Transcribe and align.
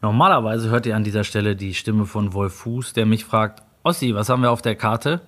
Normalerweise 0.00 0.70
hört 0.70 0.86
ihr 0.86 0.94
an 0.94 1.02
dieser 1.02 1.24
Stelle 1.24 1.56
die 1.56 1.74
Stimme 1.74 2.06
von 2.06 2.32
Wolf 2.32 2.54
Fuß, 2.54 2.92
der 2.92 3.04
mich 3.04 3.24
fragt, 3.24 3.62
Ossi, 3.82 4.14
was 4.14 4.28
haben 4.28 4.42
wir 4.42 4.52
auf 4.52 4.62
der 4.62 4.76
Karte? 4.76 5.22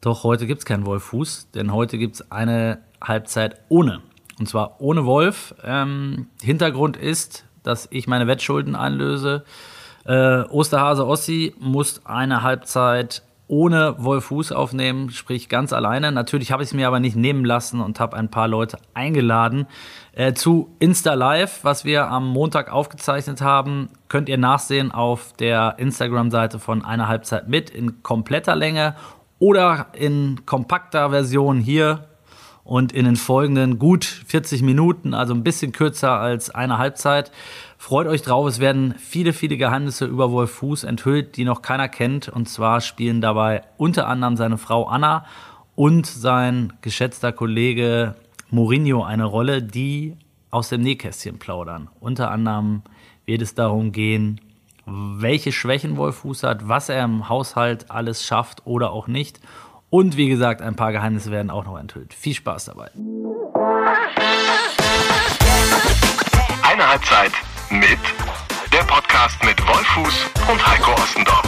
Doch 0.00 0.24
heute 0.24 0.46
gibt 0.46 0.60
es 0.60 0.64
keinen 0.64 0.86
Wolf 0.86 1.04
Fuß, 1.04 1.50
denn 1.50 1.72
heute 1.72 1.98
gibt 1.98 2.14
es 2.14 2.32
eine 2.32 2.78
Halbzeit 3.02 3.60
ohne. 3.68 4.00
Und 4.38 4.48
zwar 4.48 4.80
ohne 4.80 5.04
Wolf. 5.04 5.54
Ähm, 5.62 6.28
Hintergrund 6.40 6.96
ist, 6.96 7.44
dass 7.62 7.88
ich 7.90 8.06
meine 8.06 8.26
Wettschulden 8.26 8.74
einlöse. 8.74 9.44
Äh, 10.06 10.44
Osterhase 10.44 11.06
Ossi 11.06 11.54
muss 11.58 12.06
eine 12.06 12.42
Halbzeit 12.42 13.22
ohne 13.50 13.96
Wolf 13.98 14.26
Fuß 14.26 14.52
aufnehmen, 14.52 15.10
sprich 15.10 15.48
ganz 15.48 15.72
alleine. 15.72 16.12
Natürlich 16.12 16.52
habe 16.52 16.62
ich 16.62 16.68
es 16.68 16.74
mir 16.74 16.86
aber 16.86 17.00
nicht 17.00 17.16
nehmen 17.16 17.44
lassen 17.44 17.80
und 17.80 17.98
habe 17.98 18.16
ein 18.16 18.30
paar 18.30 18.46
Leute 18.46 18.78
eingeladen. 18.94 19.66
Äh, 20.12 20.34
zu 20.34 20.70
Insta 20.78 21.14
Live, 21.14 21.64
was 21.64 21.84
wir 21.84 22.06
am 22.06 22.28
Montag 22.28 22.72
aufgezeichnet 22.72 23.40
haben, 23.40 23.88
könnt 24.08 24.28
ihr 24.28 24.38
nachsehen 24.38 24.92
auf 24.92 25.32
der 25.32 25.74
Instagram-Seite 25.78 26.60
von 26.60 26.84
einer 26.84 27.08
Halbzeit 27.08 27.48
mit 27.48 27.70
in 27.70 28.04
kompletter 28.04 28.54
Länge 28.54 28.94
oder 29.40 29.86
in 29.94 30.46
kompakter 30.46 31.10
Version 31.10 31.58
hier 31.58 32.06
und 32.62 32.92
in 32.92 33.04
den 33.04 33.16
folgenden 33.16 33.80
gut 33.80 34.04
40 34.04 34.62
Minuten, 34.62 35.12
also 35.12 35.34
ein 35.34 35.42
bisschen 35.42 35.72
kürzer 35.72 36.12
als 36.12 36.50
eine 36.50 36.78
Halbzeit. 36.78 37.32
Freut 37.82 38.06
euch 38.08 38.20
drauf, 38.20 38.46
es 38.46 38.60
werden 38.60 38.94
viele, 38.98 39.32
viele 39.32 39.56
Geheimnisse 39.56 40.04
über 40.04 40.30
Wolf 40.30 40.50
Fuß 40.50 40.84
enthüllt, 40.84 41.38
die 41.38 41.44
noch 41.44 41.62
keiner 41.62 41.88
kennt. 41.88 42.28
Und 42.28 42.46
zwar 42.46 42.82
spielen 42.82 43.22
dabei 43.22 43.62
unter 43.78 44.06
anderem 44.06 44.36
seine 44.36 44.58
Frau 44.58 44.84
Anna 44.84 45.24
und 45.76 46.06
sein 46.06 46.74
geschätzter 46.82 47.32
Kollege 47.32 48.16
Mourinho 48.50 49.02
eine 49.02 49.24
Rolle, 49.24 49.62
die 49.62 50.14
aus 50.50 50.68
dem 50.68 50.82
Nähkästchen 50.82 51.38
plaudern. 51.38 51.88
Unter 52.00 52.30
anderem 52.30 52.82
wird 53.24 53.40
es 53.40 53.54
darum 53.54 53.92
gehen, 53.92 54.42
welche 54.84 55.50
Schwächen 55.50 55.96
Wolf 55.96 56.16
Fuß 56.16 56.42
hat, 56.42 56.68
was 56.68 56.90
er 56.90 57.02
im 57.02 57.30
Haushalt 57.30 57.90
alles 57.90 58.26
schafft 58.26 58.66
oder 58.66 58.90
auch 58.90 59.06
nicht. 59.06 59.40
Und 59.88 60.18
wie 60.18 60.28
gesagt, 60.28 60.60
ein 60.60 60.76
paar 60.76 60.92
Geheimnisse 60.92 61.30
werden 61.30 61.50
auch 61.50 61.64
noch 61.64 61.78
enthüllt. 61.78 62.12
Viel 62.12 62.34
Spaß 62.34 62.66
dabei. 62.66 62.90
Eine 66.62 66.86
Halbzeit 66.86 67.32
mit 67.70 67.98
der 68.72 68.82
Podcast 68.84 69.42
mit 69.44 69.60
Wolfuß 69.66 70.26
und 70.50 70.66
Heiko 70.66 70.92
Ostendorf. 70.92 71.42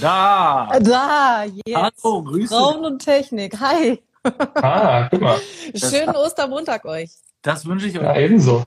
Da! 0.00 0.68
Da, 0.80 1.44
jetzt. 1.64 1.76
Hallo, 2.04 2.22
Grüße. 2.24 2.54
Frauen 2.54 2.84
und 2.84 2.98
Technik. 3.04 3.58
Hi. 3.60 4.02
Ah, 4.54 5.08
guck 5.10 5.20
mal. 5.20 5.40
Schönen 5.74 6.14
Ostermontag 6.16 6.84
euch. 6.84 7.10
Das 7.42 7.64
wünsche 7.66 7.86
ich 7.86 7.96
euch. 7.98 8.02
Ja, 8.04 8.16
ebenso. 8.16 8.64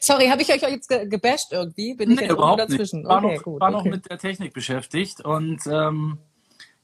Sorry, 0.00 0.28
habe 0.28 0.42
ich 0.42 0.52
euch 0.52 0.62
jetzt 0.62 0.88
ge 0.88 1.06
gebasht 1.08 1.52
irgendwie? 1.52 1.94
Bin 1.94 2.10
ich 2.12 2.16
Nee, 2.18 2.24
jetzt 2.26 2.32
überhaupt 2.32 2.60
irgendwo 2.60 2.72
nicht. 2.72 2.92
dazwischen? 2.92 3.00
Ich 3.02 3.08
war, 3.08 3.24
Okay, 3.24 3.36
noch, 3.36 3.42
gut. 3.42 3.60
war 3.60 3.70
noch 3.70 3.80
okay. 3.80 3.90
mit 3.90 4.10
der 4.10 4.18
Technik 4.18 4.52
beschäftigt 4.54 5.20
und 5.22 5.60
ähm, 5.66 6.18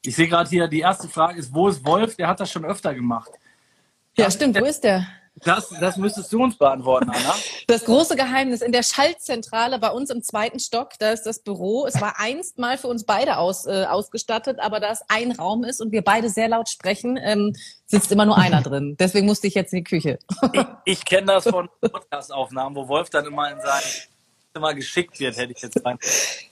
ich 0.03 0.15
sehe 0.15 0.27
gerade 0.27 0.49
hier, 0.49 0.67
die 0.67 0.79
erste 0.81 1.07
Frage 1.07 1.39
ist, 1.39 1.53
wo 1.53 1.67
ist 1.67 1.85
Wolf? 1.85 2.15
Der 2.17 2.27
hat 2.27 2.39
das 2.39 2.51
schon 2.51 2.65
öfter 2.65 2.93
gemacht. 2.93 3.29
Ja, 4.17 4.29
stimmt. 4.29 4.59
Wo 4.59 4.65
ist 4.65 4.83
der? 4.83 5.07
Das, 5.35 5.69
das 5.79 5.97
müsstest 5.97 6.31
du 6.33 6.43
uns 6.43 6.57
beantworten, 6.57 7.09
Anna. 7.09 7.33
Das 7.67 7.85
große 7.85 8.15
Geheimnis 8.17 8.61
in 8.61 8.73
der 8.73 8.83
Schaltzentrale 8.83 9.79
bei 9.79 9.89
uns 9.89 10.09
im 10.09 10.21
zweiten 10.21 10.59
Stock, 10.59 10.89
da 10.99 11.11
ist 11.11 11.23
das 11.23 11.39
Büro. 11.39 11.85
Es 11.85 12.01
war 12.01 12.19
einst 12.19 12.59
mal 12.59 12.77
für 12.77 12.87
uns 12.87 13.05
beide 13.05 13.37
aus, 13.37 13.65
äh, 13.65 13.85
ausgestattet, 13.85 14.59
aber 14.59 14.81
da 14.81 14.91
es 14.91 15.01
ein 15.07 15.31
Raum 15.31 15.63
ist 15.63 15.81
und 15.81 15.93
wir 15.93 16.03
beide 16.03 16.29
sehr 16.29 16.49
laut 16.49 16.69
sprechen, 16.69 17.17
ähm, 17.23 17.55
sitzt 17.85 18.11
immer 18.11 18.25
nur 18.25 18.37
einer 18.37 18.61
drin. 18.61 18.97
Deswegen 18.99 19.25
musste 19.25 19.47
ich 19.47 19.55
jetzt 19.55 19.71
in 19.71 19.77
die 19.77 19.83
Küche. 19.85 20.19
Ich, 20.51 20.65
ich 20.83 21.05
kenne 21.05 21.27
das 21.27 21.43
von 21.49 21.69
Podcast-Aufnahmen, 21.79 22.75
wo 22.75 22.87
Wolf 22.89 23.09
dann 23.09 23.25
immer 23.25 23.49
in 23.49 23.59
sein 23.61 23.81
Zimmer 24.53 24.73
geschickt 24.73 25.19
wird, 25.19 25.37
hätte 25.37 25.53
ich 25.53 25.61
jetzt 25.61 25.83
rein. 25.85 25.97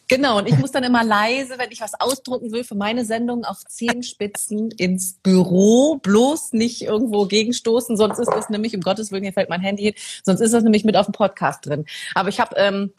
Genau, 0.08 0.38
und 0.38 0.47
ich 0.47 0.58
muss 0.58 0.72
dann 0.72 0.83
immer 0.83 1.03
leise, 1.03 1.58
wenn 1.58 1.72
ich 1.72 1.81
was 1.81 2.00
ausdrucken 2.00 2.52
will 2.52 2.64
für 2.64 2.76
meine 2.76 3.05
Sendung, 3.05 3.43
auf 3.45 3.60
Zehenspitzen 3.65 4.71
ins 4.71 5.15
Büro, 5.21 5.98
bloß 6.02 6.54
nicht 6.54 6.82
irgendwo 6.82 7.26
gegenstoßen, 7.26 7.98
sonst 7.98 8.20
ist 8.20 8.32
das 8.32 8.49
nämlich, 8.49 8.76
um 8.76 8.82
Gottes 8.82 9.11
Willen, 9.11 9.23
hier 9.23 9.33
fällt 9.33 9.49
mein 9.49 9.61
Handy 9.61 9.83
hin, 9.83 9.93
sonst 10.23 10.42
ist 10.42 10.54
das 10.54 10.64
nämlich 10.64 10.83
mit 10.83 10.95
auf 10.95 11.05
dem 11.05 11.11
Podcast 11.11 11.65
drin. 11.65 11.86
Aber 12.15 12.30
ich 12.30 12.39
habe, 12.39 12.55
ähm, 12.55 12.93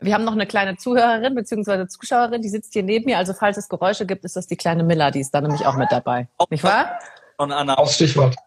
wir 0.00 0.12
haben 0.12 0.24
noch 0.24 0.32
eine 0.32 0.46
kleine 0.46 0.76
Zuhörerin 0.76 1.34
bzw. 1.34 1.86
Zuschauerin, 1.86 2.42
die 2.42 2.48
sitzt 2.48 2.72
hier 2.72 2.82
neben 2.82 3.06
mir, 3.06 3.18
also 3.18 3.32
falls 3.32 3.56
es 3.56 3.68
Geräusche 3.68 4.04
gibt, 4.04 4.24
ist 4.24 4.36
das 4.36 4.46
die 4.46 4.56
kleine 4.56 4.82
Miller, 4.82 5.10
die 5.10 5.20
ist 5.20 5.30
da 5.30 5.40
nämlich 5.40 5.64
auch 5.64 5.76
mit 5.76 5.90
dabei. 5.92 6.28
Nicht 6.50 6.64
wahr? 6.64 6.98
Und 7.38 7.52
Anna, 7.52 7.74
Aufs 7.74 7.94
Stichwort. 7.94 8.36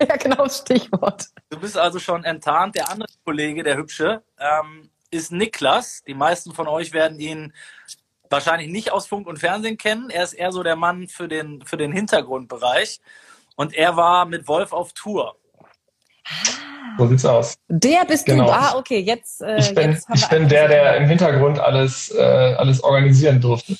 Ja, 0.00 0.14
genau, 0.14 0.48
Stichwort. 0.48 1.26
du 1.50 1.58
bist 1.58 1.76
also 1.76 1.98
schon 1.98 2.22
enttarnt. 2.22 2.76
Der 2.76 2.88
andere 2.88 3.08
Kollege, 3.24 3.64
der 3.64 3.76
Hübsche, 3.76 4.22
ähm, 4.38 4.88
ist 5.10 5.32
Niklas. 5.32 6.02
Die 6.06 6.14
meisten 6.14 6.52
von 6.52 6.68
euch 6.68 6.92
werden 6.92 7.18
ihn 7.20 7.52
wahrscheinlich 8.30 8.68
nicht 8.68 8.92
aus 8.92 9.06
Funk 9.06 9.26
und 9.26 9.38
Fernsehen 9.38 9.78
kennen. 9.78 10.10
Er 10.10 10.24
ist 10.24 10.34
eher 10.34 10.52
so 10.52 10.62
der 10.62 10.76
Mann 10.76 11.08
für 11.08 11.28
den, 11.28 11.62
für 11.64 11.76
den 11.76 11.92
Hintergrundbereich. 11.92 13.00
Und 13.56 13.74
er 13.74 13.96
war 13.96 14.26
mit 14.26 14.46
Wolf 14.48 14.72
auf 14.72 14.92
Tour. 14.92 15.36
So 16.98 17.06
sieht's 17.06 17.24
aus. 17.24 17.56
Der 17.68 18.04
bist 18.04 18.26
Genau. 18.26 18.46
du. 18.46 18.52
Ah, 18.52 18.76
okay, 18.76 18.98
jetzt, 19.00 19.40
äh, 19.40 19.58
Ich 19.58 19.74
bin, 19.74 19.92
jetzt 19.92 20.08
ich 20.14 20.28
bin 20.28 20.48
der, 20.48 20.68
der 20.68 20.96
im 20.96 21.08
Hintergrund 21.08 21.58
alles, 21.58 22.10
äh, 22.10 22.20
alles 22.22 22.82
organisieren 22.82 23.40
durfte. 23.40 23.76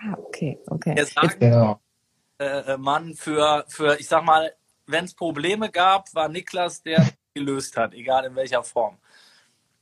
Ah, 0.00 0.14
okay, 0.16 0.58
okay. 0.68 0.94
Er 0.96 1.06
sagt, 1.06 1.40
Genau. 1.40 1.80
äh, 2.38 2.76
Mann 2.76 3.14
für, 3.14 3.64
für, 3.68 3.98
ich 3.98 4.06
sag 4.06 4.24
mal, 4.24 4.52
wenn 4.86 5.04
es 5.06 5.14
Probleme 5.14 5.70
gab, 5.70 6.14
war 6.14 6.28
Niklas 6.28 6.82
der, 6.82 7.00
der 7.00 7.12
gelöst 7.34 7.76
hat, 7.76 7.94
egal 7.94 8.24
in 8.26 8.36
welcher 8.36 8.62
Form. 8.62 8.98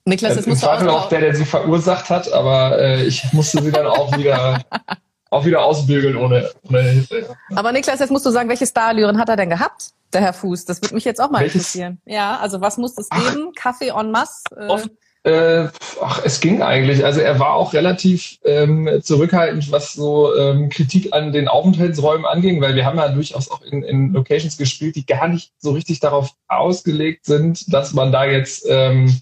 Niklas, 0.07 0.31
Also 0.31 0.39
jetzt 0.41 0.47
Im 0.47 0.51
musst 0.53 0.63
du 0.63 0.67
Zweifel 0.67 0.89
auch 0.89 1.03
auch 1.05 1.09
der, 1.09 1.21
der 1.21 1.35
sie 1.35 1.45
verursacht 1.45 2.09
hat, 2.11 2.33
aber 2.33 2.79
äh, 2.79 3.05
ich 3.05 3.25
musste 3.33 3.63
sie 3.63 3.73
dann 3.73 3.87
auch 3.87 4.17
wieder, 4.17 4.61
auch 5.31 5.45
wieder 5.45 5.65
ausbügeln 5.65 6.17
ohne, 6.17 6.49
ohne 6.69 6.81
Hilfe. 6.83 7.37
Aber 7.55 7.73
Niklas, 7.73 8.01
jetzt 8.01 8.11
musst 8.11 8.25
du 8.25 8.31
sagen, 8.31 8.49
welche 8.49 8.67
Starallüren 8.67 9.19
hat 9.19 9.29
er 9.29 9.37
denn 9.37 9.51
gehabt, 9.51 9.91
der 10.13 10.21
Herr 10.23 10.33
Fuß? 10.33 10.65
Das 10.65 10.81
würde 10.81 10.95
mich 10.95 11.05
jetzt 11.05 11.21
auch 11.21 11.31
mal 11.31 11.41
Welches- 11.41 11.55
interessieren. 11.57 12.01
Ja, 12.07 12.39
also 12.39 12.61
was 12.61 12.79
muss 12.79 12.97
es 12.97 13.09
geben? 13.11 13.53
Kaffee 13.55 13.89
en 13.89 14.11
masse? 14.13 14.43
Äh, 14.57 14.67
Offen- 14.69 14.91
Äh, 15.25 15.71
ach, 16.01 16.21
es 16.25 16.39
ging 16.41 16.63
eigentlich. 16.63 17.05
Also 17.05 17.21
er 17.21 17.41
war 17.41 17.55
auch 17.55 17.73
relativ 17.73 18.39
ähm, 18.45 19.01
zurückhaltend, 19.03 19.73
was 19.73 19.93
so 19.95 20.33
ähm, 20.37 20.69
Kritik 20.69 21.13
an 21.13 21.33
den 21.33 21.49
Aufenthaltsräumen 21.49 22.25
anging, 22.25 22.61
weil 22.61 22.77
wir 22.77 22.85
haben 22.87 22.97
ja 22.97 23.09
durchaus 23.09 23.51
auch 23.51 23.61
in, 23.63 23.83
in 23.83 24.13
Locations 24.13 24.57
gespielt, 24.57 24.95
die 24.95 25.05
gar 25.05 25.27
nicht 25.27 25.51
so 25.59 25.73
richtig 25.73 25.99
darauf 25.99 26.31
ausgelegt 26.47 27.25
sind, 27.27 27.75
dass 27.75 27.93
man 27.93 28.13
da 28.13 28.25
jetzt 28.25 28.67
ähm, 28.69 29.21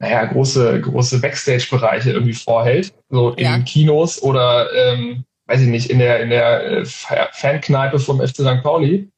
naja, 0.00 0.24
große, 0.26 0.80
große 0.80 1.20
Backstage-Bereiche 1.20 2.12
irgendwie 2.12 2.34
vorhält. 2.34 2.92
So 3.10 3.30
in 3.30 3.44
Ja. 3.44 3.58
Kinos 3.60 4.22
oder 4.22 4.68
ähm, 4.74 5.24
weiß 5.46 5.60
ich 5.62 5.68
nicht, 5.68 5.90
in 5.90 5.98
der, 5.98 6.20
in 6.20 6.30
der 6.30 6.64
äh, 6.64 6.84
Fa- 6.84 7.28
Fankneipe 7.32 7.98
vom 7.98 8.20
FC 8.20 8.36
St. 8.42 8.62
Pauli. 8.62 9.10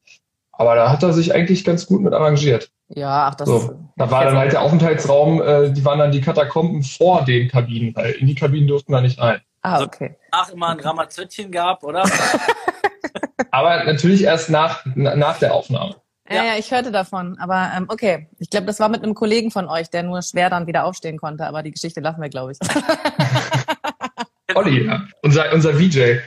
Aber 0.53 0.75
da 0.75 0.89
hat 0.91 1.03
er 1.03 1.13
sich 1.13 1.33
eigentlich 1.33 1.63
ganz 1.65 1.85
gut 1.87 2.01
mit 2.01 2.13
arrangiert. 2.13 2.69
ja, 2.89 3.27
ach, 3.29 3.35
das 3.35 3.47
So, 3.47 3.79
da 3.97 4.11
war 4.11 4.25
dann 4.25 4.37
halt 4.37 4.51
der 4.51 4.61
Aufenthaltsraum, 4.61 5.41
äh, 5.41 5.71
die 5.71 5.83
waren 5.85 5.99
dann 5.99 6.11
die 6.11 6.21
Katakomben 6.21 6.83
vor 6.83 7.23
den 7.25 7.47
Kabinen, 7.47 7.95
weil 7.95 8.11
in 8.13 8.27
die 8.27 8.35
Kabinen 8.35 8.67
durften 8.67 8.91
wir 8.93 9.01
nicht 9.01 9.19
rein. 9.19 9.41
Ah, 9.63 9.81
okay. 9.83 10.15
Nach 10.31 10.49
immer 10.49 10.69
ein 10.69 10.79
Ramazöttchen 10.79 11.51
gab, 11.51 11.83
oder? 11.83 12.03
Aber 13.51 13.83
natürlich 13.83 14.23
erst 14.23 14.49
nach, 14.49 14.85
na- 14.95 15.15
nach 15.15 15.39
der 15.39 15.53
Aufnahme. 15.53 15.95
Ja, 16.31 16.43
Ja. 16.45 16.55
ich 16.57 16.71
hörte 16.71 16.91
davon. 16.91 17.37
Aber 17.39 17.71
ähm, 17.75 17.85
okay, 17.87 18.27
ich 18.39 18.49
glaube, 18.49 18.65
das 18.67 18.79
war 18.79 18.89
mit 18.89 19.03
einem 19.03 19.13
Kollegen 19.15 19.51
von 19.51 19.67
euch, 19.67 19.89
der 19.89 20.03
nur 20.03 20.21
schwer 20.21 20.49
dann 20.49 20.67
wieder 20.67 20.85
aufstehen 20.85 21.17
konnte. 21.17 21.45
Aber 21.45 21.63
die 21.63 21.71
Geschichte 21.71 21.99
lassen 21.99 22.21
wir, 22.21 22.29
glaube 22.29 22.51
ich. 22.53 22.59
Olli, 24.55 24.85
ja. 24.85 25.01
unser, 25.21 25.51
unser 25.53 25.73
VJ. 25.73 26.19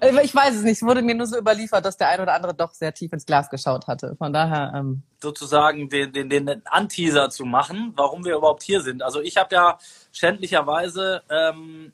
Äh, 0.00 0.24
ich 0.24 0.34
weiß 0.34 0.56
es 0.56 0.62
nicht. 0.62 0.76
Es 0.78 0.82
wurde 0.82 1.02
mir 1.02 1.14
nur 1.14 1.26
so 1.26 1.38
überliefert, 1.38 1.84
dass 1.84 1.96
der 1.96 2.08
ein 2.08 2.20
oder 2.20 2.34
andere 2.34 2.54
doch 2.54 2.72
sehr 2.72 2.92
tief 2.92 3.12
ins 3.12 3.26
Glas 3.26 3.50
geschaut 3.50 3.86
hatte. 3.86 4.16
Von 4.16 4.32
daher, 4.32 4.72
ähm, 4.74 5.02
sozusagen 5.22 5.88
den, 5.88 6.12
den, 6.12 6.28
den 6.28 6.62
Anteaser 6.66 7.30
zu 7.30 7.44
machen, 7.44 7.92
warum 7.96 8.24
wir 8.24 8.36
überhaupt 8.36 8.62
hier 8.62 8.80
sind. 8.80 9.02
Also 9.02 9.20
ich 9.20 9.36
habe 9.36 9.54
ja 9.54 9.78
schändlicherweise 10.12 11.22
ähm, 11.30 11.92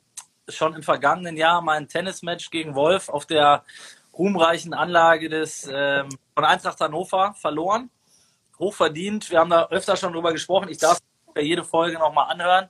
schon 0.49 0.73
im 0.75 0.83
vergangenen 0.83 1.37
Jahr 1.37 1.61
mein 1.61 1.87
Tennismatch 1.87 2.49
gegen 2.49 2.75
Wolf 2.75 3.09
auf 3.09 3.25
der 3.25 3.63
ruhmreichen 4.17 4.73
Anlage 4.73 5.29
des 5.29 5.69
ähm, 5.71 6.09
von 6.33 6.45
Eintracht 6.45 6.79
Hannover 6.79 7.33
verloren. 7.39 7.89
Hochverdient. 8.59 9.29
Wir 9.29 9.39
haben 9.39 9.49
da 9.49 9.67
öfter 9.67 9.97
schon 9.97 10.13
drüber 10.13 10.31
gesprochen. 10.31 10.69
Ich 10.69 10.77
darf 10.77 10.99
jede 11.35 11.63
Folge 11.63 11.97
nochmal 11.97 12.31
anhören. 12.31 12.69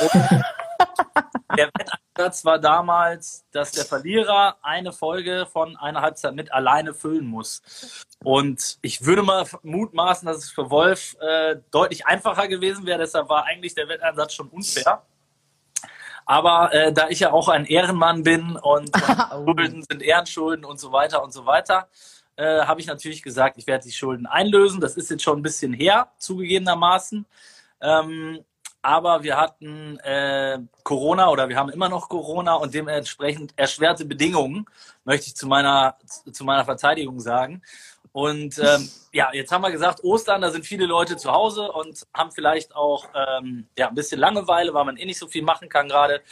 Und 0.00 0.10
der 1.56 1.68
Wetteinsatz 1.68 2.44
war 2.44 2.58
damals, 2.58 3.44
dass 3.52 3.72
der 3.72 3.84
Verlierer 3.84 4.56
eine 4.62 4.92
Folge 4.92 5.46
von 5.50 5.76
einer 5.76 6.00
Halbzeit 6.00 6.34
mit 6.34 6.52
alleine 6.52 6.94
füllen 6.94 7.26
muss. 7.26 7.62
Und 8.24 8.78
ich 8.82 9.04
würde 9.04 9.22
mal 9.22 9.46
mutmaßen, 9.62 10.26
dass 10.26 10.38
es 10.38 10.50
für 10.50 10.70
Wolf 10.70 11.16
äh, 11.20 11.56
deutlich 11.70 12.06
einfacher 12.06 12.48
gewesen 12.48 12.86
wäre. 12.86 12.98
Deshalb 12.98 13.28
war 13.28 13.44
eigentlich 13.44 13.74
der 13.74 13.88
Wetteinsatz 13.88 14.34
schon 14.34 14.48
unfair. 14.48 15.02
Aber 16.26 16.72
äh, 16.72 16.92
da 16.92 17.08
ich 17.08 17.20
ja 17.20 17.32
auch 17.32 17.48
ein 17.48 17.66
Ehrenmann 17.66 18.22
bin 18.22 18.56
und, 18.56 18.90
und. 18.94 19.56
Schulden 19.58 19.82
sind 19.82 20.02
Ehrenschulden 20.02 20.64
und 20.64 20.78
so 20.78 20.92
weiter 20.92 21.22
und 21.24 21.32
so 21.32 21.44
weiter, 21.46 21.88
äh, 22.40 22.64
habe 22.64 22.80
ich 22.80 22.86
natürlich 22.86 23.22
gesagt, 23.22 23.58
ich 23.58 23.66
werde 23.66 23.84
die 23.84 23.92
Schulden 23.92 24.26
einlösen. 24.26 24.80
Das 24.80 24.96
ist 24.96 25.10
jetzt 25.10 25.22
schon 25.22 25.38
ein 25.38 25.42
bisschen 25.42 25.74
her, 25.74 26.08
zugegebenermaßen. 26.18 27.26
Ähm, 27.82 28.44
aber 28.82 29.22
wir 29.22 29.36
hatten 29.36 29.98
äh, 29.98 30.58
Corona 30.82 31.28
oder 31.28 31.50
wir 31.50 31.56
haben 31.56 31.68
immer 31.68 31.90
noch 31.90 32.08
Corona 32.08 32.54
und 32.54 32.72
dementsprechend 32.72 33.52
erschwerte 33.56 34.06
Bedingungen, 34.06 34.64
möchte 35.04 35.26
ich 35.26 35.36
zu 35.36 35.46
meiner, 35.46 35.98
zu 36.32 36.44
meiner 36.44 36.64
Verteidigung 36.64 37.20
sagen. 37.20 37.60
Und 38.12 38.58
ähm, 38.58 38.90
ja, 39.12 39.30
jetzt 39.34 39.52
haben 39.52 39.60
wir 39.60 39.70
gesagt, 39.70 40.02
Ostern, 40.02 40.40
da 40.40 40.50
sind 40.50 40.64
viele 40.64 40.86
Leute 40.86 41.18
zu 41.18 41.30
Hause 41.30 41.70
und 41.70 42.06
haben 42.14 42.32
vielleicht 42.32 42.74
auch 42.74 43.06
ähm, 43.14 43.66
ja, 43.76 43.88
ein 43.88 43.94
bisschen 43.94 44.18
Langeweile, 44.18 44.72
weil 44.72 44.86
man 44.86 44.96
eh 44.96 45.04
nicht 45.04 45.18
so 45.18 45.28
viel 45.28 45.42
machen 45.42 45.68
kann 45.68 45.88
gerade. 45.88 46.22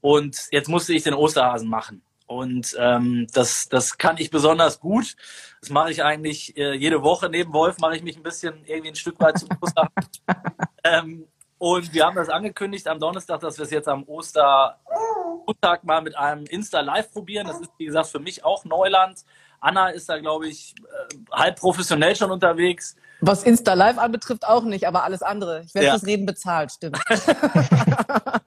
Und 0.00 0.48
jetzt 0.52 0.68
musste 0.68 0.94
ich 0.94 1.02
den 1.02 1.14
Osterhasen 1.14 1.68
machen. 1.68 2.02
Und 2.30 2.76
ähm, 2.78 3.26
das, 3.34 3.68
das 3.68 3.98
kann 3.98 4.16
ich 4.18 4.30
besonders 4.30 4.78
gut. 4.78 5.16
Das 5.60 5.68
mache 5.70 5.90
ich 5.90 6.04
eigentlich 6.04 6.56
äh, 6.56 6.74
jede 6.74 7.02
Woche. 7.02 7.28
Neben 7.28 7.52
Wolf 7.52 7.78
mache 7.78 7.96
ich 7.96 8.04
mich 8.04 8.16
ein 8.16 8.22
bisschen 8.22 8.64
irgendwie 8.66 8.90
ein 8.90 8.94
Stück 8.94 9.18
weit 9.18 9.40
zum 9.40 9.48
Osterhasen. 9.60 9.90
ähm, 10.84 11.26
und 11.58 11.92
wir 11.92 12.06
haben 12.06 12.14
das 12.14 12.28
angekündigt 12.28 12.86
am 12.86 13.00
Donnerstag, 13.00 13.40
dass 13.40 13.58
wir 13.58 13.64
es 13.64 13.72
jetzt 13.72 13.88
am 13.88 14.04
Ostermontag 14.04 15.82
mal 15.82 16.02
mit 16.02 16.16
einem 16.16 16.44
Insta 16.46 16.82
Live 16.82 17.10
probieren. 17.10 17.48
Das 17.48 17.58
ist, 17.58 17.72
wie 17.78 17.86
gesagt, 17.86 18.06
für 18.06 18.20
mich 18.20 18.44
auch 18.44 18.64
Neuland. 18.64 19.24
Anna 19.58 19.88
ist 19.88 20.08
da, 20.08 20.20
glaube 20.20 20.46
ich, 20.46 20.76
äh, 20.78 21.16
halb 21.32 21.58
professionell 21.58 22.14
schon 22.14 22.30
unterwegs. 22.30 22.94
Was 23.22 23.42
Insta 23.42 23.74
Live 23.74 23.98
anbetrifft, 23.98 24.46
auch 24.46 24.62
nicht, 24.62 24.86
aber 24.86 25.02
alles 25.02 25.22
andere. 25.22 25.62
Ich 25.64 25.74
werde 25.74 25.88
Ja. 25.88 25.92
fürs 25.94 26.06
Reden 26.06 26.26
bezahlt, 26.26 26.70
stimmt. 26.70 27.00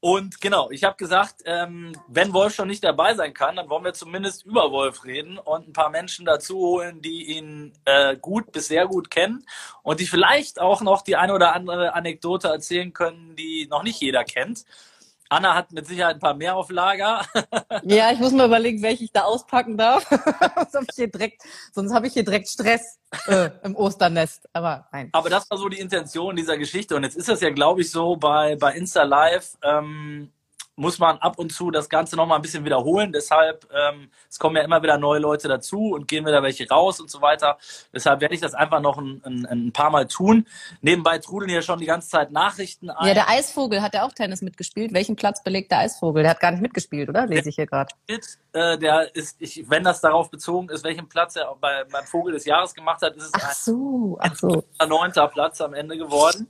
Und 0.00 0.40
genau, 0.40 0.70
ich 0.70 0.84
habe 0.84 0.96
gesagt, 0.96 1.42
ähm, 1.44 1.92
wenn 2.06 2.32
Wolf 2.32 2.54
schon 2.54 2.68
nicht 2.68 2.84
dabei 2.84 3.14
sein 3.14 3.34
kann, 3.34 3.56
dann 3.56 3.68
wollen 3.68 3.84
wir 3.84 3.94
zumindest 3.94 4.46
über 4.46 4.70
Wolf 4.70 5.04
reden 5.04 5.38
und 5.38 5.68
ein 5.68 5.72
paar 5.72 5.90
Menschen 5.90 6.24
dazu 6.24 6.56
holen, 6.56 7.02
die 7.02 7.36
ihn 7.36 7.72
äh, 7.84 8.16
gut 8.16 8.52
bis 8.52 8.68
sehr 8.68 8.86
gut 8.86 9.10
kennen 9.10 9.44
und 9.82 9.98
die 9.98 10.06
vielleicht 10.06 10.60
auch 10.60 10.82
noch 10.82 11.02
die 11.02 11.16
eine 11.16 11.34
oder 11.34 11.52
andere 11.52 11.94
Anekdote 11.94 12.46
erzählen 12.46 12.92
können, 12.92 13.34
die 13.34 13.66
noch 13.68 13.82
nicht 13.82 14.00
jeder 14.00 14.22
kennt. 14.22 14.64
Anna 15.28 15.54
hat 15.54 15.72
mit 15.72 15.86
Sicherheit 15.86 16.16
ein 16.16 16.20
paar 16.20 16.34
mehr 16.34 16.56
auf 16.56 16.70
Lager. 16.70 17.24
ja, 17.82 18.10
ich 18.12 18.18
muss 18.18 18.32
mal 18.32 18.46
überlegen, 18.46 18.82
welche 18.82 19.04
ich 19.04 19.12
da 19.12 19.22
auspacken 19.22 19.76
darf. 19.76 20.04
sonst 20.70 20.74
habe 20.74 20.86
ich 20.88 20.96
hier 20.96 21.10
direkt, 21.10 21.42
sonst 21.72 21.92
habe 21.92 22.06
ich 22.06 22.12
hier 22.14 22.24
direkt 22.24 22.48
Stress 22.48 22.98
äh, 23.26 23.50
im 23.62 23.76
Osternest. 23.76 24.48
Aber 24.52 24.86
nein. 24.92 25.10
Aber 25.12 25.28
das 25.28 25.50
war 25.50 25.58
so 25.58 25.68
die 25.68 25.78
Intention 25.78 26.36
dieser 26.36 26.56
Geschichte. 26.56 26.96
Und 26.96 27.04
jetzt 27.04 27.16
ist 27.16 27.28
das 27.28 27.40
ja, 27.40 27.50
glaube 27.50 27.82
ich, 27.82 27.90
so 27.90 28.16
bei, 28.16 28.56
bei 28.56 28.74
Insta 28.74 29.02
Live, 29.02 29.56
ähm, 29.62 30.32
muss 30.78 30.98
man 30.98 31.18
ab 31.18 31.38
und 31.38 31.52
zu 31.52 31.70
das 31.70 31.88
Ganze 31.88 32.16
nochmal 32.16 32.38
ein 32.38 32.42
bisschen 32.42 32.64
wiederholen. 32.64 33.12
Deshalb, 33.12 33.66
ähm, 33.72 34.10
es 34.28 34.38
kommen 34.38 34.56
ja 34.56 34.62
immer 34.62 34.82
wieder 34.82 34.96
neue 34.96 35.18
Leute 35.18 35.48
dazu 35.48 35.92
und 35.92 36.06
gehen 36.06 36.24
wieder 36.24 36.42
welche 36.42 36.68
raus 36.68 37.00
und 37.00 37.10
so 37.10 37.20
weiter. 37.20 37.58
Deshalb 37.92 38.20
werde 38.20 38.34
ich 38.34 38.40
das 38.40 38.54
einfach 38.54 38.80
noch 38.80 38.96
ein, 38.98 39.20
ein, 39.24 39.46
ein 39.46 39.72
paar 39.72 39.90
Mal 39.90 40.06
tun. 40.06 40.46
Nebenbei 40.80 41.18
trudeln 41.18 41.50
hier 41.50 41.62
schon 41.62 41.80
die 41.80 41.86
ganze 41.86 42.08
Zeit 42.08 42.30
Nachrichten 42.30 42.90
ein. 42.90 43.08
Ja, 43.08 43.14
der 43.14 43.28
Eisvogel 43.28 43.82
hat 43.82 43.94
ja 43.94 44.06
auch 44.06 44.12
Tennis 44.12 44.40
mitgespielt. 44.40 44.92
Welchen 44.92 45.16
Platz 45.16 45.42
belegt 45.42 45.72
der 45.72 45.78
Eisvogel? 45.78 46.22
Der 46.22 46.30
hat 46.30 46.40
gar 46.40 46.52
nicht 46.52 46.62
mitgespielt, 46.62 47.08
oder? 47.08 47.26
Lese 47.26 47.48
ich 47.48 47.56
hier 47.56 47.66
gerade. 47.66 47.92
äh, 48.52 48.78
der 48.78 49.14
ist, 49.14 49.36
ich, 49.40 49.68
wenn 49.68 49.82
das 49.82 50.00
darauf 50.00 50.30
bezogen 50.30 50.68
ist, 50.68 50.84
welchen 50.84 51.08
Platz 51.08 51.36
er 51.36 51.54
bei, 51.60 51.84
beim 51.90 52.04
Vogel 52.04 52.34
des 52.34 52.44
Jahres 52.44 52.72
gemacht 52.74 53.02
hat, 53.02 53.16
ist 53.16 53.24
es 53.24 53.32
Ach 53.34 53.52
so, 53.52 54.16
ach 54.20 54.34
so. 54.36 54.64
ein 54.78 54.88
neunter 54.88 55.26
Platz 55.28 55.60
am 55.60 55.74
Ende 55.74 55.98
geworden. 55.98 56.48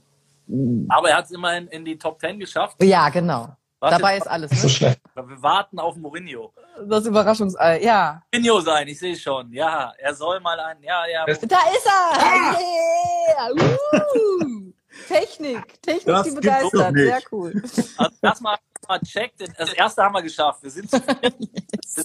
Aber 0.89 1.09
er 1.09 1.17
hat 1.17 1.25
es 1.25 1.31
immerhin 1.31 1.67
in 1.67 1.85
die 1.85 1.97
Top 1.97 2.19
Ten 2.19 2.39
geschafft. 2.39 2.81
Ja, 2.81 3.09
genau. 3.09 3.55
Was 3.81 3.91
Dabei 3.91 4.15
jetzt- 4.15 4.25
ist 4.25 4.31
alles. 4.31 4.51
So 4.61 4.67
Ne? 4.67 4.73
schlecht. 4.73 4.99
Wir 5.15 5.41
warten 5.41 5.79
auf 5.79 5.95
Mourinho. 5.95 6.53
Das 6.87 7.05
Überraschungsei. 7.05 7.81
Ja. 7.81 8.21
Mourinho 8.33 8.59
sein, 8.61 8.87
ich 8.89 8.99
sehe 8.99 9.15
schon. 9.15 9.51
Ja, 9.53 9.93
er 9.97 10.13
soll 10.13 10.39
mal 10.41 10.59
ein, 10.59 10.81
ja, 10.83 11.05
ja. 11.07 11.25
Da 11.25 11.31
ist 11.33 11.43
er! 11.85 12.57
Yeah! 12.59 13.51
Uh! 13.53 14.71
Technik, 15.07 15.81
Technik, 15.81 16.05
Das 16.05 16.23
die 16.27 16.31
begeistert. 16.35 16.93
Sehr 16.95 17.21
cool. 17.31 17.53
Also 17.97 18.15
das 18.21 18.41
mal, 18.41 18.57
mal 18.87 18.99
checkt. 18.99 19.39
Das 19.57 19.71
erste 19.73 20.03
haben 20.03 20.13
wir 20.13 20.21
geschafft. 20.23 20.61
Wir 20.61 20.71
sind, 20.71 20.91
wir 20.91 21.31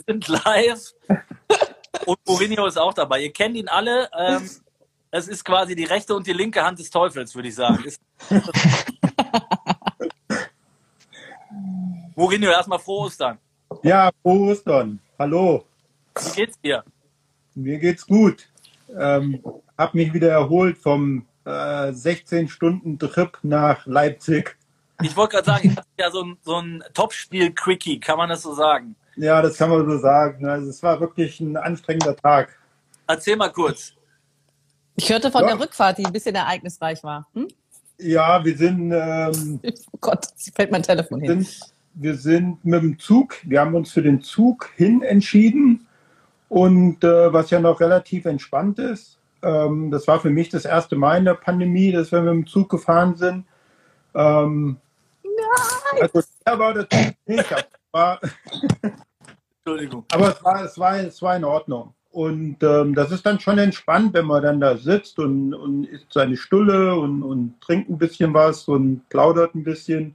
sind 0.07 0.29
live. 0.29 0.93
Und 2.07 2.19
Mourinho 2.27 2.67
ist 2.67 2.77
auch 2.79 2.95
dabei. 2.95 3.23
Ihr 3.23 3.33
kennt 3.33 3.57
ihn 3.57 3.69
alle. 3.69 4.09
Ähm, 4.17 4.49
es 5.11 5.27
ist 5.29 5.45
quasi 5.45 5.75
die 5.75 5.85
rechte 5.85 6.15
und 6.15 6.27
die 6.27 6.33
linke 6.33 6.63
Hand 6.65 6.79
des 6.79 6.91
Teufels, 6.91 7.35
würde 7.35 7.49
ich 7.49 7.55
sagen. 7.57 7.83
Ist, 7.85 8.01
Mourinho, 12.17 12.51
erstmal 12.51 12.79
frohe 12.79 13.07
Ostern. 13.07 13.39
Ja, 13.83 14.11
frohe 14.23 14.53
Ostern. 14.53 15.01
Hallo. 15.19 15.65
Wie 16.23 16.31
geht's 16.37 16.61
dir? 16.61 16.85
Mir 17.55 17.79
geht's 17.79 18.07
gut. 18.07 18.49
Ähm, 18.97 19.43
hab 19.77 19.95
mich 19.95 20.13
wieder 20.13 20.31
erholt 20.31 20.79
vom 20.79 21.27
äh, 21.45 21.51
16-Stunden-Trip 21.91 23.39
nach 23.43 23.85
Leipzig. 23.87 24.57
Ich 25.03 25.17
wollte 25.17 25.33
gerade 25.37 25.47
sagen, 25.47 25.71
ich 25.71 25.77
hatte 25.77 25.89
ja 25.99 26.11
so 26.11 26.23
ein, 26.23 26.37
so 26.43 26.57
ein 26.61 26.85
Topspiel-Quickie, 26.95 27.99
kann 27.99 28.17
man 28.17 28.29
das 28.29 28.43
so 28.43 28.55
sagen? 28.55 28.95
Ja, 29.17 29.43
das 29.43 29.57
kann 29.57 29.71
man 29.71 29.89
so 29.89 29.99
sagen. 29.99 30.47
Also 30.47 30.69
es 30.71 30.83
war 30.83 31.01
wirklich 31.01 31.41
ein 31.41 31.57
anstrengender 31.57 32.17
Tag. 32.17 32.57
Erzähl 33.07 33.37
mal 33.37 33.51
kurz. 33.51 33.93
Ich 34.97 35.11
hörte 35.11 35.31
von 35.33 35.43
Ja. 35.43 35.49
der 35.49 35.61
Rückfahrt, 35.61 35.99
die 35.99 36.07
ein 36.07 36.13
bisschen 36.13 36.37
ereignisreich 36.37 37.03
war. 37.03 37.27
Hm? 37.35 37.49
Ja, 37.99 38.45
wir 38.45 38.57
sind, 38.57 38.93
ähm, 38.93 39.61
Oh 39.93 39.99
Gott, 40.01 40.27
jetzt 40.31 40.55
fällt 40.55 40.71
mein 40.71 40.83
Telefon 40.83 41.21
hin. 41.21 41.43
sind, 41.43 41.74
wir 41.95 42.15
sind 42.17 42.65
mit 42.65 42.83
dem 42.83 42.99
Zug, 42.99 43.37
wir 43.45 43.61
haben 43.61 43.75
uns 43.75 43.93
für 43.93 44.03
den 44.03 44.23
Zug 44.23 44.71
hin 44.77 45.03
entschieden 45.03 45.87
und 46.49 47.03
äh, 47.05 47.33
was 47.33 47.51
ja 47.51 47.61
noch 47.61 47.81
relativ 47.81 48.25
entspannt 48.27 48.79
ist. 48.79 49.19
Ähm, 49.43 49.91
das 49.91 50.07
war 50.07 50.21
für 50.21 50.31
mich 50.31 50.49
das 50.49 50.65
erste 50.65 50.97
Mal 50.97 51.19
in 51.19 51.25
der 51.25 51.35
Pandemie, 51.35 51.93
dass 51.93 52.13
wir 52.13 52.21
mit 52.23 52.33
dem 52.33 52.47
Zug 52.47 52.69
gefahren 52.69 53.17
sind. 53.17 53.45
Ähm, 54.15 54.79
Also 56.01 56.23
der 56.47 56.59
war 56.59 56.75
das 56.75 56.87
nicht, 57.27 57.53
aber, 57.53 57.63
war, 57.93 58.21
Entschuldigung. 59.65 60.05
aber 60.13 60.29
es, 60.29 60.45
war, 60.45 60.65
es, 60.65 60.79
war, 60.79 60.99
es 60.99 61.23
war 61.23 61.37
in 61.37 61.45
Ordnung. 61.45 61.95
Und 62.11 62.63
ähm, 62.63 62.95
das 62.95 63.11
ist 63.11 63.27
dann 63.27 63.41
schon 63.41 63.59
entspannt, 63.59 64.15
wenn 64.15 64.27
man 64.27 64.43
dann 64.43 64.61
da 64.61 64.77
sitzt 64.77 65.19
und, 65.19 65.53
und 65.53 65.85
isst 65.85 66.13
seine 66.13 66.37
Stulle 66.37 66.95
und, 66.97 67.25
und 67.25 67.61
trinkt 67.61 67.91
ein 67.91 67.99
bisschen 67.99 68.33
was 68.33 68.69
und 68.69 69.09
plaudert 69.09 69.55
ein 69.57 69.65
bisschen. 69.65 70.15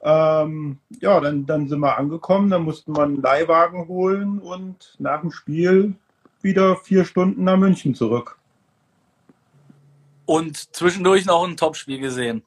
Ähm, 0.00 0.78
ja, 1.00 1.20
dann, 1.20 1.46
dann 1.46 1.68
sind 1.68 1.80
wir 1.80 1.98
angekommen, 1.98 2.50
dann 2.50 2.62
mussten 2.62 2.96
wir 2.96 3.02
einen 3.02 3.20
Leihwagen 3.20 3.88
holen 3.88 4.38
und 4.38 4.94
nach 4.98 5.20
dem 5.20 5.32
Spiel 5.32 5.94
wieder 6.40 6.76
vier 6.76 7.04
Stunden 7.04 7.44
nach 7.44 7.56
München 7.56 7.94
zurück. 7.94 8.38
Und 10.26 10.74
zwischendurch 10.74 11.24
noch 11.24 11.44
ein 11.44 11.56
Topspiel 11.56 11.98
gesehen. 11.98 12.44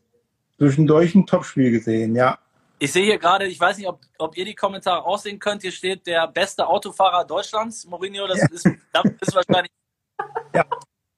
Zwischendurch 0.57 1.15
ein 1.15 1.25
Topspiel 1.25 1.71
gesehen, 1.71 2.15
ja. 2.15 2.37
Ich 2.79 2.91
sehe 2.91 3.03
hier 3.03 3.17
gerade, 3.19 3.47
ich 3.47 3.59
weiß 3.59 3.77
nicht, 3.77 3.87
ob, 3.87 3.99
ob 4.17 4.37
ihr 4.37 4.45
die 4.45 4.55
Kommentare 4.55 5.05
auch 5.05 5.17
sehen 5.17 5.39
könnt. 5.39 5.61
Hier 5.61 5.71
steht 5.71 6.07
der 6.07 6.27
beste 6.27 6.65
Autofahrer 6.65 7.25
Deutschlands, 7.25 7.85
Mourinho. 7.85 8.27
Das 8.27 8.39
ist, 8.49 8.67
das 8.93 9.03
ist 9.21 9.35
wahrscheinlich. 9.35 9.71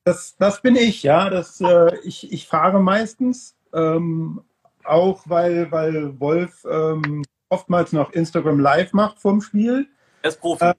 Das, 0.06 0.36
das 0.38 0.62
bin 0.62 0.76
ich, 0.76 1.02
ja. 1.04 1.30
Das, 1.30 1.62
äh, 1.62 1.98
ich, 2.04 2.30
ich 2.30 2.46
fahre 2.46 2.82
meistens, 2.82 3.56
ähm, 3.74 4.42
auch 4.86 5.24
weil, 5.26 5.72
weil 5.72 6.20
Wolf 6.20 6.66
ähm, 6.70 7.24
oftmals 7.50 7.94
noch 7.94 8.12
Instagram 8.12 8.60
Live 8.60 8.94
macht 8.94 9.20
vom 9.20 9.42
Spiel. 9.42 9.88
Er 10.22 10.30
ist 10.30 10.40
Profi. 10.40 10.66
Äh, 10.66 10.74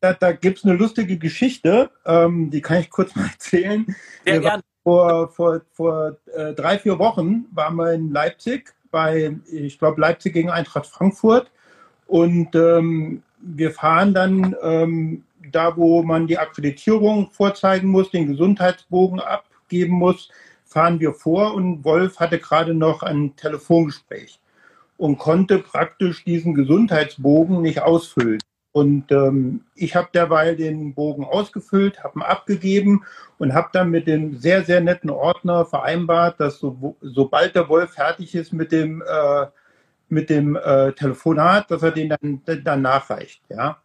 Da, 0.00 0.12
da 0.12 0.30
gibt 0.30 0.58
es 0.58 0.64
eine 0.64 0.74
lustige 0.74 1.18
Geschichte, 1.18 1.90
ähm, 2.06 2.50
die 2.50 2.60
kann 2.60 2.78
ich 2.78 2.90
kurz 2.96 3.14
mal 3.16 3.26
erzählen. 3.26 3.84
Sehr 4.24 4.40
gerne. 4.40 4.62
Vor, 4.84 5.28
vor, 5.28 5.60
vor 5.72 6.16
äh, 6.34 6.54
drei, 6.54 6.78
vier 6.78 6.98
Wochen 6.98 7.46
waren 7.52 7.76
wir 7.76 7.92
in 7.92 8.10
Leipzig 8.10 8.74
bei, 8.90 9.36
ich 9.50 9.78
glaube, 9.78 10.00
Leipzig 10.00 10.32
gegen 10.32 10.50
Eintracht 10.50 10.86
Frankfurt. 10.86 11.50
Und 12.06 12.54
ähm, 12.54 13.22
wir 13.40 13.72
fahren 13.72 14.14
dann 14.14 14.56
ähm, 14.62 15.24
da, 15.52 15.76
wo 15.76 16.02
man 16.02 16.26
die 16.26 16.38
Akkreditierung 16.38 17.30
vorzeigen 17.30 17.88
muss, 17.88 18.10
den 18.10 18.28
Gesundheitsbogen 18.28 19.20
abgeben 19.20 19.94
muss, 19.94 20.30
fahren 20.68 21.00
wir 21.00 21.14
vor 21.14 21.54
und 21.54 21.84
Wolf 21.84 22.20
hatte 22.20 22.38
gerade 22.38 22.74
noch 22.74 23.02
ein 23.02 23.34
Telefongespräch 23.36 24.38
und 24.98 25.18
konnte 25.18 25.58
praktisch 25.58 26.24
diesen 26.24 26.54
Gesundheitsbogen 26.54 27.62
nicht 27.62 27.82
ausfüllen. 27.82 28.38
Und 28.72 29.10
ähm, 29.10 29.62
ich 29.74 29.96
habe 29.96 30.08
derweil 30.12 30.54
den 30.54 30.94
Bogen 30.94 31.24
ausgefüllt, 31.24 32.04
habe 32.04 32.18
ihn 32.18 32.22
abgegeben 32.22 33.04
und 33.38 33.54
habe 33.54 33.70
dann 33.72 33.90
mit 33.90 34.06
dem 34.06 34.36
sehr, 34.36 34.62
sehr 34.62 34.80
netten 34.80 35.10
Ordner 35.10 35.64
vereinbart, 35.64 36.38
dass 36.38 36.60
so, 36.60 36.96
sobald 37.00 37.54
der 37.54 37.68
Wolf 37.68 37.92
fertig 37.94 38.34
ist 38.34 38.52
mit 38.52 38.70
dem, 38.70 39.02
äh, 39.02 39.46
mit 40.10 40.28
dem 40.28 40.54
äh, 40.54 40.92
Telefonat, 40.92 41.70
dass 41.70 41.82
er 41.82 41.92
den 41.92 42.10
dann, 42.10 42.42
dann 42.62 42.82
nachreicht. 42.82 43.42
Ja? 43.48 43.78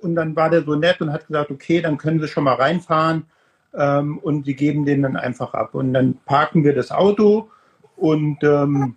Und 0.00 0.14
dann 0.16 0.34
war 0.34 0.48
der 0.48 0.64
so 0.64 0.74
nett 0.74 1.00
und 1.02 1.12
hat 1.12 1.26
gesagt, 1.26 1.50
okay, 1.50 1.82
dann 1.82 1.98
können 1.98 2.18
Sie 2.18 2.28
schon 2.28 2.44
mal 2.44 2.54
reinfahren 2.54 3.26
ähm, 3.74 4.18
und 4.18 4.46
Sie 4.46 4.54
geben 4.54 4.84
den 4.84 5.02
dann 5.02 5.16
einfach 5.16 5.54
ab. 5.54 5.74
Und 5.74 5.94
dann 5.94 6.18
parken 6.24 6.64
wir 6.64 6.74
das 6.74 6.90
Auto 6.90 7.48
und 7.96 8.42
ähm, 8.42 8.96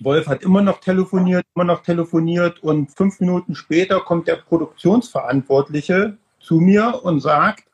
Wolf 0.00 0.26
hat 0.28 0.42
immer 0.42 0.62
noch 0.62 0.80
telefoniert, 0.80 1.44
immer 1.54 1.64
noch 1.64 1.82
telefoniert 1.82 2.62
und 2.62 2.90
fünf 2.90 3.20
Minuten 3.20 3.54
später 3.54 4.00
kommt 4.00 4.28
der 4.28 4.36
Produktionsverantwortliche 4.36 6.16
zu 6.40 6.56
mir 6.56 7.00
und 7.02 7.20
sagt, 7.20 7.64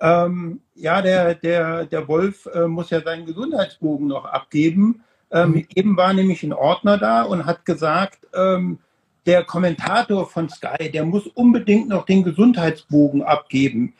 ähm, 0.00 0.60
ja, 0.74 1.02
der, 1.02 1.34
der, 1.34 1.86
der 1.86 2.08
Wolf 2.08 2.46
äh, 2.54 2.66
muss 2.66 2.90
ja 2.90 3.02
seinen 3.02 3.26
Gesundheitsbogen 3.26 4.06
noch 4.06 4.24
abgeben. 4.24 5.02
Ähm, 5.30 5.50
mhm. 5.50 5.66
Eben 5.74 5.96
war 5.96 6.12
nämlich 6.12 6.42
ein 6.42 6.52
Ordner 6.52 6.98
da 6.98 7.22
und 7.22 7.46
hat 7.46 7.64
gesagt, 7.64 8.26
ähm, 8.34 8.78
der 9.26 9.44
Kommentator 9.44 10.28
von 10.28 10.48
Sky, 10.48 10.90
der 10.90 11.04
muss 11.04 11.26
unbedingt 11.26 11.88
noch 11.88 12.06
den 12.06 12.24
Gesundheitsbogen 12.24 13.22
abgeben. 13.22 13.94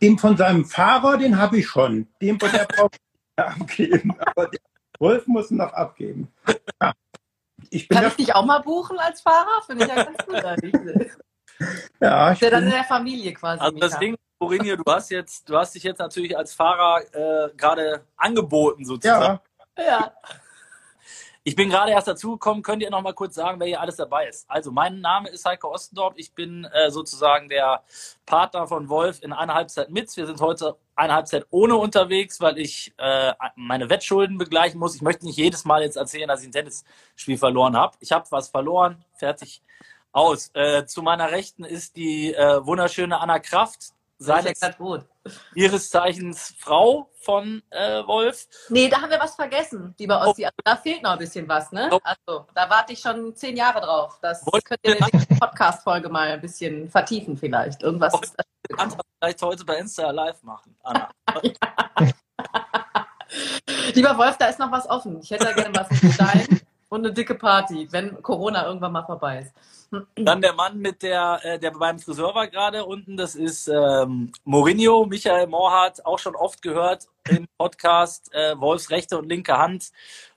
Dem 0.00 0.18
von 0.18 0.36
seinem 0.36 0.64
Fahrer, 0.64 1.16
den 1.18 1.38
habe 1.38 1.58
ich 1.58 1.66
schon. 1.66 2.06
Dem 2.20 2.38
von 2.40 2.50
der 2.50 2.66
abgeben. 3.36 4.16
Aber 4.20 4.46
der 4.46 4.60
Wolf 4.98 5.26
muss 5.26 5.50
noch 5.50 5.72
abgeben. 5.72 6.32
Ja. 6.80 6.92
Ich 7.70 7.88
Kann 7.88 8.06
ich 8.06 8.14
dich 8.14 8.34
auch 8.34 8.44
mal 8.44 8.60
buchen 8.60 8.98
als 8.98 9.20
Fahrer? 9.20 9.62
Finde 9.66 9.84
ich 9.84 9.90
ja 9.90 10.04
ganz 10.04 10.26
gut. 10.26 11.10
ja, 12.00 12.32
ich 12.32 12.40
ja 12.40 12.50
dann 12.50 12.64
in 12.64 12.70
der 12.70 12.84
Familie 12.84 13.32
quasi. 13.34 13.60
Also 13.60 13.78
das 13.78 13.98
Ding, 13.98 14.16
Mourinho, 14.40 14.76
du 14.76 14.90
hast 14.90 15.10
jetzt, 15.10 15.48
du 15.48 15.56
hast 15.56 15.74
dich 15.74 15.82
jetzt 15.82 15.98
natürlich 15.98 16.36
als 16.36 16.54
Fahrer 16.54 17.02
äh, 17.12 17.50
gerade 17.56 18.06
angeboten 18.16 18.84
sozusagen. 18.84 19.40
Ja. 19.76 19.84
ja. 19.84 20.12
Ich 21.42 21.56
bin 21.56 21.70
gerade 21.70 21.92
erst 21.92 22.06
dazugekommen. 22.06 22.62
Könnt 22.62 22.82
ihr 22.82 22.90
noch 22.90 23.00
mal 23.00 23.14
kurz 23.14 23.34
sagen, 23.34 23.60
wer 23.60 23.66
hier 23.66 23.80
alles 23.80 23.96
dabei 23.96 24.28
ist? 24.28 24.44
Also, 24.50 24.70
mein 24.70 25.00
Name 25.00 25.30
ist 25.30 25.46
Heiko 25.46 25.72
Ostendorf. 25.72 26.12
Ich 26.16 26.34
bin 26.34 26.66
äh, 26.66 26.90
sozusagen 26.90 27.48
der 27.48 27.82
Partner 28.26 28.66
von 28.66 28.90
Wolf 28.90 29.22
in 29.22 29.32
einer 29.32 29.54
Halbzeit 29.54 29.88
mit. 29.88 30.14
Wir 30.18 30.26
sind 30.26 30.42
heute 30.42 30.76
eine 30.94 31.14
Halbzeit 31.14 31.46
ohne 31.48 31.76
unterwegs, 31.76 32.42
weil 32.42 32.58
ich 32.58 32.92
äh, 32.98 33.32
meine 33.56 33.88
Wettschulden 33.88 34.36
begleichen 34.36 34.78
muss. 34.78 34.94
Ich 34.94 35.00
möchte 35.00 35.24
nicht 35.24 35.38
jedes 35.38 35.64
Mal 35.64 35.82
jetzt 35.82 35.96
erzählen, 35.96 36.28
dass 36.28 36.42
ich 36.42 36.48
ein 36.48 36.52
Tennisspiel 36.52 37.38
verloren 37.38 37.74
habe. 37.74 37.96
Ich 38.00 38.12
habe 38.12 38.26
was 38.30 38.48
verloren. 38.48 39.02
Fertig. 39.14 39.62
Aus. 40.12 40.50
Äh, 40.52 40.84
zu 40.84 41.00
meiner 41.02 41.30
Rechten 41.30 41.64
ist 41.64 41.96
die 41.96 42.34
äh, 42.34 42.66
wunderschöne 42.66 43.18
Anna 43.18 43.38
Kraft, 43.38 43.94
seines 44.18 44.60
ihres 45.54 45.90
Zeichens 45.90 46.54
Frau 46.58 47.10
von 47.20 47.62
äh, 47.70 48.06
Wolf. 48.06 48.46
Nee, 48.68 48.88
da 48.88 49.02
haben 49.02 49.10
wir 49.10 49.20
was 49.20 49.34
vergessen, 49.34 49.94
lieber 49.98 50.20
Ossi. 50.26 50.44
Also, 50.44 50.56
da 50.64 50.76
fehlt 50.76 51.02
noch 51.02 51.12
ein 51.12 51.18
bisschen 51.18 51.48
was, 51.48 51.70
ne? 51.72 51.90
Also, 52.02 52.46
da 52.54 52.70
warte 52.70 52.92
ich 52.92 53.00
schon 53.00 53.34
zehn 53.34 53.56
Jahre 53.56 53.80
drauf. 53.80 54.18
Das 54.22 54.44
Wolf 54.46 54.64
könnt 54.64 54.80
ihr 54.82 54.96
in 54.98 55.04
der 55.04 55.36
Podcast-Folge 55.36 56.08
mal 56.08 56.28
ein 56.28 56.40
bisschen 56.40 56.88
vertiefen 56.88 57.36
vielleicht. 57.36 57.82
Irgendwas 57.82 58.12
Wolf, 58.14 58.24
ist 58.24 58.34
da 58.36 58.44
kannst 58.76 58.96
du 58.96 59.02
vielleicht 59.18 59.42
heute 59.42 59.64
bei 59.64 59.78
Insta 59.78 60.10
live 60.10 60.42
machen, 60.42 60.76
Anna. 60.82 61.10
Lieber 63.94 64.16
Wolf, 64.18 64.36
da 64.38 64.46
ist 64.46 64.58
noch 64.58 64.72
was 64.72 64.88
offen. 64.88 65.20
Ich 65.22 65.30
hätte 65.30 65.44
da 65.44 65.52
gerne 65.52 65.74
was 65.74 65.90
mit 65.90 66.12
Stein 66.14 66.60
und 66.90 67.04
eine 67.04 67.14
dicke 67.14 67.36
Party, 67.36 67.88
wenn 67.90 68.20
Corona 68.20 68.66
irgendwann 68.66 68.92
mal 68.92 69.04
vorbei 69.04 69.38
ist. 69.40 69.54
Dann 70.16 70.40
der 70.40 70.52
Mann 70.52 70.78
mit 70.78 71.02
der, 71.02 71.40
äh, 71.42 71.58
der 71.58 71.70
beim 71.70 71.98
Friseur 71.98 72.34
war 72.34 72.46
gerade 72.48 72.84
unten, 72.84 73.16
das 73.16 73.34
ist 73.34 73.68
ähm, 73.68 74.32
Mourinho, 74.44 75.06
Michael 75.06 75.46
Mohrhardt, 75.46 76.04
auch 76.04 76.18
schon 76.18 76.36
oft 76.36 76.62
gehört 76.62 77.08
im 77.28 77.46
Podcast, 77.58 78.32
äh, 78.34 78.58
Wolfs 78.60 78.90
rechte 78.90 79.18
und 79.18 79.28
linke 79.28 79.56
Hand 79.56 79.90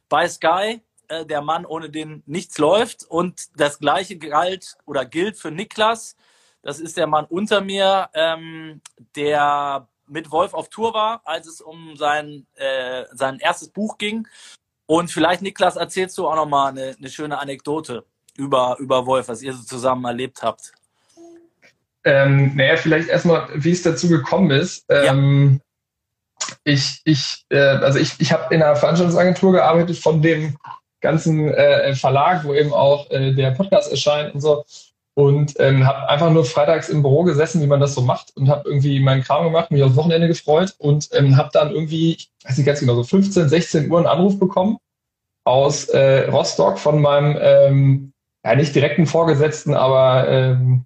bei 0.09 0.27
Sky, 0.27 0.81
äh, 1.07 1.25
der 1.25 1.41
Mann, 1.41 1.65
ohne 1.65 1.89
den 1.89 2.23
nichts 2.25 2.57
läuft. 2.57 3.03
Und 3.03 3.59
das 3.59 3.79
gleiche 3.79 4.17
galt 4.17 4.77
oder 4.85 5.05
gilt 5.05 5.37
für 5.37 5.51
Niklas, 5.51 6.15
das 6.61 6.79
ist 6.79 6.97
der 6.97 7.07
Mann 7.07 7.25
unter 7.25 7.61
mir, 7.61 8.09
ähm, 8.13 8.81
der 9.15 9.87
mit 10.07 10.31
Wolf 10.31 10.53
auf 10.53 10.69
Tour 10.69 10.93
war, 10.93 11.21
als 11.25 11.47
es 11.47 11.61
um 11.61 11.95
sein, 11.95 12.45
äh, 12.55 13.05
sein 13.11 13.39
erstes 13.39 13.69
Buch 13.69 13.97
ging. 13.97 14.27
Und 14.85 15.11
vielleicht, 15.11 15.41
Niklas, 15.41 15.75
erzählst 15.75 16.17
du 16.17 16.27
auch 16.27 16.35
nochmal 16.35 16.71
eine, 16.71 16.95
eine 16.97 17.09
schöne 17.09 17.39
Anekdote 17.39 18.03
über, 18.35 18.77
über 18.79 19.05
Wolf, 19.05 19.27
was 19.27 19.41
ihr 19.41 19.53
so 19.53 19.63
zusammen 19.63 20.05
erlebt 20.05 20.41
habt? 20.41 20.73
Ähm, 22.03 22.55
naja, 22.55 22.75
vielleicht 22.75 23.09
erstmal, 23.09 23.47
wie 23.53 23.71
es 23.71 23.83
dazu 23.83 24.09
gekommen 24.09 24.51
ist. 24.51 24.85
Ähm, 24.89 25.61
ja. 25.61 26.47
Ich, 26.65 27.01
ich, 27.05 27.45
äh, 27.49 27.57
also 27.57 27.99
ich, 27.99 28.19
ich 28.19 28.33
habe 28.33 28.53
in 28.53 28.61
einer 28.61 28.75
Veranstaltungsagentur 28.75 29.53
gearbeitet 29.53 29.97
von 29.97 30.21
dem 30.21 30.57
ganzen 30.99 31.49
äh, 31.49 31.95
Verlag, 31.95 32.43
wo 32.43 32.53
eben 32.53 32.73
auch 32.73 33.09
äh, 33.11 33.33
der 33.33 33.51
Podcast 33.51 33.91
erscheint 33.91 34.33
und 34.33 34.41
so. 34.41 34.65
Und 35.15 35.53
ähm, 35.59 35.85
habe 35.85 36.09
einfach 36.09 36.31
nur 36.31 36.43
freitags 36.43 36.89
im 36.89 37.03
Büro 37.03 37.23
gesessen, 37.23 37.61
wie 37.61 37.67
man 37.67 37.79
das 37.79 37.93
so 37.93 38.01
macht, 38.01 38.35
und 38.35 38.49
habe 38.49 38.67
irgendwie 38.67 38.99
meinen 38.99 39.21
Kram 39.21 39.43
gemacht, 39.43 39.69
mich 39.69 39.83
aufs 39.83 39.95
Wochenende 39.95 40.27
gefreut 40.27 40.73
und 40.79 41.09
ähm, 41.13 41.37
habe 41.37 41.49
dann 41.53 41.71
irgendwie, 41.71 42.13
ich 42.13 42.31
weiß 42.43 42.57
nicht 42.57 42.65
ganz 42.65 42.79
genau, 42.79 42.95
so 42.95 43.03
15, 43.03 43.47
16 43.47 43.91
Uhr 43.91 43.99
einen 43.99 44.07
Anruf 44.07 44.39
bekommen 44.39 44.77
aus 45.43 45.85
äh, 45.89 46.29
Rostock 46.29 46.79
von 46.79 47.01
meinem 47.01 47.37
ähm, 47.39 48.13
ja 48.43 48.55
nicht 48.55 48.73
direkten 48.73 49.05
Vorgesetzten, 49.05 49.75
aber 49.75 50.27
ähm, 50.27 50.85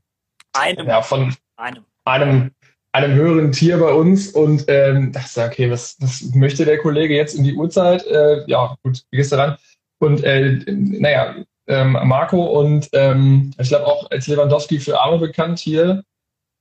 einem, 0.53 0.88
ja, 0.88 1.01
von 1.01 1.34
einem. 1.55 1.86
einem 2.05 2.51
einem 2.98 3.13
höheren 3.13 3.51
Tier 3.51 3.77
bei 3.77 3.91
uns 3.93 4.29
und 4.29 4.65
ähm, 4.67 5.12
dachte, 5.12 5.43
okay, 5.43 5.69
was, 5.69 5.98
was 6.00 6.24
möchte 6.34 6.65
der 6.65 6.79
Kollege 6.79 7.15
jetzt 7.15 7.36
in 7.36 7.43
die 7.43 7.53
Uhrzeit? 7.53 8.05
Äh, 8.07 8.43
ja, 8.48 8.75
gut, 8.81 9.03
wie 9.12 9.17
gehst 9.17 9.31
du 9.31 9.36
ran? 9.36 9.57
Und 10.00 10.24
äh, 10.24 10.60
naja, 10.65 11.36
ähm, 11.67 11.97
Marco 12.03 12.43
und 12.43 12.89
ähm, 12.93 13.53
ich 13.57 13.69
glaube 13.69 13.88
auch 13.88 14.09
als 14.12 14.27
Lewandowski 14.27 14.79
für 14.79 15.00
Arme 15.00 15.19
bekannt 15.19 15.59
hier. 15.59 16.03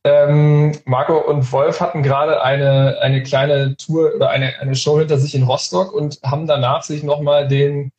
Ähm, 0.04 0.78
Marco 0.84 1.18
und 1.18 1.50
Wolf 1.50 1.80
hatten 1.80 2.02
gerade 2.02 2.42
eine, 2.42 2.98
eine 3.00 3.22
kleine 3.22 3.76
Tour 3.76 4.14
oder 4.14 4.30
eine, 4.30 4.58
eine 4.60 4.76
Show 4.76 4.98
hinter 4.98 5.18
sich 5.18 5.34
in 5.34 5.42
Rostock 5.42 5.92
und 5.92 6.20
haben 6.22 6.46
danach 6.46 6.82
sich 6.82 7.02
nochmal 7.02 7.48
den 7.48 7.90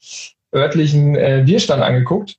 örtlichen 0.55 1.15
äh, 1.15 1.43
Bierstand 1.45 1.83
angeguckt 1.83 2.37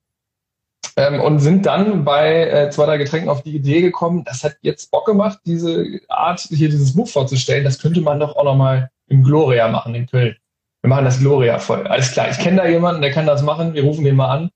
ähm, 0.97 1.21
und 1.21 1.39
sind 1.41 1.67
dann 1.67 2.05
bei 2.05 2.49
äh, 2.49 2.71
zwei, 2.71 2.87
drei 2.87 2.99
Getränken 2.99 3.29
auf 3.29 3.43
die 3.43 3.55
Idee 3.55 3.83
gekommen, 3.83 4.25
das 4.25 4.43
hat 4.43 4.57
jetzt 4.63 4.91
Bock 4.91 5.07
gemacht, 5.07 5.39
diese 5.45 6.01
Art, 6.09 6.41
hier 6.41 6.69
dieses 6.69 6.95
Buch 6.95 7.09
vorzustellen. 7.09 7.65
Das 7.65 7.79
könnte 7.79 8.01
man 8.01 8.21
doch 8.21 8.37
auch 8.37 8.45
nochmal 8.45 8.91
im 9.07 9.23
Gloria 9.23 9.69
machen 9.69 9.95
in 9.95 10.07
Köln. 10.07 10.37
Wir 10.83 10.89
machen 10.89 11.05
das 11.05 11.21
Gloria 11.21 11.59
voll. 11.59 11.87
Alles 11.87 12.13
klar, 12.13 12.31
ich 12.31 12.39
kenne 12.39 12.59
da 12.59 12.67
jemanden, 12.67 13.03
der 13.03 13.13
kann 13.13 13.27
das 13.27 13.43
machen. 13.43 13.75
Wir 13.75 13.85
rufen 13.85 14.05
den 14.05 14.17
mal 14.17 14.31
an. 14.31 14.51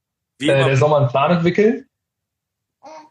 Äh, 0.49 0.65
der 0.65 0.77
soll 0.77 0.89
mal 0.91 1.01
einen 1.01 1.09
Plan 1.09 1.31
entwickeln. 1.31 1.87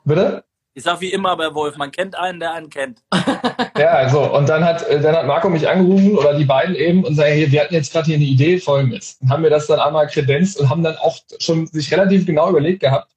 Bitte? 0.04 0.44
Ich 0.74 0.84
sag 0.84 1.02
wie 1.02 1.12
immer 1.12 1.36
bei 1.36 1.54
Wolf, 1.54 1.76
man 1.76 1.92
kennt 1.92 2.16
einen, 2.16 2.40
der 2.40 2.54
einen 2.54 2.70
kennt. 2.70 3.04
ja, 3.78 4.08
so. 4.08 4.34
Und 4.34 4.48
dann 4.48 4.64
hat, 4.64 4.88
äh, 4.88 5.02
dann 5.02 5.16
hat 5.16 5.28
Marco 5.28 5.50
mich 5.50 5.68
angerufen 5.68 6.18
oder 6.18 6.34
die 6.34 6.46
beiden 6.46 6.76
eben 6.76 7.04
und 7.04 7.16
sagen, 7.16 7.34
hier, 7.34 7.52
wir 7.52 7.62
hatten 7.62 7.74
jetzt 7.74 7.92
gerade 7.92 8.06
hier 8.06 8.16
eine 8.16 8.24
Idee, 8.24 8.58
folgendes. 8.58 9.18
Und 9.22 9.30
haben 9.30 9.42
mir 9.42 9.50
das 9.50 9.68
dann 9.68 9.82
einmal 9.82 10.08
kredenzt 10.08 10.60
und 10.60 10.70
haben 10.70 10.84
dann 10.84 10.96
auch 10.98 11.18
schon 11.40 11.68
sich 11.68 11.92
relativ 11.92 12.26
genau 12.26 12.50
überlegt 12.50 12.80
gehabt, 12.80 13.12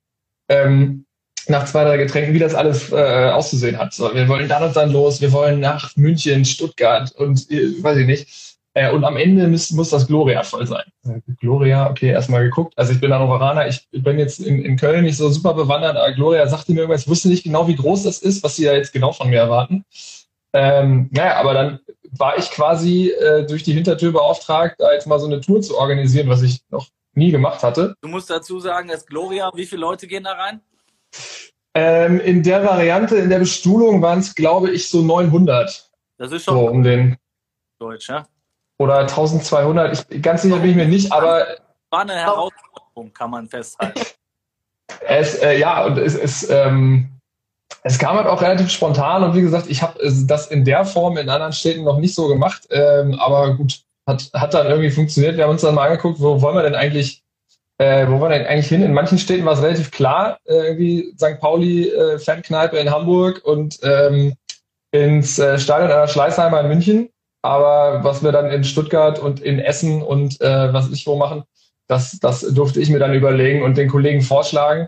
ähm, 0.49 1.07
nach 1.47 1.65
zwei, 1.67 1.85
drei 1.85 1.97
Getränken, 1.97 2.35
wie 2.35 2.41
das 2.41 2.55
alles 2.55 2.91
äh, 2.91 3.31
auszusehen 3.31 3.79
hat. 3.79 3.95
So, 3.95 4.13
wir 4.13 4.27
wollen 4.27 4.49
dann 4.49 4.65
und 4.65 4.75
dann 4.75 4.91
los, 4.91 5.21
wir 5.21 5.31
wollen 5.31 5.61
nach 5.61 5.95
München, 5.97 6.45
Stuttgart 6.45 7.13
und 7.13 7.51
äh, 7.53 7.83
weiß 7.83 7.99
ich 7.99 8.07
nicht. 8.07 8.54
Äh, 8.75 8.91
und 8.91 9.05
am 9.05 9.17
Ende 9.17 9.47
muss, 9.47 9.71
muss 9.71 9.91
das 9.91 10.07
Gloria 10.07 10.43
voll 10.43 10.67
sein. 10.67 10.85
Gloria, 11.41 11.89
okay, 11.89 12.09
erstmal 12.09 12.43
geguckt. 12.43 12.75
Also 12.77 12.93
ich 12.93 13.01
bin 13.01 13.15
Hannoveraner, 13.15 13.69
ich 13.69 13.87
bin 13.93 14.19
jetzt 14.19 14.41
in, 14.41 14.65
in 14.65 14.77
Köln 14.77 15.05
nicht 15.05 15.17
so 15.17 15.29
super 15.31 15.55
bewandert, 15.55 15.97
aber 15.97 16.13
Gloria 16.13 16.47
sagte 16.49 16.73
mir 16.73 16.81
irgendwas, 16.81 17.03
ich 17.03 17.09
wusste 17.09 17.29
nicht 17.29 17.45
genau, 17.45 17.69
wie 17.69 17.77
groß 17.77 18.03
das 18.03 18.19
ist, 18.19 18.43
was 18.43 18.57
sie 18.57 18.65
da 18.65 18.75
jetzt 18.75 18.93
genau 18.93 19.13
von 19.13 19.31
mir 19.31 19.39
erwarten. 19.39 19.85
Ähm, 20.53 21.09
naja, 21.13 21.37
aber 21.37 21.55
dann 21.55 21.81
war 22.11 22.37
ich 22.37 22.51
quasi 22.51 23.11
äh, 23.11 23.47
durch 23.47 23.63
die 23.63 23.73
Hintertür 23.73 24.13
beauftragt, 24.13 24.77
da 24.79 24.93
jetzt 24.93 25.07
mal 25.07 25.21
so 25.21 25.27
eine 25.27 25.41
Tour 25.41 25.63
zu 25.63 25.79
organisieren, 25.79 26.29
was 26.29 26.43
ich 26.43 26.61
noch 26.71 26.89
nie 27.15 27.31
gemacht 27.31 27.63
hatte. 27.63 27.95
Du 28.01 28.09
musst 28.09 28.29
dazu 28.29 28.59
sagen, 28.59 28.89
dass 28.89 29.07
Gloria, 29.07 29.51
wie 29.55 29.67
viele 29.67 29.83
Leute 29.83 30.09
gehen 30.09 30.25
da 30.25 30.33
rein? 30.33 30.61
Ähm, 31.75 32.21
in 32.21 32.43
der 32.43 32.65
Variante, 32.65 33.17
in 33.17 33.31
der 33.31 33.41
Bestuhlung 33.41 34.03
waren 34.03 34.21
es, 34.21 34.35
glaube 34.35 34.71
ich, 34.71 34.89
so 34.89 35.03
900. 35.03 35.91
Das 36.19 36.33
ist 36.33 36.45
schon 36.45 36.55
so, 36.55 36.69
um 36.69 36.83
den 36.83 37.17
Deutsch, 37.79 38.09
ja? 38.09 38.27
Oder 38.79 39.01
1200. 39.01 40.07
Ich, 40.11 40.23
ganz 40.23 40.43
sicher 40.43 40.59
bin 40.59 40.71
ich 40.71 40.77
mir 40.77 40.89
nicht, 40.89 41.13
aber. 41.13 41.47
War 41.91 42.01
eine 42.01 42.15
Herausforderung, 42.15 43.13
kann 43.13 43.31
man 43.31 43.49
festhalten. 43.49 44.01
es, 45.07 45.37
äh, 45.37 45.59
ja, 45.59 45.85
und 45.85 45.99
es 45.99 46.15
ist. 46.15 46.51
Ähm, 46.51 47.11
es 47.83 47.99
kam 47.99 48.17
halt 48.17 48.27
auch 48.27 48.41
relativ 48.41 48.71
spontan 48.71 49.23
und 49.23 49.35
wie 49.35 49.43
gesagt, 49.43 49.67
ich 49.69 49.83
habe 49.83 49.99
das 50.27 50.47
in 50.47 50.65
der 50.65 50.85
Form 50.85 51.19
in 51.19 51.29
anderen 51.29 51.53
Städten 51.53 51.85
noch 51.85 51.99
nicht 51.99 52.15
so 52.15 52.29
gemacht, 52.29 52.67
ähm, 52.71 53.19
aber 53.19 53.57
gut, 53.57 53.83
hat, 54.07 54.31
hat 54.33 54.55
dann 54.55 54.67
irgendwie 54.69 54.91
funktioniert. 54.91 55.37
Wir 55.37 55.45
haben 55.45 55.51
uns 55.51 55.63
dann 55.63 55.75
mal 55.75 55.89
angeguckt, 55.89 56.21
wo 56.21 56.41
wollen 56.41 56.57
wir 56.57 56.63
denn 56.63 56.75
eigentlich, 56.75 57.23
äh, 57.79 58.07
wo 58.07 58.21
wollen 58.21 58.33
wir 58.33 58.39
denn 58.39 58.47
eigentlich 58.47 58.69
hin? 58.69 58.83
In 58.83 58.95
manchen 58.95 59.19
Städten 59.19 59.45
war 59.45 59.55
es 59.55 59.63
relativ 59.63 59.91
klar, 59.91 60.39
äh, 60.47 60.69
irgendwie 60.69 61.15
St. 61.17 61.41
Pauli 61.41 61.89
äh, 61.89 62.19
Fankneipe 62.19 62.79
in 62.79 62.91
Hamburg 62.91 63.43
und 63.45 63.79
ähm, 63.83 64.35
ins 64.93 65.39
äh, 65.39 65.59
Stadion 65.59 65.91
einer 65.91 66.09
Schleißheimer 66.09 66.61
in 66.61 66.69
München. 66.69 67.09
Aber 67.45 68.03
was 68.05 68.23
wir 68.23 68.33
dann 68.33 68.51
in 68.51 68.65
Stuttgart 68.65 69.19
und 69.19 69.41
in 69.41 69.59
Essen 69.59 70.03
und 70.03 70.41
äh, 70.41 70.73
was 70.73 70.91
ich 70.91 71.07
wo 71.07 71.17
machen, 71.17 71.45
das, 71.87 72.19
das 72.19 72.41
durfte 72.41 72.81
ich 72.81 72.89
mir 72.89 72.99
dann 72.99 73.13
überlegen 73.13 73.63
und 73.63 73.77
den 73.77 73.91
Kollegen 73.91 74.23
vorschlagen. 74.23 74.87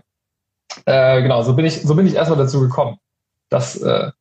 Äh, 0.85 1.21
genau, 1.21 1.43
so 1.43 1.53
bin 1.53 1.65
ich, 1.65 1.83
so 1.83 1.93
bin 1.93 2.07
ich 2.07 2.15
erstmal 2.15 2.39
dazu 2.39 2.59
gekommen. 2.59 2.97
Das, 3.49 3.79
äh, 3.79 4.11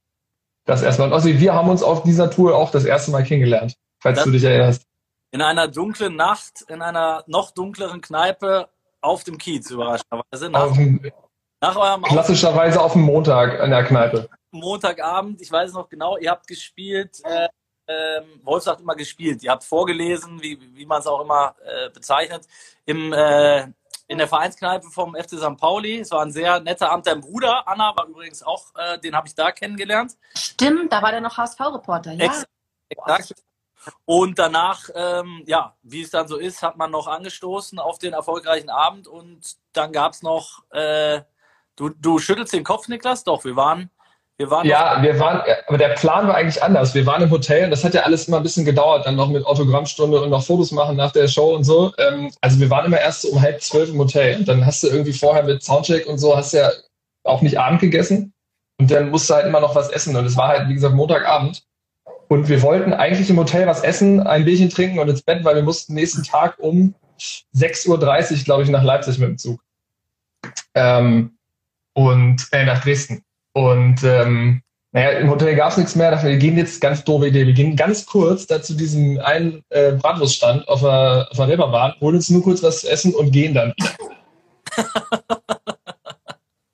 das 0.66 0.83
erstmal. 0.83 1.09
Und 1.09 1.14
also 1.14 1.28
wir 1.28 1.55
haben 1.55 1.71
uns 1.71 1.83
auf 1.83 2.02
dieser 2.02 2.31
Tour 2.31 2.55
auch 2.55 2.71
das 2.71 2.85
erste 2.85 3.11
Mal 3.11 3.25
kennengelernt 3.25 3.76
falls 4.07 4.16
das 4.16 4.25
du 4.25 4.31
dich 4.31 4.45
erinnerst. 4.45 4.87
In 5.33 5.43
einer 5.43 5.69
dunklen 5.69 6.16
Nacht, 6.16 6.62
in 6.69 6.83
einer 6.83 7.25
noch 7.26 7.50
dunkleren 7.50 8.00
Kneipe 8.00 8.69
auf 9.00 9.25
dem 9.25 9.38
Kiez, 9.38 9.71
überraschenderweise. 9.71 10.50
Nach, 10.50 10.76
nach 11.61 11.76
eurem 11.76 12.02
klassischerweise 12.02 12.81
auf 12.81 12.93
dem 12.93 13.02
Montag 13.02 13.61
in 13.62 13.71
der 13.71 13.85
Kneipe. 13.85 14.28
Montagabend, 14.52 15.43
ich 15.43 15.50
weiß 15.50 15.71
es 15.71 15.75
noch 15.75 15.88
genau, 15.88 16.16
ihr 16.16 16.31
habt 16.31 16.47
gespielt, 16.47 17.21
äh, 17.25 17.49
ähm, 17.88 18.40
Wolf 18.43 18.64
sagt 18.64 18.81
immer 18.81 18.95
gespielt, 18.95 19.43
ihr 19.43 19.50
habt 19.50 19.64
vorgelesen, 19.64 20.43
wie, 20.43 20.59
wie 20.75 20.87
man 20.87 21.00
es 21.00 21.07
auch 21.07 21.21
immer 21.21 21.55
äh, 21.64 21.90
bezeichnet, 21.90 22.47
im, 22.85 23.12
äh, 23.12 23.69
in 24.09 24.19
der 24.19 24.28
Vereinskneipe 24.28 24.88
vom 24.88 25.14
FC 25.14 25.38
St. 25.38 25.57
Pauli. 25.57 26.00
Es 26.00 26.11
war 26.11 26.23
ein 26.23 26.33
sehr 26.33 26.61
netter 26.61 26.90
Abend. 26.90 27.07
Dein 27.07 27.21
Bruder, 27.21 27.66
Anna, 27.66 27.97
war 27.97 28.07
übrigens 28.07 28.43
auch, 28.43 28.66
äh, 28.76 28.99
den 28.99 29.14
habe 29.14 29.28
ich 29.28 29.35
da 29.35 29.52
kennengelernt. 29.52 30.16
Stimmt, 30.37 30.93
da 30.93 31.02
war 31.02 31.11
der 31.11 31.21
noch 31.21 31.37
HSV-Reporter, 31.37 32.12
ja. 32.12 32.26
Exakt. 32.26 32.49
exakt. 32.88 33.35
Und 34.05 34.38
danach, 34.38 34.88
ähm, 34.95 35.45
ja, 35.47 35.76
wie 35.83 36.02
es 36.02 36.11
dann 36.11 36.26
so 36.26 36.37
ist, 36.37 36.62
hat 36.62 36.76
man 36.76 36.90
noch 36.90 37.07
angestoßen 37.07 37.78
auf 37.78 37.99
den 37.99 38.14
erfolgreichen 38.14 38.71
Abend 38.71 39.07
und 39.07 39.57
dann 39.73 39.93
gab 39.93 40.12
es 40.12 40.23
noch, 40.23 40.64
äh, 40.71 41.23
du, 41.76 41.90
du 41.90 42.19
schüttelst 42.19 42.52
den 42.52 42.64
Kopf, 42.64 42.88
Niklas? 42.88 43.23
Doch, 43.23 43.45
wir 43.45 43.55
waren 43.55 43.90
wir 44.38 44.50
waren 44.50 44.66
ja, 44.66 45.02
wir 45.02 45.19
waren, 45.19 45.40
aber 45.66 45.78
der 45.78 45.90
Plan 45.90 46.28
war 46.28 46.35
eigentlich 46.35 46.62
anders. 46.62 46.95
Wir 46.95 47.07
waren 47.07 47.23
im 47.23 47.31
Hotel 47.31 47.64
und 47.64 47.71
das 47.71 47.85
hat 47.85 47.95
ja 47.95 48.02
alles 48.02 48.28
immer 48.28 48.37
ein 48.37 48.43
bisschen 48.43 48.66
gedauert, 48.66 49.07
dann 49.07 49.16
noch 49.16 49.31
mit 49.31 49.47
Autogrammstunde 49.47 50.21
und 50.21 50.28
noch 50.28 50.45
Fotos 50.45 50.73
machen 50.73 50.97
nach 50.97 51.12
der 51.12 51.26
Show 51.26 51.55
und 51.55 51.64
so. 51.64 51.93
Ähm, 51.97 52.31
also 52.43 52.61
wir 52.61 52.69
waren 52.69 52.85
immer 52.85 53.00
erst 53.00 53.23
so 53.23 53.28
um 53.28 53.40
halb 53.40 53.62
zwölf 53.62 53.88
im 53.88 53.99
Hotel. 53.99 54.37
Und 54.37 54.47
dann 54.47 54.66
hast 54.66 54.83
du 54.83 54.88
irgendwie 54.88 55.14
vorher 55.14 55.43
mit 55.43 55.62
Soundcheck 55.62 56.07
und 56.07 56.19
so, 56.19 56.37
hast 56.37 56.52
ja 56.52 56.71
auch 57.25 57.40
nicht 57.40 57.59
Abend 57.59 57.81
gegessen. 57.81 58.35
Und 58.78 58.90
dann 58.90 59.09
musst 59.09 59.31
du 59.31 59.35
halt 59.35 59.47
immer 59.47 59.61
noch 59.61 59.75
was 59.75 59.88
essen. 59.88 60.14
Und 60.14 60.26
es 60.26 60.37
war 60.37 60.49
halt, 60.49 60.69
wie 60.69 60.75
gesagt, 60.75 60.95
Montagabend. 60.95 61.62
Und 62.28 62.49
wir 62.49 62.61
wollten 62.61 62.93
eigentlich 62.93 63.31
im 63.31 63.38
Hotel 63.38 63.66
was 63.66 63.83
essen, 63.83 64.21
ein 64.21 64.45
Bierchen 64.45 64.69
trinken 64.69 64.99
und 64.99 65.09
ins 65.09 65.23
Bett, 65.23 65.45
weil 65.45 65.55
wir 65.55 65.62
mussten 65.62 65.95
nächsten 65.95 66.25
Tag 66.25 66.59
um 66.59 66.95
6.30 67.19 67.88
Uhr, 67.88 68.45
glaube 68.45 68.64
ich, 68.64 68.69
nach 68.69 68.83
Leipzig 68.83 69.19
mit 69.19 69.31
dem 69.31 69.38
Zug. 69.38 69.61
Ähm, 70.75 71.38
und 71.95 72.47
äh, 72.52 72.66
nach 72.66 72.83
Dresden. 72.83 73.23
Und 73.57 74.05
ähm, 74.05 74.61
naja, 74.93 75.19
im 75.19 75.31
Hotel 75.31 75.57
gab 75.57 75.71
es 75.71 75.79
nichts 75.79 75.97
mehr. 75.97 76.11
Dachte, 76.11 76.29
wir 76.29 76.37
gehen 76.37 76.59
jetzt 76.59 76.79
ganz 76.79 77.03
doofe 77.05 77.29
Idee. 77.29 77.47
Wir 77.47 77.55
gehen 77.55 77.75
ganz 77.75 78.05
kurz 78.05 78.47
da 78.47 78.61
zu 78.61 78.75
diesem 78.75 79.19
einen 79.19 79.65
äh, 79.71 79.93
Bratwurststand 79.93 80.69
auf 80.69 80.83
der, 80.83 81.27
auf 81.31 81.39
der 81.39 81.49
Reeperbahn, 81.49 81.95
holen 82.03 82.17
uns 82.17 82.29
nur 82.29 82.43
kurz 82.43 82.63
was 82.63 82.83
zu 82.83 82.91
essen 82.91 83.15
und 83.15 83.31
gehen 83.31 83.55
dann. 83.55 83.73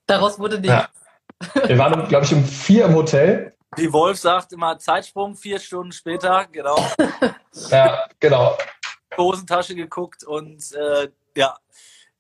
Daraus 0.09 0.41
wurde 0.41 0.59
nichts. 0.59 0.75
Ja. 1.55 1.69
Wir 1.69 1.79
waren, 1.79 2.09
glaube 2.09 2.25
ich, 2.25 2.35
um 2.35 2.45
vier 2.45 2.87
im 2.87 2.97
Hotel. 2.97 3.55
Wie 3.77 3.93
Wolf 3.93 4.19
sagt 4.19 4.53
immer 4.53 4.77
Zeitsprung, 4.77 5.37
vier 5.37 5.61
Stunden 5.61 5.93
später, 5.93 6.49
genau. 6.51 6.85
ja, 7.71 8.07
genau. 8.19 8.59
Hosentasche 9.17 9.77
geguckt 9.77 10.25
und 10.25 10.73
äh, 10.73 11.11
ja, 11.37 11.57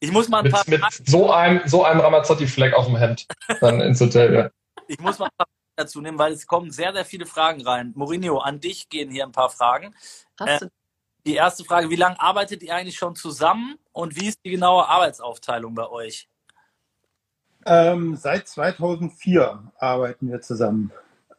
ich 0.02 0.10
muss 0.10 0.28
mal 0.28 0.38
ein 0.38 0.44
mit, 0.44 0.52
paar. 0.52 0.64
Mit 0.66 0.82
so 1.06 1.30
einem, 1.30 1.60
so 1.66 1.84
einem 1.84 2.00
Ramazzotti-Fleck 2.00 2.74
auf 2.74 2.86
dem 2.86 2.96
Hemd 2.96 3.26
dann 3.60 3.80
ins 3.80 4.00
Hotel, 4.00 4.34
ja. 4.34 4.50
Ich 4.88 4.98
muss 4.98 5.18
mal 5.18 5.26
ein 5.26 5.36
paar 5.36 5.46
dazu 5.76 6.00
nehmen, 6.00 6.18
weil 6.18 6.32
es 6.32 6.46
kommen 6.46 6.70
sehr, 6.70 6.92
sehr 6.92 7.04
viele 7.04 7.24
Fragen 7.24 7.62
rein. 7.62 7.92
Mourinho, 7.94 8.38
an 8.38 8.60
dich 8.60 8.88
gehen 8.88 9.10
hier 9.10 9.24
ein 9.24 9.32
paar 9.32 9.50
Fragen. 9.50 9.94
Hast 10.38 10.62
Äh, 10.62 10.68
die 11.24 11.34
erste 11.34 11.64
Frage, 11.64 11.88
wie 11.88 11.96
lange 11.96 12.20
arbeitet 12.20 12.64
ihr 12.64 12.74
eigentlich 12.74 12.96
schon 12.96 13.14
zusammen 13.14 13.76
und 13.92 14.20
wie 14.20 14.26
ist 14.26 14.40
die 14.44 14.50
genaue 14.50 14.88
Arbeitsaufteilung 14.88 15.74
bei 15.74 15.88
euch? 15.88 16.28
Ähm, 17.64 18.16
seit 18.16 18.48
2004 18.48 19.72
arbeiten 19.78 20.30
wir 20.30 20.40
zusammen. 20.40 20.90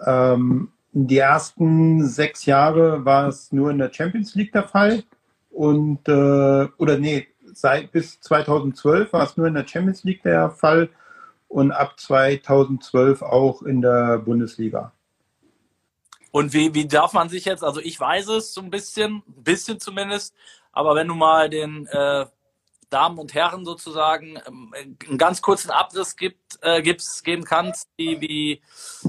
Ähm, 0.05 0.71
die 0.93 1.17
ersten 1.17 2.07
sechs 2.07 2.45
Jahre 2.45 3.03
war 3.03 3.27
es 3.27 3.51
nur 3.51 3.71
in 3.71 3.79
der 3.79 3.91
Champions 3.91 4.35
League 4.35 4.53
der 4.53 4.67
Fall. 4.69 5.03
Und, 5.49 6.07
äh, 6.07 6.67
oder 6.77 6.97
nee, 6.97 7.27
seit 7.53 7.91
bis 7.91 8.19
2012 8.21 9.13
war 9.13 9.23
es 9.23 9.37
nur 9.37 9.47
in 9.47 9.53
der 9.53 9.67
Champions 9.67 10.03
League 10.03 10.23
der 10.23 10.49
Fall 10.49 10.89
und 11.47 11.71
ab 11.71 11.99
2012 11.99 13.21
auch 13.21 13.61
in 13.61 13.81
der 13.81 14.17
Bundesliga. 14.19 14.91
Und 16.31 16.53
wie, 16.53 16.73
wie 16.73 16.87
darf 16.87 17.13
man 17.13 17.29
sich 17.29 17.45
jetzt, 17.45 17.63
also 17.63 17.79
ich 17.79 17.99
weiß 17.99 18.27
es 18.29 18.53
so 18.53 18.61
ein 18.61 18.71
bisschen, 18.71 19.23
ein 19.27 19.43
bisschen 19.43 19.79
zumindest, 19.79 20.33
aber 20.71 20.95
wenn 20.95 21.07
du 21.07 21.13
mal 21.13 21.49
den 21.49 21.85
äh, 21.87 22.25
Damen 22.93 23.17
und 23.17 23.33
Herren 23.33 23.65
sozusagen 23.65 24.39
ähm, 24.47 24.73
einen 24.75 25.17
ganz 25.17 25.41
kurzen 25.41 25.71
Abriss 25.71 26.15
gibt, 26.15 26.59
äh, 26.61 26.81
gibst, 26.81 27.23
geben 27.23 27.43
kannst, 27.43 27.89
wie, 27.97 28.21
wie 28.21 28.61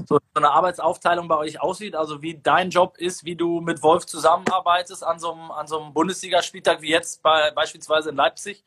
so 0.07 0.19
eine 0.33 0.49
Arbeitsaufteilung 0.49 1.27
bei 1.27 1.37
euch 1.37 1.61
aussieht, 1.61 1.95
also 1.95 2.21
wie 2.21 2.39
dein 2.41 2.71
Job 2.71 2.97
ist, 2.97 3.25
wie 3.25 3.35
du 3.35 3.61
mit 3.61 3.83
Wolf 3.83 4.05
zusammenarbeitest 4.05 5.03
an 5.03 5.19
so 5.19 5.33
einem, 5.33 5.51
an 5.51 5.67
so 5.67 5.79
einem 5.79 5.93
Bundesligaspieltag 5.93 6.81
wie 6.81 6.89
jetzt 6.89 7.21
bei, 7.21 7.51
beispielsweise 7.51 8.09
in 8.09 8.15
Leipzig? 8.15 8.63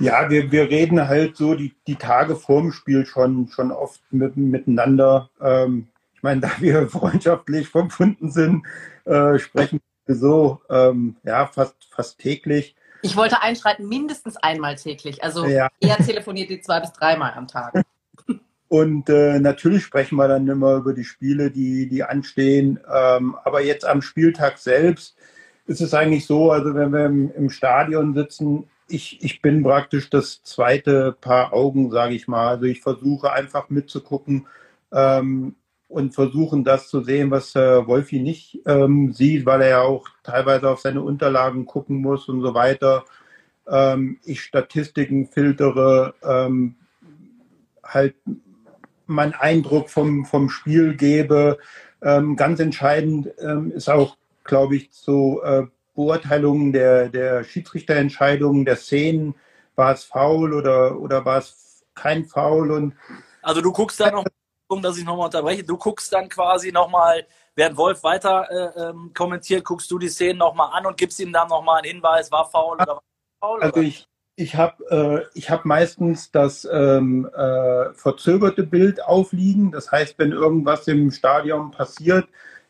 Ja, 0.00 0.28
wir, 0.28 0.50
wir 0.50 0.68
reden 0.68 1.06
halt 1.06 1.36
so 1.36 1.54
die, 1.54 1.74
die 1.86 1.96
Tage 1.96 2.36
vorm 2.36 2.72
Spiel 2.72 3.06
schon, 3.06 3.48
schon 3.48 3.70
oft 3.70 4.00
mit, 4.10 4.36
miteinander. 4.36 5.30
Ähm, 5.40 5.88
ich 6.14 6.22
meine, 6.22 6.40
da 6.42 6.50
wir 6.58 6.88
freundschaftlich 6.88 7.68
verbunden 7.68 8.30
sind, 8.30 8.66
äh, 9.04 9.38
sprechen 9.38 9.80
wir 10.06 10.16
so 10.16 10.60
ähm, 10.68 11.16
ja, 11.22 11.46
fast, 11.46 11.76
fast 11.90 12.18
täglich. 12.18 12.74
Ich 13.02 13.16
wollte 13.16 13.42
einschreiten, 13.42 13.88
mindestens 13.88 14.36
einmal 14.36 14.76
täglich. 14.76 15.22
Also 15.22 15.46
ja. 15.46 15.68
eher 15.80 15.96
telefoniert 15.96 16.50
die 16.50 16.60
zwei 16.60 16.80
bis 16.80 16.92
dreimal 16.92 17.32
am 17.34 17.48
Tag. 17.48 17.82
Und 18.68 19.10
äh, 19.10 19.38
natürlich 19.38 19.82
sprechen 19.82 20.16
wir 20.16 20.28
dann 20.28 20.48
immer 20.48 20.76
über 20.76 20.94
die 20.94 21.04
Spiele, 21.04 21.50
die, 21.50 21.88
die 21.88 22.04
anstehen. 22.04 22.80
Ähm, 22.90 23.36
aber 23.44 23.60
jetzt 23.62 23.84
am 23.84 24.00
Spieltag 24.00 24.56
selbst 24.56 25.16
ist 25.66 25.80
es 25.80 25.92
eigentlich 25.92 26.26
so, 26.26 26.50
also 26.50 26.74
wenn 26.74 26.92
wir 26.92 27.04
im, 27.04 27.30
im 27.34 27.50
Stadion 27.50 28.14
sitzen, 28.14 28.70
ich, 28.88 29.22
ich 29.22 29.42
bin 29.42 29.62
praktisch 29.62 30.10
das 30.10 30.42
zweite 30.42 31.12
Paar 31.20 31.52
Augen, 31.52 31.90
sage 31.90 32.14
ich 32.14 32.28
mal. 32.28 32.48
Also 32.48 32.64
ich 32.64 32.80
versuche 32.80 33.32
einfach 33.32 33.68
mitzugucken, 33.68 34.46
ähm, 34.92 35.54
und 35.92 36.14
versuchen 36.14 36.64
das 36.64 36.88
zu 36.88 37.02
sehen, 37.02 37.30
was 37.30 37.54
äh, 37.54 37.86
Wolfi 37.86 38.20
nicht 38.20 38.60
ähm, 38.66 39.12
sieht, 39.12 39.44
weil 39.44 39.60
er 39.60 39.68
ja 39.68 39.80
auch 39.82 40.08
teilweise 40.22 40.70
auf 40.70 40.80
seine 40.80 41.02
Unterlagen 41.02 41.66
gucken 41.66 41.96
muss 41.96 42.28
und 42.28 42.40
so 42.40 42.54
weiter. 42.54 43.04
Ähm, 43.68 44.18
ich 44.24 44.40
Statistiken 44.42 45.26
filtere, 45.26 46.14
ähm, 46.22 46.76
halt 47.84 48.14
meinen 49.06 49.34
Eindruck 49.34 49.90
vom, 49.90 50.24
vom 50.24 50.48
Spiel 50.48 50.96
gebe. 50.96 51.58
Ähm, 52.00 52.36
ganz 52.36 52.58
entscheidend 52.58 53.28
ähm, 53.38 53.70
ist 53.72 53.90
auch, 53.90 54.16
glaube 54.44 54.76
ich, 54.76 54.88
so 54.92 55.42
äh, 55.42 55.66
Beurteilungen 55.94 56.72
der, 56.72 57.10
der 57.10 57.44
Schiedsrichterentscheidungen, 57.44 58.64
der 58.64 58.76
Szenen. 58.76 59.34
War 59.76 59.92
es 59.92 60.04
faul 60.04 60.54
oder, 60.54 60.98
oder 60.98 61.24
war 61.24 61.38
es 61.38 61.84
kein 61.94 62.24
Foul? 62.24 62.70
Und 62.70 62.94
also 63.42 63.60
du 63.60 63.72
guckst 63.72 64.00
da 64.00 64.10
noch 64.10 64.24
dass 64.80 64.96
ich 64.96 65.04
nochmal 65.04 65.26
unterbreche. 65.26 65.64
Du 65.64 65.76
guckst 65.76 66.12
dann 66.12 66.28
quasi 66.28 66.72
nochmal, 66.72 67.26
während 67.54 67.76
Wolf 67.76 68.02
weiter 68.02 68.46
äh, 68.50 68.88
ähm, 68.88 69.10
kommentiert, 69.12 69.64
guckst 69.64 69.90
du 69.90 69.98
die 69.98 70.08
Szenen 70.08 70.38
nochmal 70.38 70.70
an 70.72 70.86
und 70.86 70.96
gibst 70.96 71.18
ihm 71.20 71.32
dann 71.32 71.48
nochmal 71.48 71.78
einen 71.78 71.94
Hinweis, 71.94 72.30
war 72.30 72.48
faul 72.48 72.76
oder 72.76 72.94
war 72.94 73.02
faul? 73.40 73.60
Also 73.60 73.80
ich, 73.80 74.06
ich 74.36 74.54
habe 74.56 75.28
äh, 75.34 75.40
hab 75.42 75.64
meistens 75.64 76.30
das 76.30 76.66
ähm, 76.70 77.28
äh, 77.34 77.92
verzögerte 77.92 78.62
Bild 78.62 79.02
aufliegen. 79.02 79.72
Das 79.72 79.92
heißt, 79.92 80.18
wenn 80.18 80.32
irgendwas 80.32 80.88
im 80.88 81.10
Stadion 81.10 81.70
passiert, 81.72 82.28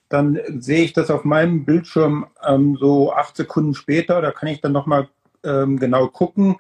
dann 0.09 0.39
sehe 0.59 0.85
ich 0.85 0.93
das 0.93 1.11
auf 1.11 1.25
meinem 1.25 1.65
Bildschirm 1.65 2.27
ähm, 2.47 2.77
so 2.79 3.13
acht 3.13 3.37
Sekunden 3.37 3.75
später. 3.75 4.21
Da 4.21 4.31
kann 4.31 4.49
ich 4.49 4.61
dann 4.61 4.73
nochmal 4.73 5.09
ähm, 5.45 5.79
genau 5.79 6.09
gucken. 6.09 6.57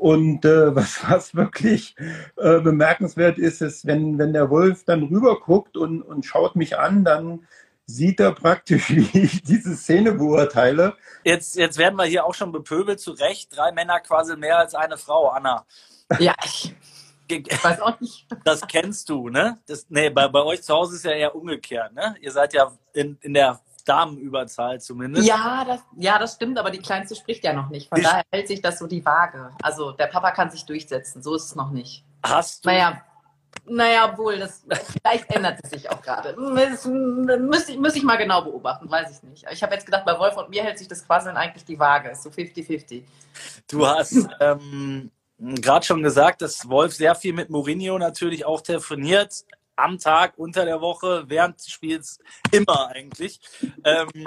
Und 0.00 0.46
äh, 0.46 0.74
was, 0.74 1.02
was 1.06 1.34
wirklich 1.34 1.94
äh, 2.36 2.60
bemerkenswert 2.60 3.38
ist, 3.38 3.60
ist, 3.60 3.86
wenn, 3.86 4.18
wenn 4.18 4.32
der 4.32 4.48
Wolf 4.48 4.84
dann 4.84 5.02
rüber 5.02 5.38
guckt 5.38 5.76
und, 5.76 6.00
und 6.00 6.24
schaut 6.24 6.56
mich 6.56 6.78
an, 6.78 7.04
dann 7.04 7.46
sieht 7.84 8.18
er 8.18 8.32
praktisch, 8.32 8.88
wie 8.96 9.18
ich 9.18 9.42
diese 9.42 9.76
Szene 9.76 10.12
beurteile. 10.12 10.96
Jetzt, 11.22 11.54
jetzt 11.56 11.76
werden 11.76 11.96
wir 11.96 12.06
hier 12.06 12.24
auch 12.24 12.32
schon 12.32 12.50
bepöbelt, 12.50 12.98
zu 12.98 13.12
Recht. 13.12 13.54
Drei 13.54 13.72
Männer 13.72 14.00
quasi 14.00 14.36
mehr 14.36 14.58
als 14.58 14.74
eine 14.74 14.96
Frau, 14.96 15.28
Anna. 15.28 15.66
Ja, 16.18 16.34
ich, 16.46 16.74
ich 17.28 17.46
weiß 17.64 17.82
auch 17.82 18.00
nicht. 18.00 18.26
Das 18.42 18.66
kennst 18.66 19.10
du, 19.10 19.28
ne? 19.28 19.58
Das, 19.66 19.84
nee, 19.90 20.08
bei, 20.08 20.28
bei 20.28 20.42
euch 20.42 20.62
zu 20.62 20.74
Hause 20.74 20.96
ist 20.96 21.04
ja 21.04 21.12
eher 21.12 21.34
umgekehrt, 21.34 21.92
ne? 21.92 22.14
Ihr 22.22 22.32
seid 22.32 22.54
ja 22.54 22.72
in, 22.94 23.18
in 23.20 23.34
der 23.34 23.60
Damenüberzahl 23.84 24.80
zumindest. 24.80 25.26
Ja 25.26 25.64
das, 25.66 25.80
ja, 25.96 26.18
das 26.18 26.34
stimmt, 26.34 26.58
aber 26.58 26.70
die 26.70 26.78
Kleinste 26.78 27.14
spricht 27.16 27.44
ja 27.44 27.52
noch 27.52 27.68
nicht. 27.70 27.88
Von 27.88 27.98
ich 27.98 28.04
daher 28.04 28.24
hält 28.32 28.48
sich 28.48 28.60
das 28.60 28.78
so 28.78 28.86
die 28.86 29.04
Waage. 29.04 29.50
Also 29.62 29.92
der 29.92 30.06
Papa 30.06 30.30
kann 30.32 30.50
sich 30.50 30.64
durchsetzen, 30.66 31.22
so 31.22 31.34
ist 31.34 31.44
es 31.44 31.54
noch 31.54 31.70
nicht. 31.70 32.04
Hast 32.22 32.64
du? 32.64 32.68
Naja, 32.68 33.02
naja, 33.66 34.16
wohl, 34.16 34.38
das, 34.38 34.64
vielleicht 34.92 35.30
ändert 35.34 35.60
es 35.62 35.70
sich 35.70 35.90
auch 35.90 36.02
gerade. 36.02 36.36
Müsste 36.36 37.78
müsst 37.78 37.96
ich 37.96 38.02
mal 38.02 38.16
genau 38.16 38.42
beobachten, 38.42 38.90
weiß 38.90 39.10
ich 39.10 39.22
nicht. 39.28 39.46
Ich 39.50 39.62
habe 39.62 39.74
jetzt 39.74 39.86
gedacht, 39.86 40.04
bei 40.04 40.18
Wolf 40.18 40.36
und 40.36 40.50
mir 40.50 40.62
hält 40.62 40.78
sich 40.78 40.88
das 40.88 41.06
Quasseln 41.06 41.36
eigentlich 41.36 41.64
die 41.64 41.78
Waage, 41.78 42.14
so 42.14 42.30
50-50. 42.30 43.02
Du 43.68 43.86
hast 43.86 44.28
ähm, 44.40 45.10
gerade 45.38 45.84
schon 45.84 46.02
gesagt, 46.02 46.42
dass 46.42 46.68
Wolf 46.68 46.94
sehr 46.94 47.14
viel 47.14 47.32
mit 47.32 47.50
Mourinho 47.50 47.98
natürlich 47.98 48.44
auch 48.44 48.60
telefoniert 48.60 49.44
am 49.82 49.98
Tag, 49.98 50.34
unter 50.36 50.64
der 50.64 50.80
Woche, 50.80 51.24
während 51.28 51.58
des 51.58 51.68
Spiels, 51.70 52.18
immer 52.50 52.88
eigentlich. 52.88 53.40
Ähm, 53.84 54.26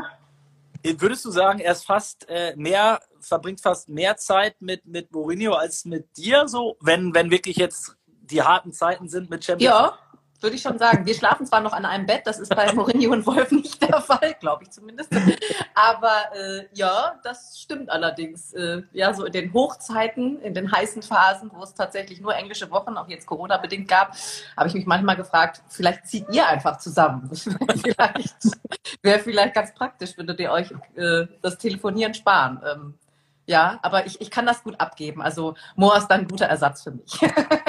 würdest 0.84 1.24
du 1.26 1.32
sagen, 1.32 1.60
er 1.60 1.72
ist 1.72 1.86
fast 1.86 2.28
äh, 2.30 2.56
mehr, 2.56 3.02
verbringt 3.20 3.62
fast 3.62 3.90
mehr 3.90 4.18
Zeit 4.18 4.62
mit, 4.62 4.86
mit 4.86 5.12
Mourinho 5.12 5.54
als 5.54 5.86
mit 5.86 6.18
dir, 6.18 6.48
so, 6.48 6.78
wenn, 6.82 7.14
wenn 7.14 7.32
wirklich 7.32 7.58
jetzt 7.58 7.96
die 8.08 8.42
harten 8.42 8.74
Zeiten 8.74 9.10
sind 9.10 9.30
mit 9.30 9.44
Champions 9.44 9.74
Ja, 9.74 9.98
würde 10.44 10.56
ich 10.56 10.62
schon 10.62 10.78
sagen. 10.78 11.06
Wir 11.06 11.16
schlafen 11.16 11.46
zwar 11.46 11.62
noch 11.62 11.74
an 11.74 11.86
einem 11.86 12.06
Bett, 12.06 12.22
das 12.26 12.40
ist 12.40 12.54
bei 12.54 12.72
Mourinho 12.74 13.14
und 13.14 13.26
Wolf 13.26 13.52
nicht 13.52 13.82
der 13.82 14.02
Fall, 14.02 14.36
glaube 14.40 14.64
ich 14.64 14.72
zumindest. 14.72 15.10
Aber 15.74 16.14
äh, 16.36 16.68
ja, 16.74 17.20
das 17.24 17.60
stimmt 17.60 17.90
allerdings. 17.90 18.54
Äh, 18.54 18.84
ja, 18.92 19.14
so 19.14 19.26
in 19.26 19.32
den 19.32 19.54
Hochzeiten, 19.54 20.42
in 20.42 20.54
den 20.54 20.72
heißen 20.72 21.02
Phasen, 21.02 21.50
wo 21.54 21.64
es 21.64 21.74
tatsächlich 21.74 22.22
nur 22.22 22.36
englische 22.36 22.70
Wochen, 22.70 22.98
auch 22.98 23.08
jetzt 23.08 23.26
Corona-bedingt 23.26 23.88
gab, 23.88 24.16
habe 24.58 24.68
ich 24.68 24.74
mich 24.74 24.86
manchmal 24.86 25.16
gefragt, 25.16 25.64
vielleicht 25.70 26.06
zieht 26.08 26.26
ihr 26.32 26.48
einfach 26.48 26.78
zusammen. 26.78 27.32
vielleicht 27.34 28.36
wäre 29.02 29.20
vielleicht 29.20 29.54
ganz 29.54 29.74
praktisch, 29.74 30.18
würdet 30.18 30.40
ihr 30.40 30.52
euch 30.52 30.72
äh, 30.96 31.28
das 31.42 31.58
Telefonieren 31.58 32.14
sparen. 32.14 32.62
Ähm, 32.70 32.94
ja, 33.46 33.80
aber 33.82 34.06
ich, 34.06 34.22
ich 34.22 34.32
kann 34.32 34.46
das 34.46 34.64
gut 34.64 34.80
abgeben. 34.80 35.22
Also 35.22 35.56
Moa 35.76 35.98
ist 35.98 36.08
dann 36.08 36.22
ein 36.22 36.28
guter 36.28 36.46
Ersatz 36.46 36.84
für 36.84 36.92
mich. 36.92 37.20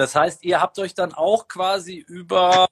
Das 0.00 0.14
heißt, 0.14 0.44
ihr 0.44 0.62
habt 0.62 0.78
euch 0.78 0.94
dann 0.94 1.12
auch 1.12 1.46
quasi 1.46 1.98
über 1.98 2.68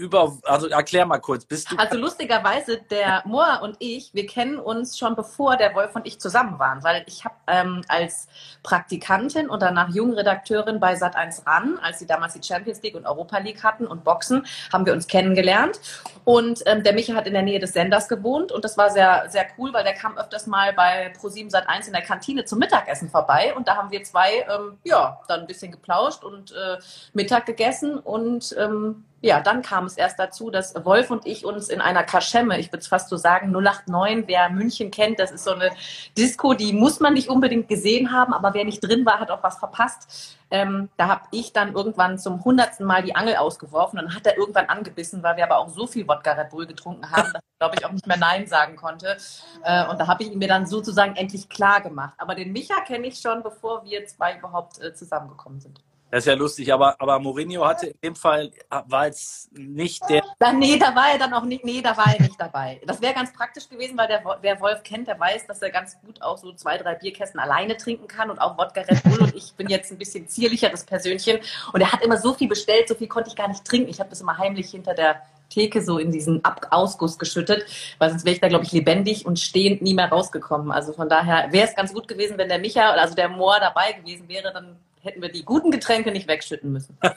über, 0.00 0.38
also 0.44 0.68
erklär 0.68 1.04
mal 1.04 1.18
kurz, 1.18 1.44
bist 1.44 1.70
du. 1.70 1.76
Also 1.76 1.98
lustigerweise, 1.98 2.78
der 2.90 3.22
Moa 3.26 3.56
und 3.56 3.76
ich, 3.80 4.14
wir 4.14 4.26
kennen 4.26 4.58
uns 4.58 4.98
schon 4.98 5.14
bevor 5.14 5.56
der 5.56 5.74
Wolf 5.74 5.94
und 5.94 6.06
ich 6.06 6.18
zusammen 6.18 6.58
waren, 6.58 6.82
weil 6.82 7.04
ich 7.06 7.24
habe 7.24 7.34
ähm, 7.46 7.82
als 7.86 8.26
Praktikantin 8.62 9.50
und 9.50 9.60
danach 9.60 9.90
Jungredakteurin 9.90 10.80
bei 10.80 10.94
Sat1 10.94 11.46
ran, 11.46 11.78
als 11.82 11.98
sie 11.98 12.06
damals 12.06 12.32
die 12.32 12.42
Champions 12.42 12.82
League 12.82 12.94
und 12.94 13.06
Europa 13.06 13.38
League 13.38 13.62
hatten 13.62 13.86
und 13.86 14.02
Boxen, 14.02 14.46
haben 14.72 14.86
wir 14.86 14.94
uns 14.94 15.06
kennengelernt. 15.06 15.78
Und 16.24 16.62
ähm, 16.64 16.82
der 16.82 16.94
Micha 16.94 17.14
hat 17.14 17.26
in 17.26 17.34
der 17.34 17.42
Nähe 17.42 17.58
des 17.58 17.74
Senders 17.74 18.08
gewohnt 18.08 18.52
und 18.52 18.64
das 18.64 18.78
war 18.78 18.90
sehr, 18.90 19.26
sehr 19.28 19.46
cool, 19.58 19.72
weil 19.74 19.84
der 19.84 19.94
kam 19.94 20.16
öfters 20.16 20.46
mal 20.46 20.72
bei 20.72 21.12
Pro7 21.12 21.50
Sat1 21.50 21.88
in 21.88 21.92
der 21.92 22.02
Kantine 22.02 22.46
zum 22.46 22.58
Mittagessen 22.58 23.10
vorbei 23.10 23.54
und 23.54 23.68
da 23.68 23.76
haben 23.76 23.90
wir 23.90 24.02
zwei, 24.02 24.46
ähm, 24.48 24.78
ja, 24.84 25.20
dann 25.28 25.40
ein 25.40 25.46
bisschen 25.46 25.70
geplauscht 25.70 26.24
und 26.24 26.52
äh, 26.52 26.78
Mittag 27.12 27.44
gegessen 27.44 27.98
und 27.98 28.54
ähm, 28.58 29.04
ja, 29.22 29.40
dann 29.40 29.62
kam 29.62 29.84
es 29.84 29.96
erst 29.96 30.18
dazu, 30.18 30.50
dass 30.50 30.74
Wolf 30.84 31.10
und 31.10 31.26
ich 31.26 31.44
uns 31.44 31.68
in 31.68 31.80
einer 31.80 32.02
Kaschemme, 32.04 32.58
ich 32.58 32.68
würde 32.68 32.78
es 32.78 32.88
fast 32.88 33.08
so 33.10 33.16
sagen, 33.16 33.52
089, 33.52 34.24
wer 34.26 34.48
München 34.48 34.90
kennt, 34.90 35.18
das 35.18 35.30
ist 35.30 35.44
so 35.44 35.52
eine 35.52 35.70
Disco, 36.16 36.54
die 36.54 36.72
muss 36.72 37.00
man 37.00 37.14
nicht 37.14 37.28
unbedingt 37.28 37.68
gesehen 37.68 38.12
haben, 38.12 38.32
aber 38.32 38.54
wer 38.54 38.64
nicht 38.64 38.80
drin 38.80 39.04
war, 39.04 39.20
hat 39.20 39.30
auch 39.30 39.42
was 39.42 39.58
verpasst. 39.58 40.38
Ähm, 40.50 40.88
da 40.96 41.06
habe 41.06 41.22
ich 41.30 41.52
dann 41.52 41.74
irgendwann 41.74 42.18
zum 42.18 42.44
hundertsten 42.44 42.84
Mal 42.84 43.02
die 43.02 43.14
Angel 43.14 43.36
ausgeworfen. 43.36 43.98
Dann 43.98 44.14
hat 44.14 44.26
er 44.26 44.36
irgendwann 44.36 44.66
angebissen, 44.66 45.22
weil 45.22 45.36
wir 45.36 45.44
aber 45.44 45.58
auch 45.58 45.68
so 45.68 45.86
viel 45.86 46.08
Wodka 46.08 46.32
Red 46.32 46.50
Bull 46.50 46.66
getrunken 46.66 47.08
haben, 47.10 47.32
dass 47.32 47.42
ich, 47.42 47.58
glaube 47.58 47.76
ich, 47.78 47.86
auch 47.86 47.92
nicht 47.92 48.06
mehr 48.06 48.16
Nein 48.16 48.46
sagen 48.46 48.74
konnte. 48.74 49.16
Äh, 49.62 49.86
und 49.88 50.00
da 50.00 50.08
habe 50.08 50.24
ich 50.24 50.32
ihn 50.32 50.38
mir 50.38 50.48
dann 50.48 50.66
sozusagen 50.66 51.14
endlich 51.14 51.48
klar 51.48 51.80
gemacht. 51.80 52.14
Aber 52.18 52.34
den 52.34 52.52
Micha 52.52 52.80
kenne 52.80 53.06
ich 53.06 53.20
schon, 53.20 53.42
bevor 53.42 53.84
wir 53.84 54.04
zwei 54.06 54.38
überhaupt 54.38 54.80
äh, 54.80 54.92
zusammengekommen 54.92 55.60
sind. 55.60 55.80
Das 56.10 56.20
ist 56.20 56.26
ja 56.26 56.34
lustig, 56.34 56.72
aber, 56.72 56.96
aber 57.00 57.20
Mourinho 57.20 57.64
hatte 57.64 57.88
in 57.88 57.98
dem 58.02 58.16
Fall, 58.16 58.50
war 58.86 59.06
jetzt 59.06 59.52
nicht 59.56 60.02
der. 60.08 60.22
Da, 60.40 60.52
nee, 60.52 60.76
da 60.76 60.94
war 60.94 61.12
er 61.12 61.18
dann 61.18 61.32
auch 61.32 61.44
nicht, 61.44 61.64
nee, 61.64 61.80
da 61.80 61.96
war 61.96 62.12
er 62.12 62.20
nicht 62.20 62.40
dabei. 62.40 62.80
Das 62.84 63.00
wäre 63.00 63.14
ganz 63.14 63.32
praktisch 63.32 63.68
gewesen, 63.68 63.96
weil 63.96 64.08
der, 64.08 64.22
wer 64.40 64.60
Wolf 64.60 64.82
kennt, 64.82 65.06
der 65.06 65.20
weiß, 65.20 65.46
dass 65.46 65.62
er 65.62 65.70
ganz 65.70 66.00
gut 66.00 66.20
auch 66.20 66.36
so 66.36 66.52
zwei, 66.52 66.78
drei 66.78 66.96
Bierkästen 66.96 67.38
alleine 67.38 67.76
trinken 67.76 68.08
kann 68.08 68.28
und 68.28 68.40
auch 68.40 68.58
Wodka 68.58 68.80
Red 68.80 69.02
Bull. 69.04 69.20
Und 69.20 69.36
ich 69.36 69.52
bin 69.54 69.68
jetzt 69.68 69.92
ein 69.92 69.98
bisschen 69.98 70.26
zierlicheres 70.26 70.84
Persönchen. 70.84 71.38
Und 71.72 71.80
er 71.80 71.92
hat 71.92 72.02
immer 72.02 72.16
so 72.16 72.34
viel 72.34 72.48
bestellt, 72.48 72.88
so 72.88 72.96
viel 72.96 73.08
konnte 73.08 73.30
ich 73.30 73.36
gar 73.36 73.48
nicht 73.48 73.64
trinken. 73.64 73.88
Ich 73.88 74.00
habe 74.00 74.10
das 74.10 74.20
immer 74.20 74.36
heimlich 74.36 74.70
hinter 74.70 74.94
der 74.94 75.22
Theke 75.48 75.82
so 75.82 75.98
in 75.98 76.10
diesen 76.10 76.44
Ab 76.44 76.68
Ausguss 76.70 77.18
geschüttet, 77.18 77.64
weil 77.98 78.10
sonst 78.10 78.24
wäre 78.24 78.34
ich 78.34 78.40
da, 78.40 78.48
glaube 78.48 78.64
ich, 78.64 78.72
lebendig 78.72 79.26
und 79.26 79.38
stehend 79.38 79.82
nie 79.82 79.94
mehr 79.94 80.08
rausgekommen. 80.08 80.72
Also 80.72 80.92
von 80.92 81.08
daher 81.08 81.52
wäre 81.52 81.68
es 81.68 81.74
ganz 81.74 81.92
gut 81.92 82.08
gewesen, 82.08 82.38
wenn 82.38 82.48
der 82.48 82.58
Micha, 82.58 82.90
also 82.90 83.14
der 83.14 83.28
Moor 83.28 83.58
dabei 83.60 83.92
gewesen 83.92 84.28
wäre, 84.28 84.52
dann 84.52 84.76
hätten 85.00 85.22
wir 85.22 85.30
die 85.30 85.44
guten 85.44 85.70
Getränke 85.70 86.12
nicht 86.12 86.28
wegschütten 86.28 86.72
müssen. 86.72 86.98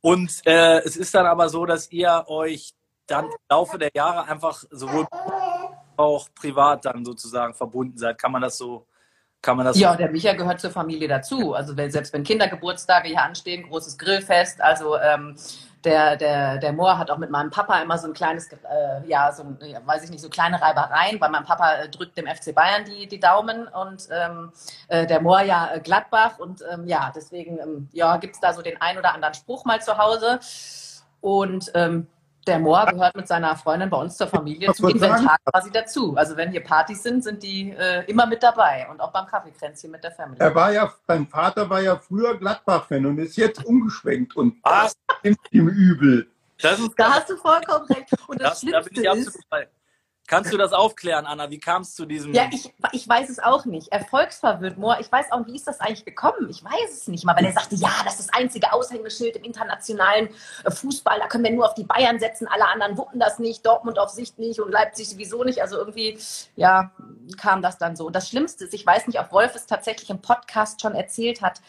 Und 0.00 0.46
äh, 0.46 0.78
es 0.80 0.96
ist 0.96 1.14
dann 1.14 1.26
aber 1.26 1.48
so, 1.48 1.66
dass 1.66 1.90
ihr 1.90 2.24
euch 2.28 2.72
dann 3.06 3.26
im 3.26 3.36
Laufe 3.50 3.78
der 3.78 3.90
Jahre 3.94 4.24
einfach 4.24 4.64
sowohl 4.70 5.06
auch 5.96 6.28
privat 6.34 6.84
dann 6.84 7.04
sozusagen 7.04 7.54
verbunden 7.54 7.98
seid. 7.98 8.18
Kann 8.18 8.32
man 8.32 8.42
das 8.42 8.58
so 8.58 8.86
kann 9.40 9.56
man 9.56 9.66
das 9.66 9.78
ja, 9.78 9.94
der 9.94 10.10
Micha 10.10 10.32
gehört 10.32 10.60
zur 10.60 10.70
Familie 10.70 11.06
dazu. 11.06 11.54
Also 11.54 11.76
wenn, 11.76 11.90
selbst 11.90 12.12
wenn 12.12 12.24
Kindergeburtstage 12.24 13.08
hier 13.08 13.22
anstehen, 13.22 13.68
großes 13.68 13.96
Grillfest. 13.96 14.60
Also 14.60 14.98
ähm, 14.98 15.36
der, 15.84 16.16
der, 16.16 16.58
der 16.58 16.72
Moor 16.72 16.98
hat 16.98 17.08
auch 17.10 17.18
mit 17.18 17.30
meinem 17.30 17.50
Papa 17.50 17.80
immer 17.80 17.98
so 17.98 18.08
ein 18.08 18.14
kleines, 18.14 18.48
äh, 18.52 18.56
ja, 19.06 19.30
so 19.32 19.56
ja, 19.60 19.78
weiß 19.84 20.02
ich 20.02 20.10
nicht, 20.10 20.20
so 20.20 20.28
kleine 20.28 20.60
Reibereien, 20.60 21.20
weil 21.20 21.30
mein 21.30 21.44
Papa 21.44 21.74
äh, 21.74 21.88
drückt 21.88 22.18
dem 22.18 22.26
FC 22.26 22.52
Bayern 22.52 22.84
die, 22.84 23.06
die 23.06 23.20
Daumen 23.20 23.68
und 23.68 24.08
ähm, 24.10 24.50
äh, 24.88 25.06
der 25.06 25.20
Moor 25.20 25.40
ja 25.42 25.72
äh, 25.72 25.80
Gladbach. 25.80 26.40
Und 26.40 26.64
ähm, 26.72 26.88
ja, 26.88 27.12
deswegen 27.14 27.58
ähm, 27.58 27.88
ja, 27.92 28.16
gibt 28.16 28.34
es 28.34 28.40
da 28.40 28.52
so 28.52 28.62
den 28.62 28.80
ein 28.80 28.98
oder 28.98 29.14
anderen 29.14 29.34
Spruch 29.34 29.64
mal 29.64 29.80
zu 29.80 29.98
Hause. 29.98 30.40
Und 31.20 31.70
ähm, 31.74 32.08
der 32.48 32.58
Moor 32.58 32.86
gehört 32.86 33.14
mit 33.14 33.28
seiner 33.28 33.54
Freundin 33.56 33.90
bei 33.90 33.98
uns 33.98 34.16
zur 34.16 34.26
Familie 34.26 34.72
zum 34.72 34.88
Inventar 34.88 35.36
quasi 35.44 35.70
dazu. 35.70 36.16
Also 36.16 36.36
wenn 36.36 36.50
hier 36.50 36.64
Partys 36.64 37.02
sind, 37.02 37.22
sind 37.22 37.42
die 37.42 37.70
äh, 37.70 38.04
immer 38.06 38.26
mit 38.26 38.42
dabei 38.42 38.88
und 38.90 39.00
auch 39.00 39.12
beim 39.12 39.26
Kaffeekränzchen 39.26 39.90
mit 39.90 40.02
der 40.02 40.12
Familie. 40.12 40.44
Er 40.44 40.54
war 40.54 40.72
ja, 40.72 40.92
dein 41.06 41.26
Vater 41.26 41.68
war 41.68 41.80
ja 41.80 41.96
früher 41.96 42.36
Gladbach-Fan 42.36 43.06
und 43.06 43.18
ist 43.18 43.36
jetzt 43.36 43.64
umgeschwenkt 43.64 44.34
und 44.36 44.56
Was? 44.62 44.96
ihm 45.50 45.68
übel. 45.68 46.28
Das 46.60 46.80
ist, 46.80 46.90
da 46.96 47.12
hast 47.12 47.30
du 47.30 47.36
vollkommen 47.36 47.86
recht. 47.86 48.08
Und 48.26 48.40
das, 48.40 48.50
das 48.50 48.60
Schlimmste 48.60 48.90
da 48.90 48.94
bin 48.94 49.02
ich 49.02 49.08
absolut 49.10 49.34
ist, 49.34 49.50
bei. 49.50 49.68
Kannst 50.28 50.52
du 50.52 50.58
das 50.58 50.74
aufklären, 50.74 51.24
Anna? 51.24 51.50
Wie 51.50 51.58
kam 51.58 51.80
es 51.82 51.94
zu 51.94 52.04
diesem? 52.04 52.34
Ja, 52.34 52.50
ich, 52.52 52.70
ich 52.92 53.08
weiß 53.08 53.30
es 53.30 53.38
auch 53.38 53.64
nicht. 53.64 53.90
Erfolgsverwirrt, 53.90 54.76
Moor. 54.76 54.98
Ich 55.00 55.10
weiß 55.10 55.32
auch, 55.32 55.46
wie 55.46 55.56
ist 55.56 55.66
das 55.66 55.80
eigentlich 55.80 56.04
gekommen? 56.04 56.50
Ich 56.50 56.62
weiß 56.62 56.92
es 56.92 57.08
nicht 57.08 57.24
mal, 57.24 57.34
weil 57.34 57.46
er 57.46 57.52
sagte, 57.52 57.76
ja, 57.76 57.90
das 58.04 58.20
ist 58.20 58.28
das 58.28 58.38
einzige 58.38 58.70
Aushängeschild 58.74 59.36
im 59.36 59.44
internationalen 59.44 60.28
äh, 60.64 60.70
Fußball. 60.70 61.18
Da 61.18 61.28
können 61.28 61.44
wir 61.44 61.52
nur 61.52 61.66
auf 61.66 61.74
die 61.74 61.84
Bayern 61.84 62.20
setzen. 62.20 62.46
Alle 62.46 62.68
anderen 62.68 62.98
wuppen 62.98 63.18
das 63.18 63.38
nicht. 63.38 63.64
Dortmund 63.64 63.98
auf 63.98 64.10
Sicht 64.10 64.38
nicht 64.38 64.60
und 64.60 64.70
Leipzig 64.70 65.08
sowieso 65.08 65.44
nicht. 65.44 65.62
Also 65.62 65.78
irgendwie, 65.78 66.18
ja, 66.56 66.92
kam 67.40 67.62
das 67.62 67.78
dann 67.78 67.96
so. 67.96 68.10
Das 68.10 68.28
Schlimmste 68.28 68.64
ist, 68.64 68.74
ich 68.74 68.84
weiß 68.84 69.06
nicht, 69.06 69.18
ob 69.18 69.32
Wolf 69.32 69.54
es 69.54 69.64
tatsächlich 69.64 70.10
im 70.10 70.20
Podcast 70.20 70.82
schon 70.82 70.94
erzählt 70.94 71.40
hat. 71.40 71.62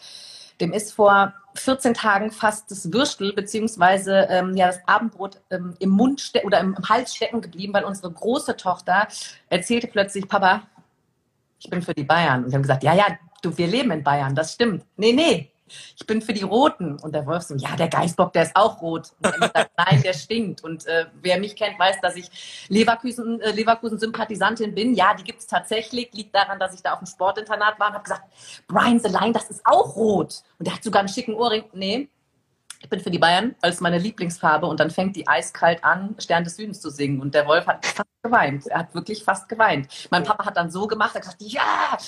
Dem 0.60 0.72
ist 0.72 0.92
vor 0.92 1.34
14 1.54 1.94
Tagen 1.94 2.30
fast 2.30 2.70
das 2.70 2.92
Würstel 2.92 3.32
beziehungsweise 3.32 4.26
ähm, 4.30 4.56
ja, 4.56 4.66
das 4.66 4.80
Abendbrot 4.86 5.40
ähm, 5.50 5.74
im 5.78 5.90
Mund 5.90 6.32
oder 6.44 6.60
im, 6.60 6.74
im 6.74 6.88
Hals 6.88 7.14
stecken 7.14 7.40
geblieben, 7.40 7.74
weil 7.74 7.84
unsere 7.84 8.10
große 8.10 8.56
Tochter 8.56 9.08
erzählte 9.48 9.88
plötzlich, 9.88 10.28
Papa, 10.28 10.62
ich 11.58 11.68
bin 11.68 11.82
für 11.82 11.94
die 11.94 12.04
Bayern. 12.04 12.44
Und 12.44 12.50
wir 12.50 12.54
haben 12.54 12.62
gesagt, 12.62 12.82
ja, 12.82 12.94
ja, 12.94 13.06
du, 13.42 13.56
wir 13.56 13.66
leben 13.66 13.90
in 13.90 14.02
Bayern, 14.02 14.34
das 14.34 14.54
stimmt. 14.54 14.84
Nee, 14.96 15.12
nee, 15.12 15.49
ich 15.96 16.06
bin 16.06 16.22
für 16.22 16.32
die 16.32 16.42
Roten. 16.42 16.96
Und 16.98 17.14
der 17.14 17.26
Wolf 17.26 17.42
so, 17.42 17.54
ja, 17.56 17.76
der 17.76 17.88
Geißbock, 17.88 18.32
der 18.32 18.44
ist 18.44 18.56
auch 18.56 18.80
rot. 18.80 19.12
Und 19.22 19.34
er 19.40 19.50
sagt, 19.54 19.70
nein, 19.76 20.02
der 20.02 20.12
stinkt. 20.12 20.62
Und 20.62 20.86
äh, 20.86 21.06
wer 21.22 21.38
mich 21.38 21.56
kennt, 21.56 21.78
weiß, 21.78 22.00
dass 22.00 22.16
ich 22.16 22.66
Leverkusen, 22.68 23.40
äh, 23.40 23.52
Leverkusen-Sympathisantin 23.52 24.74
bin. 24.74 24.94
Ja, 24.94 25.14
die 25.14 25.24
gibt 25.24 25.40
es 25.40 25.46
tatsächlich. 25.46 26.10
Liegt 26.12 26.34
daran, 26.34 26.58
dass 26.58 26.74
ich 26.74 26.82
da 26.82 26.92
auf 26.92 26.98
dem 26.98 27.06
Sportinternat 27.06 27.78
war 27.78 27.88
und 27.88 27.94
habe 27.94 28.04
gesagt, 28.04 28.22
Brian 28.68 29.00
the 29.00 29.08
Line, 29.08 29.32
das 29.32 29.50
ist 29.50 29.60
auch 29.64 29.96
rot. 29.96 30.42
Und 30.58 30.66
der 30.66 30.74
hat 30.74 30.84
sogar 30.84 31.00
einen 31.00 31.08
schicken 31.08 31.34
Ohrring. 31.34 31.64
Nee, 31.72 32.08
ich 32.82 32.88
bin 32.88 33.00
für 33.00 33.10
die 33.10 33.18
Bayern, 33.18 33.54
weil 33.60 33.70
es 33.70 33.80
meine 33.80 33.98
Lieblingsfarbe 33.98 34.66
und 34.66 34.80
dann 34.80 34.90
fängt 34.90 35.14
die 35.14 35.28
eiskalt 35.28 35.84
an, 35.84 36.14
Stern 36.18 36.44
des 36.44 36.56
Südens 36.56 36.80
zu 36.80 36.88
singen. 36.90 37.20
Und 37.20 37.34
der 37.34 37.46
Wolf 37.46 37.66
hat 37.66 37.84
fast 37.84 38.08
geweint. 38.22 38.66
Er 38.68 38.80
hat 38.80 38.94
wirklich 38.94 39.22
fast 39.22 39.48
geweint. 39.48 40.08
Mein 40.10 40.24
Papa 40.24 40.46
hat 40.46 40.56
dann 40.56 40.70
so 40.70 40.86
gemacht, 40.86 41.14
er 41.14 41.16
hat 41.16 41.22
gesagt, 41.22 41.42
ja, 41.42 41.98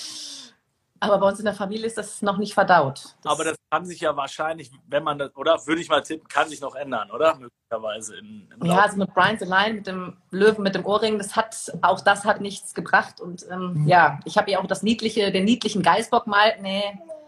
aber 1.03 1.19
bei 1.19 1.29
uns 1.29 1.41
in 1.41 1.45
der 1.45 1.55
Familie 1.55 1.87
ist 1.87 1.99
das 1.99 2.23
noch 2.23 2.38
nicht 2.38 2.55
verdaut. 2.55 3.17
Das 3.23 3.33
aber 3.33 3.43
das 3.43 3.57
kann 3.71 3.85
sich 3.85 4.01
ja 4.01 4.17
wahrscheinlich, 4.17 4.71
wenn 4.87 5.03
man 5.03 5.19
das, 5.19 5.35
oder 5.35 5.59
würde 5.67 5.81
ich 5.81 5.88
mal 5.88 6.01
tippen, 6.03 6.29
kann 6.29 6.49
sich 6.49 6.61
noch 6.61 6.77
ändern, 6.77 7.11
oder? 7.11 7.35
Möglicherweise. 7.35 8.17
In, 8.19 8.49
ja, 8.62 8.83
also 8.83 8.99
mit 8.99 9.12
Brian 9.12 9.37
Line, 9.38 9.75
mit 9.75 9.87
dem 9.88 10.17
Löwen, 10.31 10.62
mit 10.62 10.77
dem 10.77 10.87
Ohrring, 10.87 11.19
das 11.19 11.35
hat, 11.35 11.73
auch 11.83 12.01
das 12.03 12.25
hat 12.25 12.41
nichts 12.41 12.73
gebracht. 12.73 13.21
Und 13.21 13.45
ähm, 13.51 13.75
mhm. 13.75 13.88
ja, 13.88 14.21
ich 14.25 14.38
habe 14.38 14.53
ja 14.53 14.61
auch 14.61 14.67
das 14.67 14.85
niedliche, 14.85 15.33
den 15.33 15.45
niedlichen 15.45 15.83
Geißbock 15.83 16.29
mal, 16.29 16.55
nee. 16.61 16.85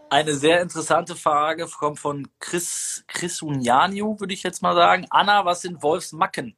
Eine 0.08 0.34
sehr 0.34 0.60
interessante 0.60 1.16
Frage 1.16 1.66
kommt 1.66 1.98
von 1.98 2.28
Chris, 2.38 3.04
Chris 3.08 3.42
Unjaniu, 3.42 4.20
würde 4.20 4.34
ich 4.34 4.44
jetzt 4.44 4.62
mal 4.62 4.76
sagen. 4.76 5.06
Anna, 5.10 5.44
was 5.44 5.62
sind 5.62 5.82
Wolfs 5.82 6.12
Macken? 6.12 6.56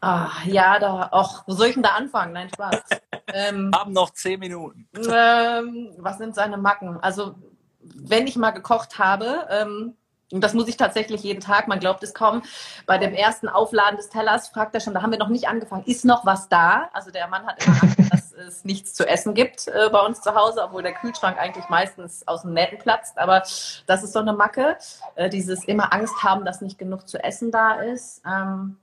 Ah, 0.00 0.30
ja, 0.44 0.78
da, 0.78 1.08
auch, 1.12 1.44
wo 1.46 1.54
soll 1.54 1.68
ich 1.68 1.74
denn 1.74 1.82
da 1.82 1.90
anfangen? 1.90 2.32
Nein, 2.32 2.50
Spaß. 2.52 2.82
Ähm, 3.28 3.70
Haben 3.74 3.92
noch 3.92 4.10
zehn 4.10 4.40
Minuten. 4.40 4.88
Ähm, 4.94 5.92
was 5.98 6.18
sind 6.18 6.34
seine 6.34 6.56
Macken? 6.56 6.98
Also, 7.00 7.34
wenn 7.80 8.26
ich 8.26 8.36
mal 8.36 8.50
gekocht 8.50 8.98
habe, 8.98 9.46
ähm, 9.50 9.94
und 10.32 10.40
das 10.40 10.54
muss 10.54 10.68
ich 10.68 10.76
tatsächlich 10.76 11.22
jeden 11.22 11.40
Tag, 11.40 11.68
man 11.68 11.78
glaubt 11.78 12.02
es 12.02 12.14
kaum, 12.14 12.42
bei 12.86 12.98
dem 12.98 13.14
ersten 13.14 13.48
Aufladen 13.48 13.96
des 13.96 14.08
Tellers 14.08 14.48
fragt 14.48 14.74
er 14.74 14.80
schon, 14.80 14.94
da 14.94 15.02
haben 15.02 15.12
wir 15.12 15.18
noch 15.18 15.28
nicht 15.28 15.48
angefangen, 15.48 15.84
ist 15.84 16.04
noch 16.04 16.26
was 16.26 16.48
da? 16.48 16.88
Also 16.92 17.10
der 17.10 17.28
Mann 17.28 17.46
hat 17.46 17.64
immer 17.64 17.82
Angst, 17.82 17.98
dass 18.12 18.32
es 18.32 18.64
nichts 18.64 18.94
zu 18.94 19.06
essen 19.06 19.34
gibt 19.34 19.68
äh, 19.68 19.88
bei 19.92 20.00
uns 20.00 20.22
zu 20.22 20.34
Hause, 20.34 20.62
obwohl 20.64 20.82
der 20.82 20.94
Kühlschrank 20.94 21.38
eigentlich 21.38 21.68
meistens 21.68 22.26
aus 22.26 22.42
dem 22.42 22.52
Nähten 22.52 22.78
platzt. 22.78 23.18
Aber 23.18 23.42
das 23.86 24.02
ist 24.02 24.12
so 24.12 24.18
eine 24.18 24.32
Macke, 24.32 24.76
äh, 25.14 25.28
dieses 25.28 25.64
immer 25.64 25.92
Angst 25.92 26.22
haben, 26.22 26.44
dass 26.44 26.60
nicht 26.60 26.78
genug 26.78 27.06
zu 27.06 27.22
essen 27.22 27.52
da 27.52 27.74
ist. 27.74 28.22
Ähm, 28.26 28.78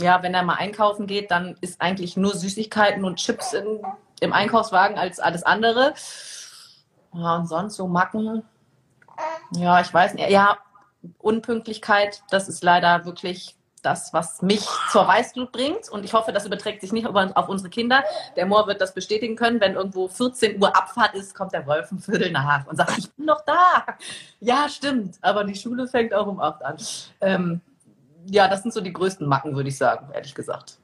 ja, 0.00 0.22
wenn 0.22 0.34
er 0.34 0.42
mal 0.42 0.54
einkaufen 0.54 1.06
geht, 1.06 1.30
dann 1.30 1.56
ist 1.60 1.80
eigentlich 1.80 2.16
nur 2.16 2.34
Süßigkeiten 2.34 3.04
und 3.04 3.16
Chips 3.16 3.52
in, 3.52 3.80
im 4.20 4.32
Einkaufswagen 4.32 4.98
als 4.98 5.20
alles 5.20 5.42
andere. 5.42 5.94
Ja, 7.14 7.36
und 7.36 7.46
sonst 7.46 7.76
so 7.76 7.86
Macken. 7.86 8.42
Ja, 9.52 9.80
ich 9.80 9.92
weiß 9.92 10.14
nicht. 10.14 10.30
Ja, 10.30 10.58
Unpünktlichkeit, 11.18 12.22
das 12.30 12.48
ist 12.48 12.62
leider 12.62 13.04
wirklich 13.04 13.56
das, 13.82 14.12
was 14.12 14.42
mich 14.42 14.66
zur 14.90 15.06
Weißglut 15.06 15.52
bringt. 15.52 15.88
Und 15.88 16.04
ich 16.04 16.12
hoffe, 16.12 16.32
das 16.32 16.46
überträgt 16.46 16.82
sich 16.82 16.92
nicht 16.92 17.06
auf 17.06 17.48
unsere 17.48 17.70
Kinder. 17.70 18.04
Der 18.36 18.46
Moor 18.46 18.66
wird 18.66 18.80
das 18.80 18.94
bestätigen 18.94 19.36
können. 19.36 19.60
Wenn 19.60 19.74
irgendwo 19.74 20.08
14 20.08 20.60
Uhr 20.60 20.76
Abfahrt 20.76 21.14
ist, 21.14 21.34
kommt 21.34 21.52
der 21.52 21.66
Wolf 21.66 21.90
nach 22.30 22.66
und 22.66 22.76
sagt, 22.76 22.98
ich 22.98 23.10
bin 23.12 23.26
noch 23.26 23.40
da. 23.44 23.86
Ja, 24.40 24.68
stimmt. 24.68 25.16
Aber 25.22 25.44
die 25.44 25.54
Schule 25.54 25.88
fängt 25.88 26.12
auch 26.12 26.26
um 26.26 26.40
acht 26.40 26.62
an. 26.62 26.76
Ähm, 27.20 27.60
ja, 28.26 28.48
das 28.48 28.62
sind 28.62 28.72
so 28.72 28.80
die 28.80 28.92
größten 28.92 29.26
Macken, 29.26 29.54
würde 29.56 29.68
ich 29.68 29.78
sagen, 29.78 30.08
ehrlich 30.12 30.34
gesagt. 30.34 30.78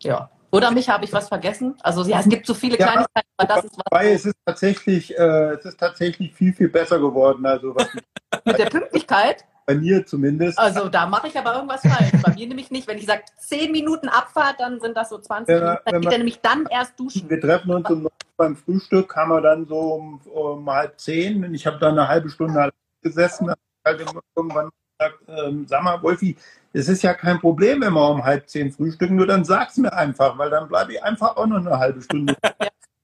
Ja. 0.00 0.30
Oder 0.50 0.70
mich 0.70 0.88
habe 0.88 1.04
ich 1.04 1.12
was 1.12 1.28
vergessen? 1.28 1.74
Also 1.82 2.02
ja, 2.04 2.20
es 2.20 2.28
gibt 2.28 2.46
so 2.46 2.54
viele 2.54 2.78
Ja, 2.78 2.86
Kleinigkeiten, 2.86 3.28
aber 3.36 3.48
das 3.48 3.64
ist 3.64 3.76
was 3.76 3.84
Wobei 3.90 4.12
es 4.12 4.24
ist 4.24 4.36
tatsächlich, 4.46 5.16
äh, 5.18 5.50
es 5.52 5.64
ist 5.66 5.78
tatsächlich 5.78 6.34
viel, 6.34 6.54
viel 6.54 6.68
besser 6.68 6.98
geworden. 6.98 7.44
Also 7.44 7.74
was 7.74 7.88
mit 8.44 8.58
der 8.58 8.66
Pünktlichkeit. 8.66 9.44
bei 9.66 9.74
mir 9.74 10.06
zumindest. 10.06 10.58
Also 10.58 10.88
da 10.88 11.04
mache 11.06 11.28
ich 11.28 11.38
aber 11.38 11.54
irgendwas 11.54 11.82
falsch. 11.82 12.12
Bei 12.22 12.32
mir 12.32 12.46
nämlich 12.46 12.70
nicht. 12.70 12.88
Wenn 12.88 12.96
ich 12.96 13.04
sage 13.04 13.24
10 13.36 13.72
Minuten 13.72 14.08
Abfahrt, 14.08 14.58
dann 14.58 14.80
sind 14.80 14.96
das 14.96 15.10
so 15.10 15.18
20 15.18 15.54
Ja, 15.54 15.60
Minuten. 15.60 15.82
Dann 15.84 16.00
geht 16.00 16.12
er 16.12 16.18
nämlich 16.18 16.40
dann 16.40 16.66
erst 16.70 16.98
duschen. 16.98 17.28
Wir 17.28 17.40
treffen 17.40 17.74
uns 17.74 17.90
um 17.90 18.08
beim 18.38 18.56
Frühstück, 18.56 19.14
haben 19.16 19.30
wir 19.30 19.42
dann 19.42 19.66
so 19.66 19.78
um, 19.94 20.20
um 20.32 20.70
halb 20.70 20.98
zehn 20.98 21.44
und 21.44 21.52
ich 21.52 21.66
habe 21.66 21.78
da 21.78 21.88
eine 21.88 22.08
halbe 22.08 22.30
Stunde 22.30 22.70
gesessen. 23.02 23.48
Dann 23.48 23.56
hab 23.84 24.00
ich 24.00 24.06
halt 24.06 24.24
irgendwann 24.34 24.70
gesagt, 24.98 25.18
ähm, 25.28 25.66
sag 25.68 25.82
mal, 25.82 26.02
Wolfi, 26.02 26.36
es 26.78 26.88
ist 26.88 27.02
ja 27.02 27.12
kein 27.14 27.40
Problem, 27.40 27.80
wenn 27.80 27.92
wir 27.92 28.08
um 28.10 28.24
halb 28.24 28.48
zehn 28.48 28.70
frühstücken, 28.70 29.16
nur 29.16 29.26
dann 29.26 29.44
sag's 29.44 29.76
mir 29.76 29.92
einfach, 29.92 30.38
weil 30.38 30.50
dann 30.50 30.68
bleibe 30.68 30.92
ich 30.92 31.02
einfach 31.02 31.36
auch 31.36 31.46
noch 31.46 31.56
eine 31.58 31.78
halbe 31.78 32.00
Stunde. 32.02 32.36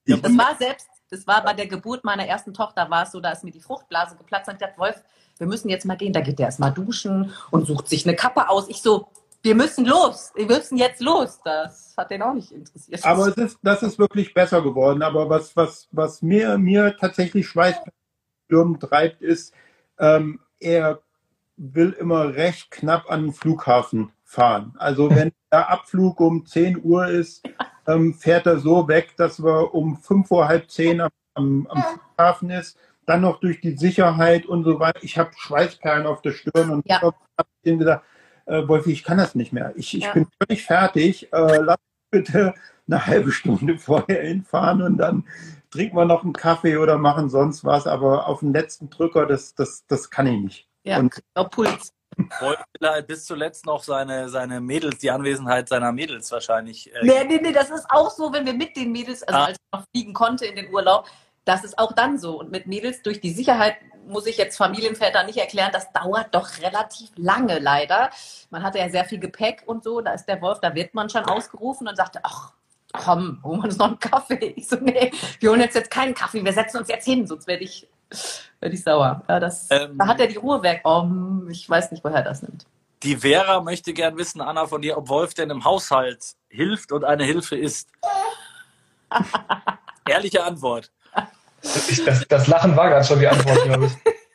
Ich- 0.07 0.21
Das 0.21 0.37
war 0.37 0.55
selbst, 0.59 0.87
das 1.09 1.25
war 1.25 1.43
bei 1.43 1.53
der 1.53 1.65
Geburt 1.65 2.03
meiner 2.03 2.27
ersten 2.27 2.53
Tochter, 2.53 2.87
war 2.91 3.03
es 3.03 3.11
so, 3.11 3.19
da 3.19 3.31
ist 3.31 3.43
mir 3.43 3.49
die 3.49 3.59
Fruchtblase 3.59 4.15
geplatzt 4.15 4.47
und 4.47 4.53
ich 4.53 4.59
dachte, 4.59 4.77
Wolf, 4.77 5.03
wir 5.39 5.47
müssen 5.47 5.67
jetzt 5.67 5.83
mal 5.83 5.97
gehen. 5.97 6.13
Da 6.13 6.21
geht 6.21 6.37
der 6.37 6.45
erst 6.45 6.59
mal 6.59 6.69
duschen 6.69 7.33
und 7.49 7.65
sucht 7.65 7.87
sich 7.89 8.05
eine 8.07 8.15
Kappe 8.15 8.47
aus. 8.47 8.69
Ich 8.69 8.83
so, 8.83 9.07
wir 9.41 9.55
müssen 9.55 9.83
los, 9.85 10.31
wir 10.35 10.45
müssen 10.45 10.77
jetzt 10.77 11.01
los. 11.01 11.39
Das 11.43 11.95
hat 11.97 12.11
den 12.11 12.21
auch 12.21 12.33
nicht 12.35 12.51
interessiert. 12.51 13.03
Aber 13.03 13.27
es 13.29 13.35
ist, 13.35 13.57
das 13.63 13.81
ist 13.81 13.97
wirklich 13.97 14.31
besser 14.35 14.61
geworden. 14.61 15.01
Aber 15.01 15.27
was, 15.27 15.55
was, 15.55 15.87
was 15.91 16.21
mir, 16.21 16.57
mir 16.59 16.95
tatsächlich 16.97 17.47
Schweißstürmen 17.47 18.79
treibt, 18.79 19.21
ist, 19.23 19.53
ähm, 19.97 20.39
er 20.59 21.01
will 21.57 21.91
immer 21.99 22.35
recht 22.35 22.71
knapp 22.71 23.09
an 23.09 23.23
den 23.23 23.33
Flughafen 23.33 24.11
fahren. 24.23 24.73
Also 24.77 25.09
wenn 25.09 25.31
der 25.51 25.69
Abflug 25.69 26.19
um 26.19 26.45
10 26.45 26.83
Uhr 26.83 27.07
ist, 27.07 27.47
ähm, 27.87 28.13
fährt 28.13 28.45
er 28.45 28.59
so 28.59 28.87
weg, 28.87 29.13
dass 29.17 29.41
wir 29.41 29.73
um 29.73 29.97
5 29.97 30.29
Uhr, 30.31 30.47
halb 30.47 30.69
10 30.69 31.01
am, 31.01 31.09
am, 31.35 31.67
am 31.67 31.83
Flughafen 31.83 32.49
ist. 32.49 32.77
Dann 33.05 33.21
noch 33.21 33.39
durch 33.39 33.61
die 33.61 33.77
Sicherheit 33.77 34.45
und 34.47 34.63
so 34.63 34.79
weiter. 34.79 34.99
Ich 35.03 35.17
habe 35.17 35.29
Schweißperlen 35.37 36.07
auf 36.07 36.21
der 36.21 36.31
Stirn 36.31 36.71
und 36.71 36.89
Ja. 36.89 37.01
habe 37.01 37.15
ihm 37.63 37.77
gesagt, 37.77 38.03
äh, 38.47 38.67
Wolfi, 38.67 38.91
ich 38.91 39.03
kann 39.03 39.17
das 39.17 39.35
nicht 39.35 39.53
mehr. 39.53 39.73
Ich, 39.75 39.95
ich 39.95 40.05
Ja. 40.05 40.13
bin 40.13 40.27
völlig 40.41 40.63
fertig. 40.65 41.31
Äh, 41.31 41.57
lass 41.57 41.77
bitte 42.09 42.53
eine 42.87 43.05
halbe 43.05 43.31
Stunde 43.31 43.77
vorher 43.77 44.23
hinfahren 44.23 44.81
und 44.81 44.97
dann 44.97 45.23
trinken 45.71 45.97
wir 45.97 46.05
noch 46.05 46.23
einen 46.23 46.33
Kaffee 46.33 46.77
oder 46.77 46.97
machen 46.97 47.29
sonst 47.29 47.63
was. 47.63 47.85
Aber 47.85 48.27
auf 48.27 48.39
den 48.39 48.53
letzten 48.53 48.89
Drücker, 48.89 49.25
das, 49.27 49.53
das, 49.53 49.85
das 49.87 50.09
kann 50.09 50.27
ich 50.27 50.41
nicht. 50.41 50.69
Ja, 50.85 50.99
und- 50.99 51.21
Puls. 51.51 51.91
Wolf 52.39 52.59
will 52.79 52.89
halt 52.89 53.07
bis 53.07 53.25
zuletzt 53.25 53.65
noch 53.65 53.83
seine, 53.83 54.29
seine 54.29 54.61
Mädels, 54.61 54.99
die 54.99 55.11
Anwesenheit 55.11 55.67
seiner 55.67 55.91
Mädels 55.91 56.31
wahrscheinlich. 56.31 56.93
Äh, 56.95 56.99
Nee, 57.03 57.25
nee, 57.25 57.39
nee, 57.41 57.51
das 57.51 57.69
ist 57.69 57.85
auch 57.89 58.09
so, 58.09 58.31
wenn 58.31 58.45
wir 58.45 58.53
mit 58.53 58.77
den 58.77 58.93
Mädels, 58.93 59.21
also 59.23 59.37
Ah. 59.37 59.45
als 59.47 59.57
ich 59.57 59.77
noch 59.77 59.83
fliegen 59.91 60.13
konnte 60.13 60.45
in 60.45 60.55
den 60.55 60.73
Urlaub, 60.73 61.07
das 61.43 61.65
ist 61.65 61.77
auch 61.77 61.91
dann 61.91 62.17
so. 62.17 62.39
Und 62.39 62.51
mit 62.51 62.67
Mädels 62.67 63.01
durch 63.01 63.19
die 63.19 63.31
Sicherheit 63.31 63.75
muss 64.07 64.27
ich 64.27 64.37
jetzt 64.37 64.55
Familienväter 64.55 65.23
nicht 65.25 65.37
erklären, 65.37 65.71
das 65.73 65.91
dauert 65.91 66.33
doch 66.33 66.47
relativ 66.61 67.09
lange 67.17 67.59
leider. 67.59 68.11
Man 68.49 68.63
hatte 68.63 68.77
ja 68.79 68.87
sehr 68.89 69.03
viel 69.03 69.19
Gepäck 69.19 69.63
und 69.65 69.83
so, 69.83 69.99
da 69.99 70.13
ist 70.13 70.25
der 70.25 70.41
Wolf, 70.41 70.59
da 70.61 70.73
wird 70.73 70.93
man 70.93 71.09
schon 71.09 71.25
ausgerufen 71.25 71.85
und 71.87 71.97
sagte, 71.97 72.19
ach, 72.23 72.53
komm, 72.93 73.41
holen 73.43 73.59
wir 73.59 73.65
uns 73.65 73.77
noch 73.77 73.87
einen 73.87 73.99
Kaffee. 73.99 74.53
Ich 74.55 74.67
so, 74.69 74.77
nee, 74.77 75.11
wir 75.41 75.49
holen 75.49 75.59
jetzt, 75.59 75.75
jetzt 75.75 75.91
keinen 75.91 76.13
Kaffee, 76.13 76.45
wir 76.45 76.53
setzen 76.53 76.77
uns 76.77 76.87
jetzt 76.87 77.03
hin, 77.05 77.27
sonst 77.27 77.45
werde 77.47 77.63
ich, 77.65 77.89
werd 78.59 78.73
ich 78.73 78.83
sauer. 78.83 79.23
Ja, 79.27 79.39
das, 79.39 79.69
Ähm. 79.71 79.97
da 79.97 80.07
hat 80.07 80.19
er 80.19 80.27
die 80.27 80.37
Ruhe 80.37 80.61
weg. 80.63 80.81
Oh, 80.83 81.05
ich 81.49 81.69
weiß 81.69 81.91
nicht, 81.91 82.03
woher 82.03 82.21
das 82.21 82.41
nimmt. 82.41 82.65
Die 83.03 83.17
Vera 83.17 83.61
möchte 83.61 83.93
gern 83.93 84.17
wissen, 84.17 84.41
Anna, 84.41 84.65
von 84.65 84.81
dir, 84.81 84.97
ob 84.97 85.09
Wolf 85.09 85.33
denn 85.33 85.49
im 85.49 85.63
Haushalt 85.63 86.35
hilft 86.49 86.91
und 86.91 87.03
eine 87.03 87.23
Hilfe 87.23 87.55
ist. 87.55 87.89
Ehrliche 90.09 90.43
Antwort. 90.43 90.91
Ich, 91.89 92.03
das, 92.03 92.27
das 92.27 92.47
Lachen 92.47 92.75
war 92.75 92.89
gerade 92.89 93.05
schon 93.05 93.19
die 93.19 93.27
Antwort, 93.27 93.63
glaube 93.63 93.85
ich. 93.87 93.93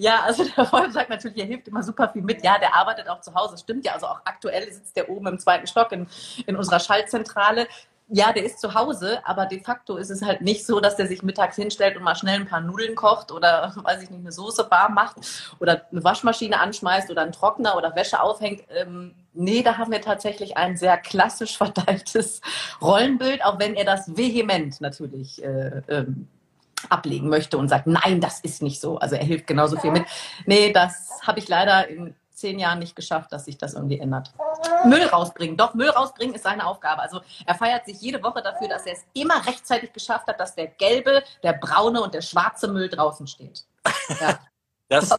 Ja, 0.00 0.22
also 0.22 0.44
der 0.44 0.72
Wolf 0.72 0.94
sagt 0.94 1.10
natürlich, 1.10 1.36
er 1.36 1.44
hilft 1.44 1.68
immer 1.68 1.82
super 1.82 2.08
viel 2.08 2.22
mit. 2.22 2.42
Ja, 2.42 2.58
der 2.58 2.74
arbeitet 2.74 3.06
auch 3.06 3.20
zu 3.20 3.34
Hause. 3.34 3.58
Stimmt 3.58 3.84
ja, 3.84 3.92
also 3.92 4.06
auch 4.06 4.20
aktuell 4.24 4.72
sitzt 4.72 4.96
der 4.96 5.10
oben 5.10 5.26
im 5.26 5.38
zweiten 5.38 5.66
Stock 5.66 5.92
in, 5.92 6.06
in 6.46 6.56
unserer 6.56 6.80
Schaltzentrale. 6.80 7.66
Ja, 8.12 8.32
der 8.32 8.44
ist 8.44 8.58
zu 8.58 8.74
Hause, 8.74 9.20
aber 9.24 9.46
de 9.46 9.62
facto 9.62 9.96
ist 9.96 10.10
es 10.10 10.20
halt 10.22 10.40
nicht 10.40 10.66
so, 10.66 10.80
dass 10.80 10.96
der 10.96 11.06
sich 11.06 11.22
mittags 11.22 11.54
hinstellt 11.54 11.96
und 11.96 12.02
mal 12.02 12.16
schnell 12.16 12.40
ein 12.40 12.46
paar 12.46 12.60
Nudeln 12.60 12.96
kocht 12.96 13.30
oder, 13.30 13.72
weiß 13.84 14.02
ich 14.02 14.10
nicht, 14.10 14.20
eine 14.20 14.32
Soße 14.32 14.66
warm 14.68 14.94
macht 14.94 15.16
oder 15.60 15.86
eine 15.92 16.02
Waschmaschine 16.02 16.58
anschmeißt 16.58 17.10
oder 17.10 17.22
einen 17.22 17.32
Trockner 17.32 17.76
oder 17.76 17.94
Wäsche 17.94 18.20
aufhängt. 18.20 18.62
Ähm, 18.76 19.14
nee, 19.32 19.62
da 19.62 19.78
haben 19.78 19.92
wir 19.92 20.00
tatsächlich 20.00 20.56
ein 20.56 20.76
sehr 20.76 20.98
klassisch 20.98 21.56
verteiltes 21.58 22.40
Rollenbild, 22.80 23.44
auch 23.44 23.60
wenn 23.60 23.74
er 23.74 23.84
das 23.84 24.16
vehement 24.16 24.80
natürlich 24.80 25.42
äh, 25.44 25.82
ähm, 25.88 26.28
ablegen 26.88 27.28
möchte 27.28 27.58
und 27.58 27.68
sagt, 27.68 27.86
nein, 27.86 28.20
das 28.20 28.40
ist 28.40 28.62
nicht 28.62 28.80
so. 28.80 28.98
Also 28.98 29.14
er 29.14 29.24
hilft 29.24 29.46
genauso 29.46 29.76
viel 29.76 29.90
mit. 29.90 30.04
Nee, 30.46 30.72
das 30.72 31.20
habe 31.22 31.38
ich 31.38 31.48
leider 31.48 31.88
in 31.88 32.14
zehn 32.40 32.58
Jahren 32.58 32.78
nicht 32.78 32.96
geschafft, 32.96 33.32
dass 33.32 33.44
sich 33.44 33.58
das 33.58 33.74
irgendwie 33.74 33.98
ändert. 33.98 34.32
Müll 34.84 35.04
rausbringen. 35.04 35.56
Doch, 35.56 35.74
Müll 35.74 35.90
rausbringen 35.90 36.34
ist 36.34 36.44
seine 36.44 36.66
Aufgabe. 36.66 37.02
Also 37.02 37.20
er 37.46 37.54
feiert 37.54 37.84
sich 37.86 38.00
jede 38.00 38.22
Woche 38.22 38.42
dafür, 38.42 38.68
dass 38.68 38.86
er 38.86 38.94
es 38.94 39.04
immer 39.12 39.46
rechtzeitig 39.46 39.92
geschafft 39.92 40.26
hat, 40.26 40.40
dass 40.40 40.54
der 40.54 40.68
gelbe, 40.68 41.22
der 41.42 41.52
braune 41.52 42.02
und 42.02 42.14
der 42.14 42.22
schwarze 42.22 42.68
Müll 42.68 42.88
draußen 42.88 43.26
steht. 43.26 43.64
Ja. 44.20 44.38
Das, 44.92 45.14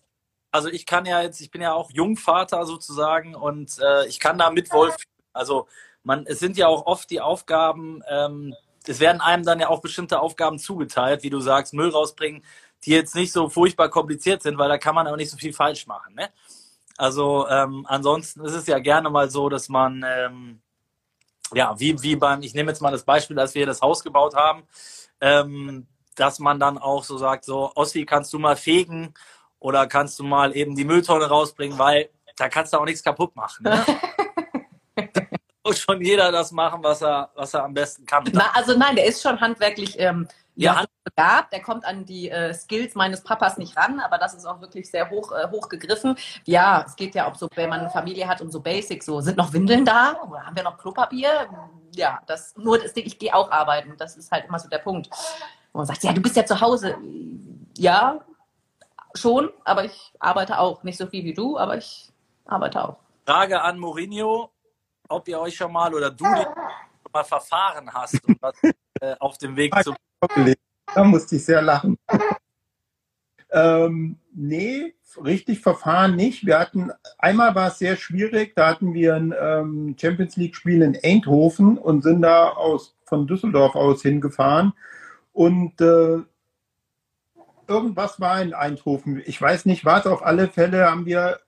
also 0.51 0.67
ich 0.67 0.85
kann 0.85 1.05
ja 1.05 1.21
jetzt, 1.21 1.39
ich 1.39 1.49
bin 1.49 1.61
ja 1.61 1.71
auch 1.71 1.91
Jungvater 1.91 2.65
sozusagen 2.65 3.35
und 3.35 3.79
äh, 3.79 4.05
ich 4.07 4.19
kann 4.19 4.37
da 4.37 4.49
mit 4.49 4.69
Wolf. 4.73 4.97
Also 5.31 5.69
man, 6.03 6.25
es 6.25 6.39
sind 6.39 6.57
ja 6.57 6.67
auch 6.67 6.85
oft 6.87 7.09
die 7.09 7.21
Aufgaben, 7.21 8.03
ähm, 8.09 8.53
es 8.85 8.99
werden 8.99 9.21
einem 9.21 9.45
dann 9.45 9.61
ja 9.61 9.69
auch 9.69 9.79
bestimmte 9.79 10.19
Aufgaben 10.19 10.59
zugeteilt, 10.59 11.23
wie 11.23 11.29
du 11.29 11.39
sagst, 11.39 11.73
Müll 11.73 11.89
rausbringen, 11.89 12.43
die 12.83 12.91
jetzt 12.91 13.15
nicht 13.15 13.31
so 13.31 13.47
furchtbar 13.47 13.89
kompliziert 13.89 14.41
sind, 14.41 14.57
weil 14.57 14.69
da 14.69 14.77
kann 14.77 14.95
man 14.95 15.07
auch 15.07 15.15
nicht 15.15 15.29
so 15.29 15.37
viel 15.37 15.53
falsch 15.53 15.87
machen. 15.87 16.15
Ne? 16.15 16.29
Also 17.01 17.47
ähm, 17.49 17.83
ansonsten 17.89 18.45
ist 18.45 18.53
es 18.53 18.67
ja 18.67 18.77
gerne 18.77 19.09
mal 19.09 19.27
so, 19.27 19.49
dass 19.49 19.69
man 19.69 20.05
ähm, 20.07 20.61
ja 21.51 21.73
wie 21.79 21.99
wie 22.03 22.15
beim, 22.15 22.43
ich 22.43 22.53
nehme 22.53 22.69
jetzt 22.69 22.79
mal 22.79 22.91
das 22.91 23.05
Beispiel, 23.05 23.39
als 23.39 23.55
wir 23.55 23.65
das 23.65 23.81
Haus 23.81 24.03
gebaut 24.03 24.35
haben, 24.35 24.67
ähm, 25.19 25.87
dass 26.15 26.37
man 26.37 26.59
dann 26.59 26.77
auch 26.77 27.03
so 27.03 27.17
sagt, 27.17 27.43
so 27.43 27.71
Ossi, 27.73 28.05
kannst 28.05 28.31
du 28.33 28.37
mal 28.37 28.55
fegen 28.55 29.15
oder 29.57 29.87
kannst 29.87 30.19
du 30.19 30.23
mal 30.23 30.55
eben 30.55 30.75
die 30.75 30.85
Mülltonne 30.85 31.25
rausbringen, 31.25 31.79
weil 31.79 32.11
da 32.37 32.49
kannst 32.49 32.71
du 32.71 32.77
auch 32.77 32.85
nichts 32.85 33.01
kaputt 33.01 33.35
machen. 33.35 33.63
Ne? 33.63 33.83
Muss 35.65 35.79
schon 35.79 36.01
jeder 36.01 36.31
das 36.31 36.51
machen, 36.51 36.83
was 36.83 37.01
er, 37.01 37.31
was 37.33 37.51
er 37.55 37.63
am 37.63 37.73
besten 37.73 38.05
kann. 38.05 38.25
Na, 38.31 38.51
also 38.53 38.77
nein, 38.77 38.95
der 38.95 39.05
ist 39.07 39.23
schon 39.23 39.41
handwerklich 39.41 39.95
ähm, 39.97 40.27
Ja, 40.63 40.85
begabt. 41.03 41.53
Der 41.53 41.61
kommt 41.61 41.85
an 41.85 42.05
die 42.05 42.29
äh, 42.29 42.53
Skills 42.53 42.95
meines 42.95 43.23
Papas 43.23 43.57
nicht 43.57 43.75
ran, 43.77 43.99
aber 43.99 44.17
das 44.17 44.33
ist 44.33 44.45
auch 44.45 44.61
wirklich 44.61 44.89
sehr 44.89 45.09
hoch, 45.09 45.31
äh, 45.31 45.49
hoch 45.49 45.69
gegriffen. 45.69 46.15
Ja, 46.45 46.83
es 46.85 46.95
geht 46.95 47.15
ja 47.15 47.29
auch 47.29 47.35
so, 47.35 47.47
wenn 47.55 47.69
man 47.69 47.81
eine 47.81 47.89
Familie 47.89 48.27
hat 48.27 48.41
und 48.41 48.51
so 48.51 48.59
Basic, 48.59 49.03
so 49.03 49.21
sind 49.21 49.37
noch 49.37 49.53
Windeln 49.53 49.85
da? 49.85 50.21
Oder 50.29 50.45
haben 50.45 50.55
wir 50.55 50.63
noch 50.63 50.77
Klopapier? 50.77 51.49
Ja, 51.95 52.19
das 52.27 52.55
nur 52.55 52.79
das 52.79 52.93
Ding, 52.93 53.05
ich 53.05 53.17
gehe 53.17 53.33
auch 53.33 53.51
arbeiten. 53.51 53.95
Das 53.97 54.17
ist 54.17 54.31
halt 54.31 54.45
immer 54.45 54.59
so 54.59 54.69
der 54.69 54.79
Punkt. 54.79 55.07
Und 55.71 55.79
man 55.79 55.85
sagt, 55.85 56.03
ja, 56.03 56.13
du 56.13 56.21
bist 56.21 56.35
ja 56.35 56.45
zu 56.45 56.59
Hause. 56.59 56.97
Ja, 57.77 58.19
schon, 59.13 59.49
aber 59.63 59.85
ich 59.85 60.13
arbeite 60.19 60.59
auch. 60.59 60.83
Nicht 60.83 60.97
so 60.97 61.07
viel 61.07 61.23
wie 61.23 61.33
du, 61.33 61.57
aber 61.57 61.77
ich 61.77 62.09
arbeite 62.45 62.83
auch. 62.83 62.97
Frage 63.25 63.61
an 63.61 63.79
Mourinho, 63.79 64.51
ob 65.09 65.27
ihr 65.27 65.39
euch 65.39 65.55
schon 65.55 65.71
mal 65.71 65.93
oder 65.93 66.11
du 66.11 66.23
dich 66.23 66.43
schon 66.43 67.11
mal 67.13 67.23
verfahren 67.23 67.91
hast 67.93 68.23
und 68.25 68.41
was, 68.41 68.55
äh, 68.99 69.15
auf 69.19 69.37
dem 69.37 69.55
Weg 69.55 69.73
zum 69.83 69.95
gelegt. 70.29 70.61
Da 70.93 71.03
musste 71.03 71.35
ich 71.35 71.45
sehr 71.45 71.61
lachen. 71.61 71.97
ähm, 73.51 74.17
nee, 74.33 74.93
richtig 75.23 75.59
verfahren 75.59 76.15
nicht. 76.15 76.45
Wir 76.45 76.59
hatten, 76.59 76.91
einmal 77.17 77.55
war 77.55 77.67
es 77.67 77.79
sehr 77.79 77.95
schwierig, 77.95 78.53
da 78.55 78.67
hatten 78.67 78.93
wir 78.93 79.15
ein 79.15 79.33
ähm, 79.39 79.95
Champions 79.99 80.37
League-Spiel 80.37 80.81
in 80.81 80.97
Eindhoven 81.03 81.77
und 81.77 82.03
sind 82.03 82.21
da 82.21 82.49
aus, 82.49 82.95
von 83.05 83.27
Düsseldorf 83.27 83.75
aus 83.75 84.01
hingefahren. 84.01 84.73
Und 85.33 85.79
äh, 85.81 86.19
irgendwas 87.67 88.19
war 88.19 88.41
in 88.41 88.53
Eindhoven. 88.53 89.21
Ich 89.25 89.41
weiß 89.41 89.65
nicht 89.65 89.85
was, 89.85 90.05
auf 90.05 90.23
alle 90.23 90.47
Fälle 90.49 90.89
haben 90.89 91.05
wir, 91.05 91.39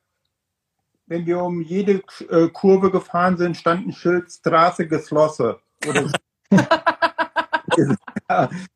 wenn 1.06 1.26
wir 1.26 1.42
um 1.42 1.62
jede 1.62 2.02
äh, 2.30 2.48
Kurve 2.48 2.92
gefahren 2.92 3.38
sind, 3.38 3.58
stand 3.58 3.88
ein 3.88 3.92
Schild 3.92 4.32
Straße 4.32 4.88
geschlossen. 4.88 5.56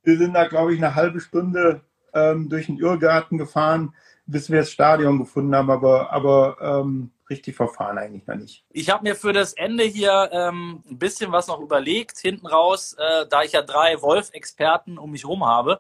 Wir 0.04 0.18
sind 0.18 0.34
da, 0.34 0.48
glaube 0.48 0.74
ich, 0.74 0.84
eine 0.84 0.96
halbe 0.96 1.20
Stunde 1.20 1.82
ähm, 2.14 2.50
durch 2.50 2.68
den 2.68 2.78
Irrgarten 2.78 3.38
gefahren, 3.38 3.94
bis 4.26 4.50
wir 4.50 4.60
das 4.60 4.72
Stadion 4.72 5.20
gefunden 5.20 5.56
haben, 5.56 5.70
aber, 5.72 6.12
aber 6.12 6.58
ähm, 6.62 7.12
richtig 7.30 7.56
verfahren 7.56 7.98
eigentlich 7.98 8.26
noch 8.28 8.36
nicht. 8.36 8.64
Ich 8.72 8.90
habe 8.90 9.04
mir 9.04 9.16
für 9.16 9.34
das 9.34 9.54
Ende 9.54 9.84
hier 9.84 10.30
ähm, 10.32 10.84
ein 10.90 10.98
bisschen 10.98 11.32
was 11.32 11.48
noch 11.48 11.60
überlegt, 11.60 12.18
hinten 12.18 12.48
raus, 12.48 12.96
äh, 12.98 13.26
da 13.30 13.44
ich 13.44 13.54
ja 13.54 13.62
drei 13.62 14.02
Wolf-Experten 14.02 14.98
um 14.98 15.12
mich 15.12 15.26
rum 15.26 15.46
habe. 15.46 15.80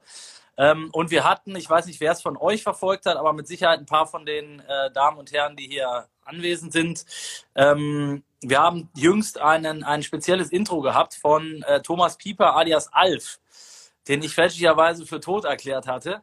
Ähm, 0.57 0.89
und 0.91 1.11
wir 1.11 1.23
hatten, 1.23 1.55
ich 1.55 1.69
weiß 1.69 1.85
nicht, 1.85 1.99
wer 1.99 2.11
es 2.11 2.21
von 2.21 2.35
euch 2.35 2.63
verfolgt 2.63 3.05
hat, 3.05 3.17
aber 3.17 3.33
mit 3.33 3.47
Sicherheit 3.47 3.79
ein 3.79 3.85
paar 3.85 4.07
von 4.07 4.25
den 4.25 4.59
äh, 4.61 4.91
Damen 4.91 5.17
und 5.17 5.31
Herren, 5.31 5.55
die 5.55 5.67
hier 5.67 6.07
anwesend 6.25 6.73
sind. 6.73 7.05
Ähm, 7.55 8.23
wir 8.41 8.59
haben 8.59 8.89
jüngst 8.95 9.39
einen, 9.39 9.83
ein 9.83 10.03
spezielles 10.03 10.51
Intro 10.51 10.81
gehabt 10.81 11.15
von 11.15 11.63
äh, 11.63 11.81
Thomas 11.81 12.17
Pieper 12.17 12.55
alias 12.55 12.91
Alf, 12.91 13.39
den 14.07 14.23
ich 14.23 14.33
fälschlicherweise 14.33 15.05
für 15.05 15.19
tot 15.19 15.45
erklärt 15.45 15.87
hatte. 15.87 16.21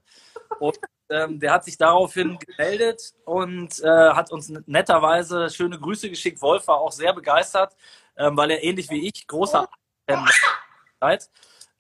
Und 0.59 0.79
ähm, 1.11 1.39
der 1.39 1.53
hat 1.53 1.65
sich 1.65 1.79
daraufhin 1.79 2.39
gemeldet 2.39 3.13
und 3.25 3.81
äh, 3.83 3.89
hat 3.89 4.33
uns 4.33 4.53
netterweise 4.67 5.51
schöne 5.51 5.79
Grüße 5.79 6.11
geschickt. 6.11 6.41
Wolf 6.43 6.67
war 6.67 6.79
auch 6.79 6.93
sehr 6.93 7.13
begeistert, 7.13 7.77
ähm, 8.17 8.37
weil 8.37 8.51
er 8.51 8.63
ähnlich 8.63 8.91
wie 8.91 9.07
ich 9.07 9.27
großer 9.27 9.69
Fan 10.09 10.27
ist. 10.27 11.31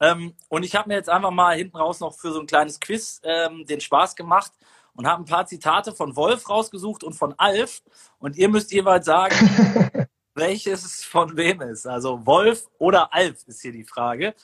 Ähm, 0.00 0.34
und 0.48 0.64
ich 0.64 0.74
habe 0.74 0.88
mir 0.88 0.96
jetzt 0.96 1.08
einfach 1.08 1.30
mal 1.30 1.56
hinten 1.56 1.76
raus 1.76 2.00
noch 2.00 2.14
für 2.14 2.32
so 2.32 2.40
ein 2.40 2.46
kleines 2.46 2.80
Quiz 2.80 3.20
ähm, 3.24 3.64
den 3.66 3.80
Spaß 3.80 4.16
gemacht 4.16 4.52
und 4.94 5.06
habe 5.06 5.22
ein 5.22 5.26
paar 5.26 5.46
Zitate 5.46 5.92
von 5.92 6.16
Wolf 6.16 6.48
rausgesucht 6.48 7.04
und 7.04 7.14
von 7.14 7.34
Alf. 7.38 7.82
Und 8.18 8.36
ihr 8.36 8.48
müsst 8.48 8.72
jeweils 8.72 9.06
sagen, 9.06 9.34
welches 10.34 11.04
von 11.04 11.36
wem 11.36 11.60
ist. 11.62 11.86
Also 11.86 12.26
Wolf 12.26 12.68
oder 12.78 13.12
Alf 13.12 13.44
ist 13.46 13.62
hier 13.62 13.72
die 13.72 13.84
Frage. 13.84 14.34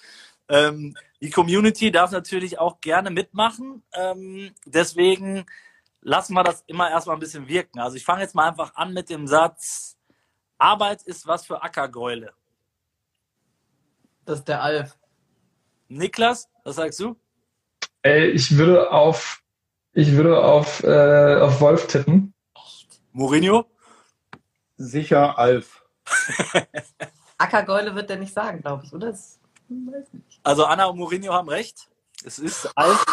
Ähm, 0.48 0.96
die 1.20 1.30
Community 1.30 1.90
darf 1.90 2.10
natürlich 2.10 2.58
auch 2.58 2.80
gerne 2.80 3.10
mitmachen. 3.10 3.82
Ähm, 3.92 4.54
deswegen 4.64 5.46
lassen 6.00 6.34
wir 6.34 6.44
das 6.44 6.64
immer 6.66 6.90
erstmal 6.90 7.16
ein 7.16 7.20
bisschen 7.20 7.48
wirken. 7.48 7.78
Also 7.78 7.96
ich 7.96 8.04
fange 8.04 8.22
jetzt 8.22 8.34
mal 8.34 8.48
einfach 8.48 8.74
an 8.74 8.92
mit 8.92 9.10
dem 9.10 9.26
Satz, 9.26 9.96
Arbeit 10.58 11.02
ist 11.02 11.26
was 11.26 11.46
für 11.46 11.62
Ackergäule. 11.62 12.32
Das 14.24 14.40
ist 14.40 14.48
der 14.48 14.62
Alf. 14.62 14.99
Niklas, 15.90 16.48
was 16.62 16.76
sagst 16.76 17.00
du? 17.00 17.16
Ey, 18.02 18.30
ich 18.30 18.56
würde 18.56 18.92
auf, 18.92 19.42
ich 19.92 20.12
würde 20.12 20.42
auf, 20.42 20.84
äh, 20.84 21.36
auf 21.40 21.60
Wolf 21.60 21.88
tippen. 21.88 22.32
Mourinho? 23.12 23.66
Sicher 24.76 25.36
Alf. 25.36 25.84
Ackergäule 27.38 27.94
wird 27.96 28.08
der 28.08 28.18
nicht 28.18 28.32
sagen, 28.32 28.60
glaube 28.60 28.84
ich, 28.86 28.92
oder? 28.92 29.08
Das, 29.08 29.40
weiß 29.68 30.12
nicht. 30.12 30.40
Also 30.44 30.64
Anna 30.64 30.86
und 30.86 30.98
Mourinho 30.98 31.32
haben 31.32 31.48
recht. 31.48 31.88
Es 32.24 32.38
ist 32.38 32.70
Alf. 32.76 33.04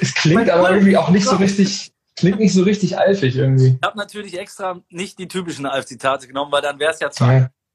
Es 0.00 0.14
klingt 0.14 0.50
aber 0.50 0.70
irgendwie 0.70 0.98
auch 0.98 1.08
nicht 1.08 1.24
so 1.24 1.36
richtig, 1.36 1.94
klingt 2.14 2.40
nicht 2.40 2.52
so 2.52 2.62
richtig 2.62 2.98
alfig 2.98 3.36
irgendwie. 3.36 3.78
Ich 3.80 3.86
habe 3.86 3.96
natürlich 3.96 4.38
extra 4.38 4.80
nicht 4.90 5.18
die 5.18 5.28
typischen 5.28 5.64
Alf-Zitate 5.64 6.26
genommen, 6.26 6.52
weil 6.52 6.62
dann 6.62 6.78
wäre 6.78 6.92
es 6.92 7.00
ja 7.00 7.10
zu 7.10 7.24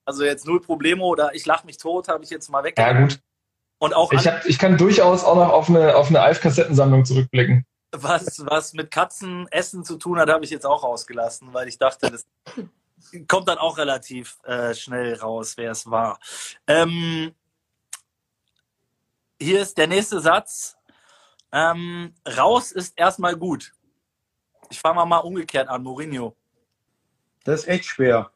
Also 0.05 0.23
jetzt 0.23 0.45
null 0.45 0.62
Probleme 0.62 1.03
oder 1.03 1.35
ich 1.35 1.45
lach 1.45 1.63
mich 1.63 1.77
tot, 1.77 2.07
habe 2.07 2.23
ich 2.23 2.29
jetzt 2.29 2.49
mal 2.49 2.63
weg. 2.63 2.75
ja 2.77 2.93
gut. 2.93 3.19
Und 3.79 3.93
auch 3.95 4.12
Ich, 4.12 4.27
hab, 4.27 4.45
ich 4.45 4.59
kann 4.59 4.77
durchaus 4.77 5.23
auch 5.23 5.35
noch 5.35 5.49
auf 5.49 5.69
eine, 5.69 5.95
auf 5.95 6.09
eine 6.09 6.21
Alf-Kassettensammlung 6.21 7.05
zurückblicken. 7.05 7.65
was, 7.91 8.45
was 8.45 8.73
mit 8.73 8.91
Katzenessen 8.91 9.83
zu 9.83 9.97
tun 9.97 10.19
hat, 10.19 10.29
habe 10.29 10.43
ich 10.43 10.51
jetzt 10.51 10.65
auch 10.65 10.83
rausgelassen, 10.83 11.53
weil 11.53 11.67
ich 11.67 11.77
dachte, 11.77 12.12
das 12.12 12.27
kommt 13.27 13.47
dann 13.47 13.57
auch 13.57 13.77
relativ 13.77 14.38
äh, 14.43 14.73
schnell 14.75 15.15
raus, 15.15 15.53
wer 15.55 15.71
es 15.71 15.89
war. 15.89 16.19
Ähm, 16.67 17.33
hier 19.41 19.62
ist 19.62 19.77
der 19.77 19.88
nächste 19.88 20.19
Satz. 20.19 20.75
Ähm, 21.51 22.13
raus 22.27 22.71
ist 22.71 22.97
erstmal 22.97 23.35
gut. 23.35 23.71
Ich 24.69 24.79
fange 24.79 24.95
mal, 24.95 25.05
mal 25.05 25.17
umgekehrt 25.19 25.67
an, 25.67 25.81
Mourinho. 25.81 26.35
Das 27.43 27.62
ist 27.62 27.67
echt 27.67 27.85
schwer. 27.85 28.31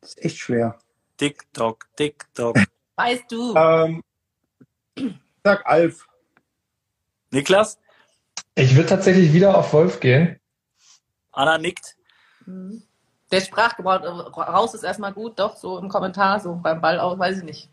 Das 0.00 0.10
ist 0.10 0.24
echt 0.24 0.38
schwer. 0.38 0.78
TikTok, 1.16 1.86
TikTok. 1.96 2.56
Weißt 2.96 3.24
du. 3.30 3.54
Ähm, 3.56 4.02
ich 4.96 5.14
sag 5.42 5.66
Alf. 5.66 6.06
Niklas? 7.30 7.78
Ich 8.54 8.74
würde 8.76 8.88
tatsächlich 8.88 9.32
wieder 9.32 9.56
auf 9.56 9.72
Wolf 9.72 10.00
gehen. 10.00 10.38
Anna 11.32 11.58
nickt. 11.58 11.96
Mhm. 12.46 12.82
Der 13.32 13.40
Sprachgebrauch 13.40 14.02
äh, 14.02 14.40
raus 14.42 14.74
ist 14.74 14.84
erstmal 14.84 15.12
gut, 15.12 15.38
doch, 15.38 15.56
so 15.56 15.78
im 15.78 15.88
Kommentar, 15.88 16.38
so 16.38 16.54
beim 16.54 16.80
Ball 16.80 17.00
auch, 17.00 17.18
weiß 17.18 17.38
ich 17.38 17.44
nicht. 17.44 17.70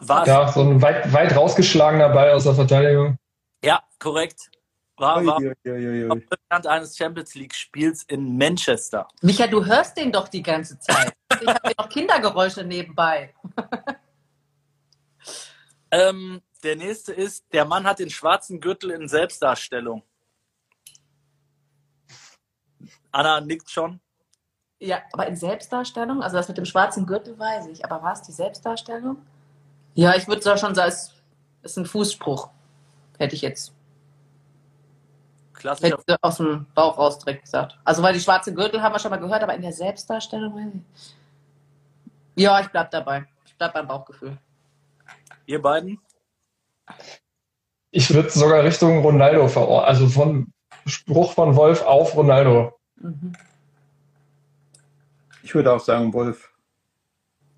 War 0.00 0.26
Ja, 0.26 0.50
so 0.50 0.62
ein 0.62 0.82
weit, 0.82 1.12
weit 1.12 1.36
rausgeschlagener 1.36 2.08
Ball 2.08 2.30
aus 2.32 2.44
der 2.44 2.54
Verteidigung. 2.54 3.16
ja, 3.62 3.80
korrekt. 4.00 4.50
War, 4.98 5.24
war 5.26 5.38
Ui, 5.38 5.48
ui, 5.48 5.54
ui, 5.70 6.10
ui. 6.10 6.26
während 6.48 6.66
eines 6.66 6.96
Champions 6.96 7.34
League-Spiels 7.34 8.04
in 8.04 8.36
Manchester. 8.38 9.06
Micha, 9.20 9.46
du 9.46 9.64
hörst 9.64 9.96
den 9.98 10.10
doch 10.10 10.26
die 10.28 10.42
ganze 10.42 10.78
Zeit. 10.78 11.12
Ich 11.40 11.48
habe 11.48 11.72
noch 11.78 11.88
Kindergeräusche 11.88 12.64
nebenbei. 12.64 13.34
Ähm, 15.90 16.42
der 16.62 16.76
nächste 16.76 17.12
ist, 17.12 17.44
der 17.52 17.64
Mann 17.64 17.84
hat 17.86 18.00
den 18.00 18.10
schwarzen 18.10 18.60
Gürtel 18.60 18.90
in 18.90 19.08
Selbstdarstellung. 19.08 20.02
Anna 23.12 23.40
nickt 23.40 23.70
schon. 23.70 24.00
Ja, 24.78 25.00
aber 25.12 25.26
in 25.26 25.36
Selbstdarstellung, 25.36 26.22
also 26.22 26.36
das 26.36 26.48
mit 26.48 26.58
dem 26.58 26.66
schwarzen 26.66 27.06
Gürtel 27.06 27.38
weiß 27.38 27.66
ich, 27.68 27.84
aber 27.84 28.02
war 28.02 28.12
es 28.12 28.22
die 28.22 28.32
Selbstdarstellung? 28.32 29.16
Ja, 29.94 30.14
ich 30.14 30.28
würde 30.28 30.42
schon 30.58 30.74
sagen, 30.74 30.88
es 30.88 31.14
ist 31.62 31.78
ein 31.78 31.86
Fußspruch. 31.86 32.50
Hätte 33.18 33.34
ich 33.34 33.40
jetzt 33.40 33.72
Klassischer. 35.54 35.96
hätte 35.96 36.02
ich 36.06 36.16
aus 36.20 36.36
dem 36.36 36.66
Bauch 36.74 36.98
raus 36.98 37.18
direkt 37.18 37.44
gesagt. 37.44 37.78
Also, 37.84 38.02
weil 38.02 38.12
die 38.12 38.20
schwarze 38.20 38.52
Gürtel 38.52 38.82
haben 38.82 38.94
wir 38.94 38.98
schon 38.98 39.10
mal 39.10 39.16
gehört, 39.16 39.42
aber 39.42 39.54
in 39.54 39.62
der 39.62 39.72
Selbstdarstellung 39.72 40.54
weiß 40.54 40.74
ich. 40.74 41.14
Ja, 42.36 42.60
ich 42.60 42.68
bleib 42.68 42.90
dabei. 42.90 43.26
Ich 43.46 43.56
bleib 43.56 43.72
beim 43.72 43.88
Bauchgefühl. 43.88 44.36
Ihr 45.46 45.60
beiden? 45.60 45.98
Ich 47.90 48.12
würde 48.12 48.30
sogar 48.30 48.62
Richtung 48.62 49.00
Ronaldo 49.00 49.48
verorten. 49.48 49.88
Also 49.88 50.08
von 50.08 50.52
Spruch 50.84 51.32
von 51.32 51.56
Wolf 51.56 51.82
auf 51.82 52.14
Ronaldo. 52.14 52.78
Mhm. 52.96 53.34
Ich 55.42 55.54
würde 55.54 55.72
auch 55.72 55.80
sagen 55.80 56.12
Wolf. 56.12 56.52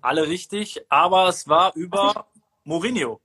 Alle 0.01 0.27
richtig, 0.27 0.85
aber 0.89 1.27
es 1.27 1.47
war 1.47 1.75
über 1.75 2.27
Mourinho. 2.63 3.19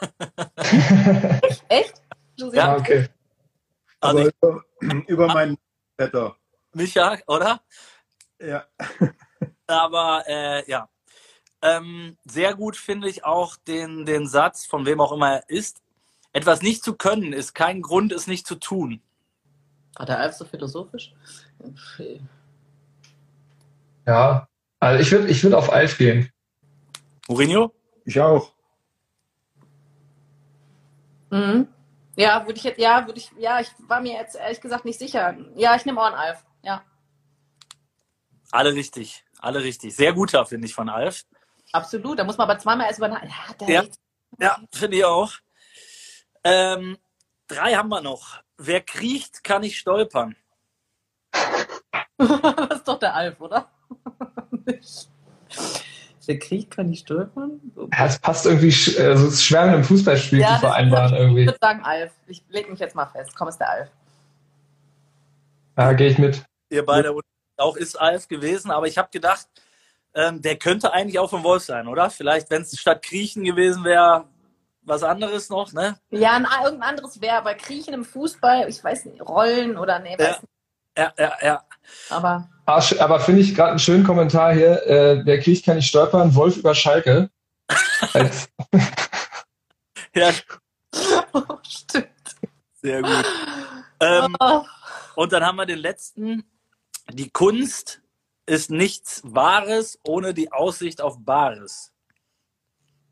Echt? 1.68 2.00
Ja. 2.36 2.72
Ah, 2.72 2.76
okay. 2.76 3.08
Also 4.00 4.18
Aber 4.18 4.28
ich, 4.28 4.34
über, 4.40 5.04
über 5.06 5.26
meinen 5.28 5.58
Vetter. 5.98 6.36
Micha, 6.72 7.18
oder? 7.26 7.60
Ja. 8.40 8.64
Aber 9.66 10.24
äh, 10.26 10.70
ja. 10.70 10.88
Ähm, 11.64 12.18
sehr 12.24 12.54
gut 12.54 12.76
finde 12.76 13.08
ich 13.08 13.24
auch 13.24 13.56
den, 13.56 14.04
den 14.04 14.28
Satz, 14.28 14.66
von 14.66 14.86
wem 14.86 15.00
auch 15.00 15.12
immer 15.12 15.36
er 15.36 15.50
ist. 15.50 15.82
Etwas 16.32 16.62
nicht 16.62 16.84
zu 16.84 16.94
können, 16.94 17.32
ist 17.32 17.54
kein 17.54 17.82
Grund, 17.82 18.12
es 18.12 18.26
nicht 18.26 18.46
zu 18.46 18.56
tun. 18.56 19.00
War 19.96 20.06
der 20.06 20.18
Alf 20.18 20.34
so 20.36 20.44
philosophisch? 20.44 21.14
Ja. 24.06 24.48
Also 24.80 25.02
ich 25.02 25.10
würde 25.10 25.28
ich 25.28 25.42
würd 25.42 25.54
auf 25.54 25.72
Alf 25.72 25.96
gehen. 25.98 26.30
Mourinho? 27.28 27.72
Ich 28.04 28.20
auch. 28.20 28.52
Mhm. 31.30 31.68
Ja, 32.16 32.46
würde 32.46 32.58
ich 32.58 32.64
jetzt, 32.64 32.78
ja, 32.78 33.06
würde 33.06 33.18
ich, 33.18 33.32
ja, 33.38 33.60
ich 33.60 33.70
war 33.88 34.00
mir 34.02 34.14
jetzt 34.14 34.36
ehrlich 34.36 34.60
gesagt 34.60 34.84
nicht 34.84 34.98
sicher. 34.98 35.36
Ja, 35.56 35.74
ich 35.76 35.86
nehme 35.86 36.00
auch 36.00 36.06
einen 36.06 36.16
Alf. 36.16 36.44
Ja, 36.62 36.84
Alle 38.52 38.74
richtig. 38.74 39.24
Alle 39.38 39.62
richtig. 39.62 39.96
Sehr 39.96 40.12
guter, 40.12 40.46
finde 40.46 40.66
ich, 40.66 40.74
von 40.74 40.88
Alf. 40.88 41.24
Absolut. 41.74 42.18
Da 42.18 42.24
muss 42.24 42.38
man 42.38 42.48
aber 42.48 42.58
zweimal 42.58 42.86
erst 42.86 42.98
über 42.98 43.08
ja, 43.10 43.20
Ja. 43.68 43.84
Ja, 44.40 44.58
finde 44.72 44.96
ich 44.96 45.04
auch. 45.04 45.32
Ähm, 46.42 46.98
drei 47.46 47.74
haben 47.74 47.88
wir 47.88 48.00
noch. 48.00 48.42
Wer 48.56 48.80
kriecht, 48.80 49.44
kann 49.44 49.60
nicht 49.62 49.78
stolpern. 49.78 50.36
das 52.16 52.78
ist 52.78 52.88
doch 52.88 52.98
der 52.98 53.14
Alf, 53.14 53.40
oder? 53.40 53.70
der 56.26 56.38
Krieg 56.38 56.70
kann 56.70 56.90
nicht 56.90 57.06
stolpern. 57.06 57.60
So. 57.74 57.88
Ja, 57.92 58.06
es 58.06 58.18
passt 58.18 58.46
irgendwie, 58.46 58.72
also 58.98 59.26
es 59.26 59.34
ist 59.34 59.44
schwer 59.44 59.66
mit 59.66 59.74
einem 59.74 59.84
Fußballspiel 59.84 60.40
Ja, 60.40 60.54
zu 60.54 60.60
vereinbaren 60.60 61.14
Ich 61.14 61.20
irgendwie. 61.20 61.46
würde 61.46 61.58
sagen 61.60 61.84
Alf. 61.84 62.12
Ich 62.26 62.44
leg 62.48 62.70
mich 62.70 62.80
jetzt 62.80 62.94
mal 62.94 63.06
fest. 63.06 63.34
Komm, 63.36 63.48
ist 63.48 63.58
der 63.58 63.70
Alf. 63.70 63.90
Ja, 65.76 65.92
gehe 65.92 66.08
ich 66.08 66.18
mit. 66.18 66.44
Ihr 66.70 66.84
beide 66.84 67.14
auch 67.56 67.76
ist 67.76 68.00
Alf 68.00 68.28
gewesen, 68.28 68.70
aber 68.70 68.86
ich 68.86 68.98
habe 68.98 69.08
gedacht, 69.12 69.46
ähm, 70.14 70.40
der 70.42 70.56
könnte 70.56 70.92
eigentlich 70.92 71.18
auch 71.18 71.30
von 71.30 71.42
Wolf 71.44 71.64
sein, 71.64 71.88
oder? 71.88 72.10
Vielleicht, 72.10 72.50
wenn 72.50 72.62
es 72.62 72.78
statt 72.78 73.02
Kriechen 73.02 73.44
gewesen 73.44 73.84
wäre, 73.84 74.26
was 74.82 75.02
anderes 75.02 75.48
noch, 75.48 75.72
ne? 75.72 75.98
Ja, 76.10 76.32
ein, 76.32 76.46
irgendein 76.62 76.90
anderes 76.90 77.20
wäre, 77.20 77.36
aber 77.38 77.54
Kriechen 77.54 77.94
im 77.94 78.04
Fußball, 78.04 78.68
ich 78.68 78.82
weiß 78.84 79.06
nicht, 79.06 79.20
Rollen 79.22 79.76
oder 79.78 80.04
Ja. 80.04 80.18
weiß 80.18 80.42
nicht. 80.42 80.50
Ja, 80.96 81.12
ja, 81.18 81.32
ja. 81.42 81.64
Aber 82.10 82.48
Ah, 82.66 82.82
Aber 83.00 83.20
finde 83.20 83.42
ich 83.42 83.54
gerade 83.54 83.70
einen 83.70 83.78
schönen 83.78 84.04
Kommentar 84.04 84.54
hier. 84.54 84.86
Äh, 84.86 85.24
der 85.24 85.38
Krieg 85.40 85.62
kann 85.64 85.76
nicht 85.76 85.88
stolpern. 85.88 86.34
Wolf 86.34 86.56
über 86.56 86.74
Schalke. 86.74 87.28
Ja 90.14 90.30
Stimmt. 91.68 92.08
Sehr 92.80 93.02
gut. 93.02 93.24
Ähm, 94.00 94.36
Oh. 94.40 94.62
und 95.16 95.32
dann 95.32 95.44
haben 95.44 95.56
wir 95.56 95.66
den 95.66 95.78
letzten. 95.80 96.44
Die 97.10 97.28
Kunst 97.30 98.00
ist 98.46 98.70
nichts 98.70 99.22
Wahres 99.24 99.98
ohne 100.04 100.34
die 100.34 100.52
Aussicht 100.52 101.00
auf 101.00 101.18
Bares. 101.24 101.92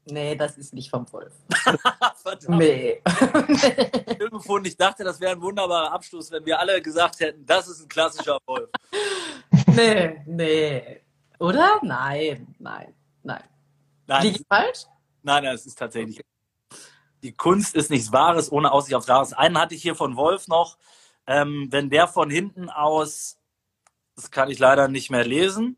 Nee, 0.05 0.35
das 0.35 0.59
ist 0.59 0.74
nicht 0.74 0.91
vom 0.91 1.11
Wolf. 1.12 1.33
Verdammt, 2.16 2.59
Nee. 2.59 3.01
Ich 4.64 4.76
dachte, 4.76 5.05
das 5.05 5.20
wäre 5.20 5.33
ein 5.33 5.41
wunderbarer 5.41 5.93
Abschluss, 5.93 6.30
wenn 6.33 6.45
wir 6.45 6.59
alle 6.59 6.83
gesagt 6.83 7.20
hätten, 7.20 7.47
das 7.47 7.68
ist 7.68 7.83
ein 7.83 7.89
klassischer 7.89 8.39
Wolf. 8.47 8.68
nee, 9.66 10.22
nee. 10.26 11.01
Oder? 11.39 11.78
Nein, 11.83 12.55
nein, 12.59 12.95
nein. 13.22 13.43
Nein, 14.07 14.22
Liege 14.22 14.39
ich 14.41 14.47
falsch? 14.49 14.87
Nein, 15.22 15.45
nein, 15.45 15.55
es 15.55 15.66
ist 15.66 15.78
tatsächlich. 15.78 16.20
Die 17.22 17.33
Kunst 17.33 17.76
ist 17.76 17.91
nichts 17.91 18.12
Wahres 18.12 18.51
ohne 18.51 18.72
Aussicht 18.72 18.97
aufs 18.97 19.09
Wahres. 19.09 19.33
Einen 19.33 19.59
hatte 19.59 19.76
ich 19.76 19.83
hier 19.83 19.95
von 19.95 20.16
Wolf 20.16 20.49
noch. 20.49 20.76
Ähm, 21.28 21.68
wenn 21.70 21.89
der 21.89 22.09
von 22.09 22.30
hinten 22.30 22.68
aus, 22.68 23.39
das 24.23 24.31
kann 24.31 24.51
ich 24.51 24.59
leider 24.59 24.89
nicht 24.89 25.11
mehr 25.11 25.25
lesen, 25.25 25.77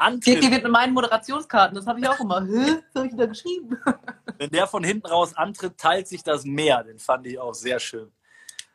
Geht 0.00 0.26
die 0.26 0.46
antritt, 0.46 0.50
mit 0.50 0.72
meinen 0.72 0.94
Moderationskarten, 0.94 1.74
das 1.74 1.86
habe 1.86 2.00
ich 2.00 2.08
auch 2.08 2.18
immer. 2.20 2.46
Was 2.46 2.94
habe 2.94 3.06
ich 3.08 3.16
da 3.16 3.26
geschrieben? 3.26 3.76
wenn 4.38 4.50
der 4.50 4.66
von 4.66 4.82
hinten 4.82 5.06
raus 5.06 5.34
antritt, 5.36 5.76
teilt 5.76 6.08
sich 6.08 6.22
das 6.22 6.44
Meer. 6.44 6.84
Den 6.84 6.98
fand 6.98 7.26
ich 7.26 7.38
auch 7.38 7.54
sehr 7.54 7.80
schön. 7.80 8.10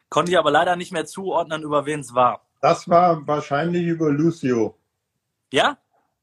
Konnte 0.10 0.32
ich 0.32 0.38
aber 0.38 0.52
leider 0.52 0.76
nicht 0.76 0.92
mehr 0.92 1.06
zuordnen, 1.06 1.64
über 1.64 1.86
wen 1.86 2.02
es 2.02 2.14
war. 2.14 2.46
Das 2.62 2.88
war 2.88 3.26
wahrscheinlich 3.26 3.86
über 3.86 4.12
Lucio. 4.12 4.78
Ja? 5.52 5.78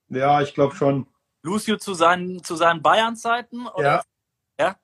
Ja, 0.09 0.41
ich 0.41 0.55
glaube 0.55 0.77
schon. 0.77 1.07
Lucio 1.43 1.79
zu 1.79 1.95
seinen, 1.95 2.45
zu 2.45 2.55
seinen 2.55 2.83
Bayern-Zeiten? 2.83 3.67
oder? 3.67 4.05
Ja, 4.61 4.77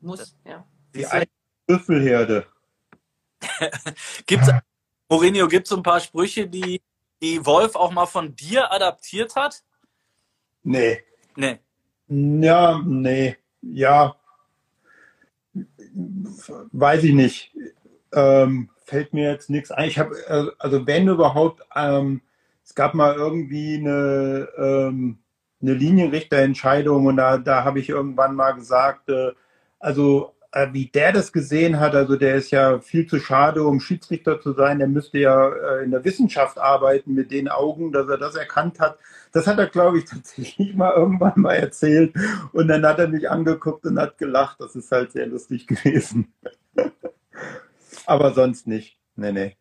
Muss, 0.00 0.36
ja. 0.44 0.64
die 0.94 1.06
eine 1.06 1.26
Würfelherde. 1.66 2.46
Gibt's, 4.26 4.50
Mourinho, 5.08 5.48
gibt 5.48 5.66
es 5.66 5.72
ein 5.72 5.82
paar 5.82 6.00
Sprüche, 6.00 6.48
die, 6.48 6.82
die 7.22 7.44
Wolf 7.46 7.76
auch 7.76 7.92
mal 7.92 8.06
von 8.06 8.34
dir 8.34 8.72
adaptiert 8.72 9.36
hat? 9.36 9.62
Nee. 10.62 11.02
Nee. 11.36 11.60
Ja, 12.08 12.82
nee. 12.84 13.36
Ja. 13.62 14.16
Weiß 16.72 17.04
ich 17.04 17.14
nicht. 17.14 17.54
Ähm, 18.12 18.70
fällt 18.84 19.12
mir 19.12 19.30
jetzt 19.30 19.50
nichts 19.50 19.70
ein. 19.70 19.88
Ich 19.88 19.98
habe, 19.98 20.16
äh, 20.28 20.46
also 20.58 20.86
wenn 20.86 21.08
überhaupt, 21.08 21.62
ähm, 21.74 22.22
es 22.64 22.74
gab 22.74 22.94
mal 22.94 23.14
irgendwie 23.14 23.76
eine, 23.76 24.48
ähm, 24.58 25.18
eine 25.62 25.74
Linienrichterentscheidung 25.74 27.06
und 27.06 27.16
da, 27.16 27.38
da 27.38 27.64
habe 27.64 27.80
ich 27.80 27.88
irgendwann 27.88 28.34
mal 28.34 28.52
gesagt, 28.52 29.08
äh, 29.08 29.32
also 29.78 30.35
wie 30.72 30.86
der 30.86 31.12
das 31.12 31.32
gesehen 31.32 31.80
hat, 31.80 31.94
also 31.94 32.16
der 32.16 32.36
ist 32.36 32.50
ja 32.50 32.78
viel 32.80 33.06
zu 33.06 33.20
schade, 33.20 33.62
um 33.64 33.80
Schiedsrichter 33.80 34.40
zu 34.40 34.52
sein, 34.52 34.78
der 34.78 34.88
müsste 34.88 35.18
ja 35.18 35.48
äh, 35.48 35.84
in 35.84 35.90
der 35.90 36.04
Wissenschaft 36.04 36.58
arbeiten 36.58 37.14
mit 37.14 37.30
den 37.30 37.48
Augen, 37.48 37.92
dass 37.92 38.08
er 38.08 38.18
das 38.18 38.36
erkannt 38.36 38.80
hat. 38.80 38.98
Das 39.32 39.46
hat 39.46 39.58
er, 39.58 39.66
glaube 39.66 39.98
ich, 39.98 40.04
tatsächlich 40.10 40.74
mal 40.74 40.92
irgendwann 40.94 41.32
mal 41.36 41.54
erzählt 41.54 42.14
und 42.52 42.68
dann 42.68 42.86
hat 42.86 42.98
er 42.98 43.08
mich 43.08 43.28
angeguckt 43.30 43.84
und 43.84 43.98
hat 43.98 44.18
gelacht. 44.18 44.60
Das 44.60 44.74
ist 44.76 44.90
halt 44.90 45.12
sehr 45.12 45.26
lustig 45.26 45.66
gewesen. 45.66 46.32
Aber 48.06 48.32
sonst 48.32 48.66
nicht. 48.66 48.98
Nee, 49.16 49.32
nee. 49.32 49.56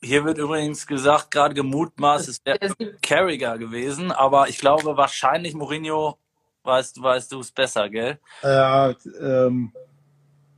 Hier 0.00 0.24
wird 0.24 0.38
übrigens 0.38 0.86
gesagt, 0.86 1.32
gerade 1.32 1.54
gemutmaßt, 1.54 2.28
es 2.28 2.44
wäre 2.44 2.72
Carragher 3.02 3.58
gewesen, 3.58 4.12
aber 4.12 4.48
ich 4.48 4.58
glaube 4.58 4.96
wahrscheinlich 4.96 5.54
Mourinho, 5.54 6.18
weißt, 6.62 7.02
weißt 7.02 7.32
du 7.32 7.40
es 7.40 7.50
besser, 7.50 7.88
gell? 7.88 8.20
Ja, 8.42 8.94
ähm, 9.20 9.72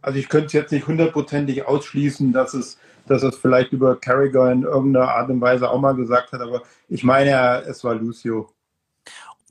also 0.03 0.19
ich 0.19 0.29
könnte 0.29 0.47
es 0.47 0.53
jetzt 0.53 0.73
nicht 0.73 0.87
hundertprozentig 0.87 1.67
ausschließen, 1.67 2.33
dass 2.33 2.55
es, 2.55 2.79
dass 3.07 3.23
es 3.23 3.37
vielleicht 3.37 3.73
über 3.73 3.97
Carragher 3.97 4.51
in 4.53 4.63
irgendeiner 4.63 5.09
Art 5.09 5.31
und 5.31 5.41
Weise 5.41 5.71
auch 5.71 5.81
mal 5.81 5.95
gesagt 5.95 6.33
hat, 6.33 6.41
aber 6.41 6.63
ich 6.89 7.05
meine, 7.05 7.63
es 7.67 7.85
war 7.85 7.95
Lucio. 7.95 8.49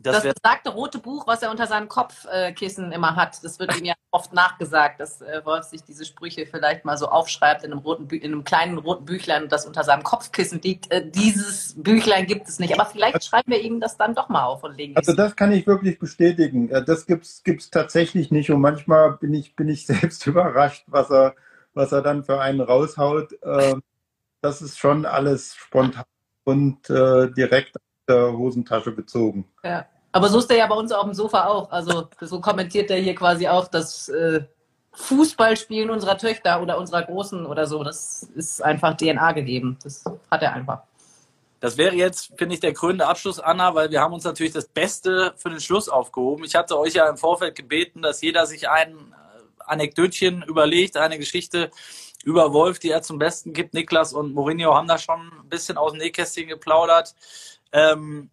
Das 0.01 0.23
Das 0.23 0.33
besagte 0.33 0.69
rote 0.69 0.97
Buch, 0.97 1.27
was 1.27 1.43
er 1.43 1.51
unter 1.51 1.67
seinem 1.67 1.89
Kopfkissen 1.89 2.93
immer 2.93 3.17
hat, 3.17 3.43
das 3.43 3.59
wird 3.59 3.77
ihm 3.77 3.83
ja 3.83 3.95
oft 4.11 4.31
nachgesagt, 4.31 5.01
dass 5.01 5.21
äh, 5.21 5.41
Wolf 5.43 5.65
sich 5.65 5.83
diese 5.83 6.05
Sprüche 6.05 6.45
vielleicht 6.45 6.85
mal 6.85 6.97
so 6.97 7.09
aufschreibt 7.09 7.63
in 7.63 7.73
einem, 7.73 7.81
roten 7.81 8.07
Bü 8.07 8.15
in 8.15 8.31
einem 8.31 8.45
kleinen 8.45 8.77
roten 8.77 9.03
Büchlein, 9.03 9.49
das 9.49 9.65
unter 9.65 9.83
seinem 9.83 10.03
Kopfkissen 10.03 10.61
liegt. 10.61 10.89
Äh, 10.89 11.09
dieses 11.09 11.75
Büchlein 11.77 12.27
gibt 12.27 12.47
es 12.47 12.59
nicht, 12.59 12.79
aber 12.79 12.89
vielleicht 12.89 13.25
schreiben 13.25 13.51
wir 13.51 13.59
ihm 13.59 13.81
das 13.81 13.97
dann 13.97 14.15
doch 14.15 14.29
mal 14.29 14.45
auf 14.45 14.63
und 14.63 14.77
legen 14.77 14.95
Also 14.95 15.13
das 15.13 15.35
kann 15.35 15.51
ich 15.51 15.67
wirklich 15.67 15.99
bestätigen. 15.99 16.69
Äh, 16.69 16.83
Das 16.85 17.05
gibt's 17.05 17.43
gibt's 17.43 17.69
tatsächlich 17.69 18.31
nicht 18.31 18.51
und 18.51 18.61
manchmal 18.61 19.17
bin 19.17 19.33
ich 19.33 19.55
bin 19.55 19.67
ich 19.67 19.85
selbst 19.87 20.25
überrascht, 20.27 20.85
was 20.87 21.11
er 21.11 21.35
was 21.73 21.91
er 21.91 22.01
dann 22.01 22.23
für 22.23 22.39
einen 22.39 22.61
raushaut. 22.61 23.33
Ähm, 23.43 23.83
Das 24.41 24.61
ist 24.61 24.77
schon 24.79 25.05
alles 25.05 25.55
spontan 25.55 26.05
und 26.45 26.89
äh, 26.89 27.29
direkt 27.31 27.75
der 28.09 28.37
Hosentasche 28.37 28.93
gezogen. 28.93 29.45
Ja. 29.63 29.85
Aber 30.11 30.29
so 30.29 30.39
ist 30.39 30.49
er 30.49 30.57
ja 30.57 30.67
bei 30.67 30.75
uns 30.75 30.91
auf 30.91 31.05
dem 31.05 31.13
Sofa 31.13 31.45
auch. 31.45 31.71
Also 31.71 32.07
so 32.19 32.41
kommentiert 32.41 32.89
er 32.89 32.97
hier 32.97 33.13
quasi 33.13 33.47
auch 33.47 33.67
das 33.67 34.09
äh, 34.09 34.41
Fußballspielen 34.93 35.89
unserer 35.89 36.17
Töchter 36.17 36.61
oder 36.61 36.77
unserer 36.79 37.03
Großen 37.03 37.45
oder 37.45 37.67
so. 37.67 37.83
Das 37.83 38.23
ist 38.35 38.63
einfach 38.63 38.97
DNA 38.97 39.33
gegeben. 39.33 39.77
Das 39.83 40.03
hat 40.31 40.41
er 40.41 40.53
einfach. 40.53 40.81
Das 41.59 41.77
wäre 41.77 41.93
jetzt, 41.93 42.31
finde 42.37 42.55
ich, 42.55 42.61
der 42.61 42.73
krönende 42.73 43.05
Abschluss, 43.05 43.39
Anna, 43.39 43.75
weil 43.75 43.91
wir 43.91 44.01
haben 44.01 44.13
uns 44.13 44.23
natürlich 44.23 44.53
das 44.53 44.67
Beste 44.67 45.33
für 45.37 45.49
den 45.49 45.59
Schluss 45.59 45.89
aufgehoben. 45.89 46.45
Ich 46.45 46.55
hatte 46.55 46.79
euch 46.79 46.93
ja 46.93 47.09
im 47.09 47.17
Vorfeld 47.17 47.55
gebeten, 47.55 48.01
dass 48.01 48.21
jeder 48.21 48.45
sich 48.45 48.69
ein 48.69 48.93
äh, 48.93 49.63
Anekdötchen 49.65 50.41
überlegt, 50.43 50.95
eine 50.95 51.17
Geschichte 51.17 51.69
über 52.23 52.53
Wolf, 52.53 52.79
die 52.79 52.89
er 52.89 53.01
zum 53.01 53.19
Besten 53.19 53.53
gibt. 53.53 53.73
Niklas 53.73 54.13
und 54.13 54.33
Mourinho 54.33 54.73
haben 54.73 54.87
da 54.87 54.97
schon 54.97 55.19
ein 55.19 55.49
bisschen 55.49 55.77
aus 55.77 55.91
dem 55.91 55.99
Nähkästchen 55.99 56.47
geplaudert. 56.47 57.13
Ähm, 57.71 58.29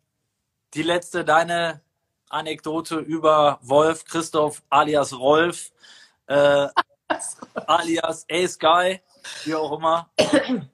die 0.75 0.83
letzte, 0.83 1.25
deine 1.25 1.83
Anekdote 2.29 2.97
über 2.99 3.59
Wolf, 3.63 4.05
Christoph 4.05 4.63
alias 4.69 5.13
Rolf, 5.19 5.73
äh, 6.27 6.69
alias 7.55 8.27
Ace 8.31 8.59
Guy, 8.59 9.01
wie 9.45 9.55
auch 9.55 9.79
immer. 9.79 10.11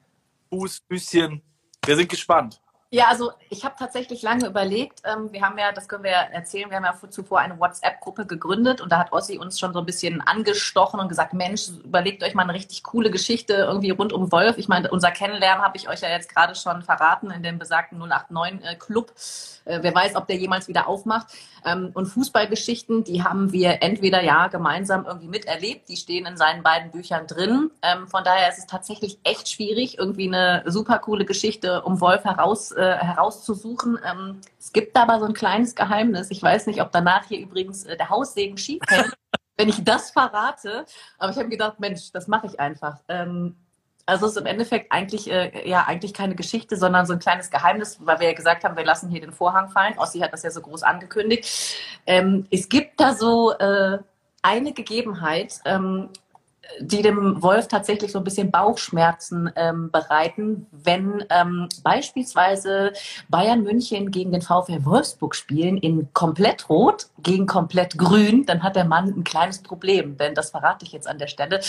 Fuß, 0.51 0.83
Füßchen. 0.89 1.43
Wir 1.85 1.97
sind 1.97 2.09
gespannt. 2.09 2.61
Ja, 2.95 3.07
also 3.09 3.33
ich 3.49 3.65
habe 3.65 3.75
tatsächlich 3.79 4.21
lange 4.21 4.47
überlegt. 4.47 5.01
Ähm, 5.05 5.33
wir 5.33 5.41
haben 5.41 5.57
ja, 5.57 5.73
das 5.73 5.89
können 5.89 6.05
wir 6.05 6.11
ja 6.11 6.21
erzählen, 6.25 6.69
wir 6.69 6.77
haben 6.77 6.85
ja 6.85 6.95
zuvor 7.09 7.39
eine 7.39 7.59
WhatsApp-Gruppe 7.59 8.27
gegründet 8.27 8.83
und 8.83 8.93
da 8.93 8.99
hat 8.99 9.13
Ossi 9.13 9.39
uns 9.39 9.59
schon 9.59 9.73
so 9.73 9.79
ein 9.79 9.87
bisschen 9.87 10.21
angestochen 10.21 11.01
und 11.01 11.09
gesagt, 11.09 11.33
Mensch, 11.33 11.69
überlegt 11.83 12.23
euch 12.23 12.35
mal 12.35 12.43
eine 12.43 12.53
richtig 12.53 12.83
coole 12.83 13.11
Geschichte 13.11 13.55
irgendwie 13.55 13.93
rund 13.93 14.13
um 14.13 14.31
Wolf. 14.31 14.59
Ich 14.59 14.69
meine, 14.69 14.91
unser 14.91 15.11
Kennenlernen 15.11 15.65
habe 15.65 15.79
ich 15.79 15.89
euch 15.89 16.03
ja 16.03 16.11
jetzt 16.11 16.29
gerade 16.35 16.55
schon 16.55 16.83
verraten 16.83 17.31
in 17.31 17.43
dem 17.43 17.59
besagten 17.59 17.99
089-Club. 17.99 19.11
Äh, 19.65 19.79
wer 19.81 19.95
weiß, 19.95 20.15
ob 20.15 20.27
der 20.27 20.37
jemals 20.37 20.69
wieder 20.69 20.87
aufmacht. 20.87 21.29
Ähm, 21.65 21.91
und 21.95 22.07
Fußballgeschichten, 22.07 23.05
die 23.05 23.23
haben 23.23 23.53
wir 23.53 23.83
entweder 23.83 24.23
ja 24.23 24.49
gemeinsam 24.49 25.05
irgendwie 25.07 25.29
miterlebt, 25.29 25.89
die 25.89 25.97
stehen 25.97 26.27
in 26.27 26.37
seinen 26.37 26.63
beiden 26.63 26.91
Büchern 26.91 27.27
drin. 27.27 27.71
Ähm, 27.83 28.09
von 28.09 28.25
daher 28.25 28.49
ist 28.49 28.59
es 28.59 28.67
tatsächlich 28.67 29.19
echt 29.25 29.49
schwierig, 29.49 29.99
irgendwie 29.99 30.29
eine 30.29 30.63
super 30.67 30.99
coole 30.99 31.25
Geschichte 31.25 31.83
um 31.83 32.01
Wolf 32.01 32.25
heraus, 32.25 32.73
äh, 32.73 32.97
herauszusuchen. 32.97 33.99
Ähm, 34.05 34.41
es 34.59 34.73
gibt 34.73 34.97
aber 34.97 35.19
so 35.19 35.27
ein 35.27 35.35
kleines 35.35 35.75
Geheimnis. 35.75 36.31
Ich 36.31 36.43
weiß 36.43 36.67
nicht, 36.67 36.83
ob 36.83 36.93
danach 36.93 37.27
hier 37.27 37.41
übrigens 37.41 37.85
äh, 37.85 37.97
der 37.97 38.11
Haussegen 38.11 38.59
schief 38.59 38.83
hängt, 38.89 39.13
wenn 39.57 39.69
ich 39.69 39.83
das 39.85 40.11
verrate. 40.11 40.87
Aber 41.19 41.33
ich 41.33 41.39
habe 41.39 41.49
gedacht, 41.49 41.81
Mensch, 41.81 42.13
das 42.13 42.29
mache 42.29 42.47
ich 42.47 42.61
einfach. 42.61 43.01
Ähm, 43.09 43.57
also 44.07 44.27
es 44.27 44.33
ist 44.33 44.39
im 44.39 44.47
Endeffekt 44.47 44.93
eigentlich, 44.93 45.31
äh, 45.31 45.69
ja, 45.69 45.85
eigentlich 45.85 46.13
keine 46.13 46.35
Geschichte, 46.35 46.77
sondern 46.77 47.07
so 47.07 47.13
ein 47.13 47.19
kleines 47.19 47.51
Geheimnis, 47.51 47.99
weil 48.01 48.21
wir 48.21 48.29
ja 48.29 48.35
gesagt 48.35 48.65
haben, 48.65 48.77
wir 48.77 48.85
lassen 48.85 49.09
hier 49.11 49.21
den 49.21 49.33
Vorhang 49.33 49.69
fallen. 49.69 49.99
Ossi 49.99 50.19
hat 50.21 50.33
das 50.33 50.43
ja 50.43 50.51
so 50.51 50.61
groß 50.61 50.83
angekündigt. 50.83 51.77
Ähm, 52.07 52.47
es 52.51 52.69
gibt 52.69 53.01
da 53.01 53.15
so 53.15 53.53
äh, 53.53 53.99
eine 54.43 54.73
Gegebenheit, 54.73 55.61
ähm, 55.65 56.09
die 56.81 57.03
dem 57.03 57.43
Wolf 57.43 57.69
tatsächlich 57.69 58.13
so 58.13 58.19
ein 58.19 58.25
bisschen 58.25 58.51
Bauchschmerzen 58.51 59.51
ähm, 59.57 59.91
bereiten, 59.91 60.67
wenn 60.71 61.25
ähm, 61.31 61.69
beispielsweise 61.83 62.93
Bayern 63.29 63.63
München 63.63 64.11
gegen 64.11 64.33
den 64.33 64.43
VfL 64.43 64.85
Wolfsburg 64.85 65.35
spielen 65.35 65.77
in 65.77 66.13
komplett 66.13 66.69
rot 66.69 67.07
gegen 67.19 67.47
komplett 67.47 67.99
grün, 67.99 68.47
dann 68.47 68.63
hat 68.63 68.77
der 68.77 68.85
Mann 68.85 69.09
ein 69.09 69.25
kleines 69.25 69.63
Problem, 69.63 70.17
denn 70.17 70.35
das 70.35 70.51
verrate 70.51 70.85
ich 70.85 70.93
jetzt 70.93 71.09
an 71.09 71.19
der 71.19 71.27
Stelle. 71.27 71.61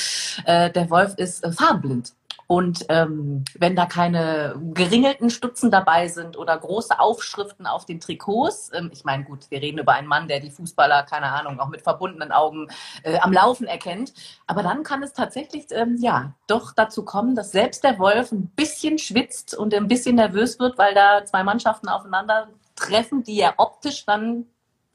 Äh, 0.45 0.71
der 0.71 0.89
Wolf 0.89 1.15
ist 1.17 1.43
äh, 1.43 1.51
farbenblind. 1.51 2.13
Und 2.53 2.85
ähm, 2.89 3.45
wenn 3.57 3.75
da 3.75 3.87
keine 3.87 4.53
geringelten 4.75 5.31
Stutzen 5.31 5.71
dabei 5.71 6.07
sind 6.07 6.37
oder 6.37 6.55
große 6.55 6.99
Aufschriften 6.99 7.65
auf 7.65 7.87
den 7.87 7.99
Trikots, 7.99 8.69
ähm, 8.75 8.91
ich 8.93 9.03
meine, 9.03 9.23
gut, 9.23 9.49
wir 9.49 9.59
reden 9.59 9.79
über 9.79 9.93
einen 9.93 10.07
Mann, 10.07 10.27
der 10.27 10.39
die 10.39 10.51
Fußballer, 10.51 11.01
keine 11.01 11.31
Ahnung, 11.31 11.59
auch 11.59 11.69
mit 11.69 11.81
verbundenen 11.81 12.31
Augen 12.31 12.67
äh, 13.01 13.17
am 13.17 13.33
Laufen 13.33 13.65
erkennt. 13.65 14.13
Aber 14.45 14.61
dann 14.61 14.83
kann 14.83 15.01
es 15.01 15.13
tatsächlich, 15.13 15.65
ähm, 15.71 15.97
ja, 15.99 16.35
doch 16.45 16.73
dazu 16.73 17.03
kommen, 17.03 17.33
dass 17.33 17.51
selbst 17.51 17.83
der 17.83 17.97
Wolf 17.97 18.31
ein 18.31 18.49
bisschen 18.49 18.99
schwitzt 18.99 19.57
und 19.57 19.73
ein 19.73 19.87
bisschen 19.87 20.17
nervös 20.17 20.59
wird, 20.59 20.77
weil 20.77 20.93
da 20.93 21.25
zwei 21.25 21.43
Mannschaften 21.43 21.89
aufeinander 21.89 22.49
treffen, 22.75 23.23
die 23.23 23.39
er 23.39 23.55
optisch 23.57 24.05
dann 24.05 24.45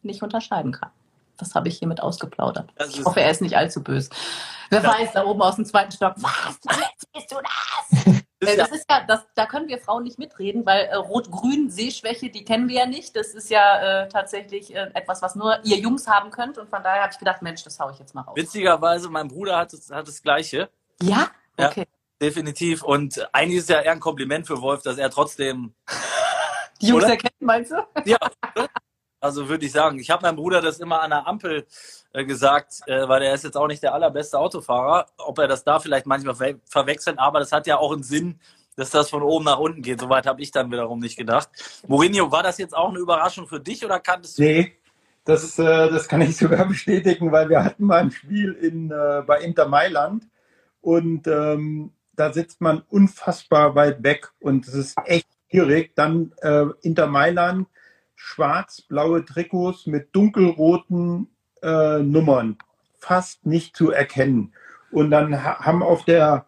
nicht 0.02 0.22
unterscheiden 0.22 0.70
kann. 0.70 0.90
Das 1.38 1.54
habe 1.54 1.68
ich 1.68 1.78
hiermit 1.78 2.00
ausgeplaudert. 2.02 2.68
Das 2.76 2.90
Ich 2.90 3.04
hoffe, 3.04 3.20
er 3.20 3.30
ist 3.30 3.40
nicht 3.40 3.56
allzu 3.56 3.82
böse. 3.82 4.10
Wer 4.70 4.82
Ja. 4.82 4.88
weiß, 4.98 5.12
da 5.12 5.24
oben 5.24 5.40
aus 5.40 5.56
dem 5.56 5.64
zweiten 5.64 5.92
Stock, 5.92 6.14
was, 6.16 6.58
siehst 7.14 7.32
du 7.32 7.36
das? 7.42 8.04
Ist 8.40 8.48
Äh, 8.50 8.56
ja, 8.56 8.64
Das 8.64 8.70
ist 8.72 8.84
ja, 8.90 9.04
das, 9.06 9.26
da 9.34 9.46
können 9.46 9.66
wir 9.68 9.78
Frauen 9.78 10.04
nicht 10.04 10.18
mitreden, 10.18 10.64
weil 10.66 10.84
äh, 10.86 10.94
Rot-Grün 10.96 11.70
Sehschwäche, 11.70 12.30
die 12.30 12.44
kennen 12.44 12.68
wir 12.68 12.80
ja 12.80 12.86
nicht. 12.86 13.16
Das 13.16 13.28
ist 13.28 13.50
ja 13.50 14.02
äh, 14.04 14.08
tatsächlich 14.08 14.74
äh, 14.74 14.90
etwas, 14.94 15.22
was 15.22 15.34
nur 15.34 15.58
ihr 15.64 15.78
Jungs 15.78 16.06
haben 16.06 16.30
könnt. 16.30 16.58
Und 16.58 16.68
von 16.70 16.82
daher 16.82 17.02
habe 17.02 17.12
ich 17.12 17.18
gedacht, 17.18 17.42
Mensch, 17.42 17.62
das 17.64 17.78
hau 17.80 17.90
ich 17.90 17.98
jetzt 17.98 18.14
mal 18.14 18.22
raus. 18.22 18.36
witzigerweise, 18.36 19.08
mein 19.08 19.28
Bruder 19.28 19.56
hat, 19.58 19.72
das- 19.72 19.90
hat 19.90 20.06
das 20.06 20.22
Gleiche. 20.22 20.68
Ja? 21.02 21.28
Ja. 21.58 21.68
Okay. 21.68 21.86
Definitiv. 22.20 22.82
Und 22.82 23.28
eigentlich 23.32 23.58
ist 23.58 23.68
ja 23.70 23.80
eher 23.80 23.92
ein 23.92 24.00
Kompliment 24.00 24.46
für 24.46 24.60
Wolf, 24.60 24.82
dass 24.82 24.98
er 24.98 25.08
trotzdem 25.10 25.74
Die 26.80 26.88
Jungs 26.88 27.04
Oder? 27.04 27.12
erkennen, 27.14 27.34
meinst 27.40 27.70
du? 27.72 27.76
Ja, 28.04 28.18
also 29.20 29.48
würde 29.48 29.66
ich 29.66 29.72
sagen. 29.72 29.98
Ich 29.98 30.10
habe 30.10 30.22
meinem 30.22 30.36
Bruder 30.36 30.60
das 30.60 30.80
immer 30.80 31.02
an 31.02 31.10
der 31.10 31.26
Ampel 31.26 31.66
äh, 32.12 32.24
gesagt, 32.24 32.80
äh, 32.86 33.08
weil 33.08 33.22
er 33.22 33.34
ist 33.34 33.44
jetzt 33.44 33.56
auch 33.56 33.66
nicht 33.66 33.82
der 33.82 33.94
allerbeste 33.94 34.38
Autofahrer. 34.38 35.06
Ob 35.18 35.38
er 35.38 35.48
das 35.48 35.64
da 35.64 35.80
vielleicht 35.80 36.06
manchmal 36.06 36.34
ver 36.34 36.54
verwechselt, 36.64 37.18
aber 37.18 37.40
das 37.40 37.52
hat 37.52 37.66
ja 37.66 37.78
auch 37.78 37.92
einen 37.92 38.02
Sinn, 38.02 38.40
dass 38.76 38.90
das 38.90 39.10
von 39.10 39.22
oben 39.22 39.44
nach 39.44 39.58
unten 39.58 39.82
geht. 39.82 40.00
Soweit 40.00 40.26
habe 40.26 40.40
ich 40.40 40.50
dann 40.50 40.70
wiederum 40.70 41.00
nicht 41.00 41.16
gedacht. 41.16 41.48
Mourinho, 41.86 42.30
war 42.30 42.42
das 42.42 42.58
jetzt 42.58 42.76
auch 42.76 42.90
eine 42.90 42.98
Überraschung 42.98 43.48
für 43.48 43.60
dich 43.60 43.84
oder 43.84 43.98
kanntest 43.98 44.38
du? 44.38 44.42
Nee, 44.42 44.78
das, 45.24 45.58
äh, 45.58 45.90
das 45.90 46.08
kann 46.08 46.20
ich 46.22 46.36
sogar 46.38 46.66
bestätigen, 46.66 47.32
weil 47.32 47.48
wir 47.48 47.64
hatten 47.64 47.84
mal 47.84 48.00
ein 48.00 48.10
Spiel 48.10 48.52
in, 48.52 48.90
äh, 48.90 49.22
bei 49.26 49.40
Inter 49.40 49.68
Mailand 49.68 50.28
und 50.80 51.26
ähm, 51.26 51.92
da 52.14 52.32
sitzt 52.32 52.60
man 52.60 52.82
unfassbar 52.88 53.74
weit 53.74 54.02
weg 54.02 54.32
und 54.40 54.66
es 54.66 54.74
ist 54.74 54.96
echt 55.04 55.28
schwierig. 55.50 55.92
Dann 55.94 56.32
äh, 56.40 56.66
Inter 56.82 57.06
Mailand, 57.06 57.68
schwarz-blaue 58.18 59.24
Trikots 59.24 59.86
mit 59.86 60.14
dunkelroten 60.14 61.28
äh, 61.62 62.00
Nummern, 62.00 62.58
fast 62.98 63.46
nicht 63.46 63.76
zu 63.76 63.92
erkennen. 63.92 64.52
Und 64.90 65.12
dann 65.12 65.42
ha 65.42 65.60
haben 65.60 65.82
auf 65.82 66.04
der 66.04 66.46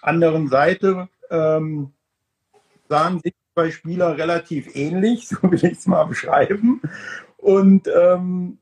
anderen 0.00 0.48
Seite 0.48 1.08
ähm, 1.28 1.92
sahen 2.88 3.20
sich 3.20 3.34
zwei 3.52 3.70
Spieler 3.72 4.16
relativ 4.16 4.74
ähnlich, 4.76 5.28
so 5.28 5.42
will 5.42 5.64
ich 5.64 5.78
es 5.78 5.86
mal 5.86 6.04
beschreiben. 6.04 6.80
Und 7.36 7.88
ähm, 7.88 8.58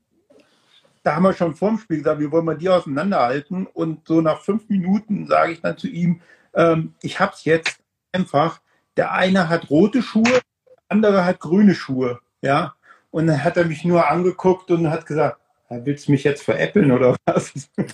da 1.02 1.14
haben 1.14 1.24
wir 1.24 1.34
schon 1.34 1.54
vorm 1.54 1.78
Spiel 1.78 1.98
gesagt, 1.98 2.20
wie 2.20 2.32
wollen 2.32 2.46
wir 2.46 2.54
die 2.54 2.70
auseinanderhalten? 2.70 3.66
Und 3.66 4.08
so 4.08 4.22
nach 4.22 4.40
fünf 4.40 4.68
Minuten 4.70 5.26
sage 5.26 5.52
ich 5.52 5.60
dann 5.60 5.76
zu 5.76 5.88
ihm, 5.88 6.22
ähm, 6.54 6.94
ich 7.02 7.20
hab's 7.20 7.44
jetzt 7.44 7.78
einfach. 8.12 8.60
Der 8.96 9.12
eine 9.12 9.50
hat 9.50 9.68
rote 9.68 10.02
Schuhe, 10.02 10.24
der 10.24 10.42
andere 10.88 11.26
hat 11.26 11.38
grüne 11.38 11.74
Schuhe. 11.74 12.18
Ja. 12.42 12.74
Und 13.10 13.26
dann 13.28 13.42
hat 13.42 13.56
er 13.56 13.64
mich 13.64 13.84
nur 13.84 14.08
angeguckt 14.08 14.70
und 14.70 14.90
hat 14.90 15.06
gesagt, 15.06 15.40
"Ja, 15.70 15.84
willst 15.86 16.06
du 16.08 16.12
mich 16.12 16.24
jetzt 16.24 16.42
veräppeln 16.42 16.92
oder 16.92 17.16
was? 17.26 17.52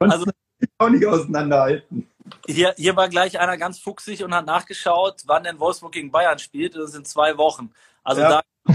Also- 0.00 0.24
also 0.24 0.30
auch 0.78 0.88
nicht 0.88 1.06
auseinanderhalten. 1.06 2.08
Hier, 2.46 2.74
hier 2.76 2.96
war 2.96 3.08
gleich 3.08 3.38
einer 3.38 3.56
ganz 3.56 3.78
fuchsig 3.78 4.24
und 4.24 4.34
hat 4.34 4.46
nachgeschaut, 4.46 5.22
wann 5.26 5.44
denn 5.44 5.60
Wolfsburg 5.60 5.92
gegen 5.92 6.10
Bayern 6.10 6.38
spielt. 6.38 6.74
Das 6.74 6.92
sind 6.92 7.06
zwei 7.06 7.36
Wochen. 7.38 7.70
Also 8.02 8.22
Ja. 8.22 8.42
da 8.66 8.66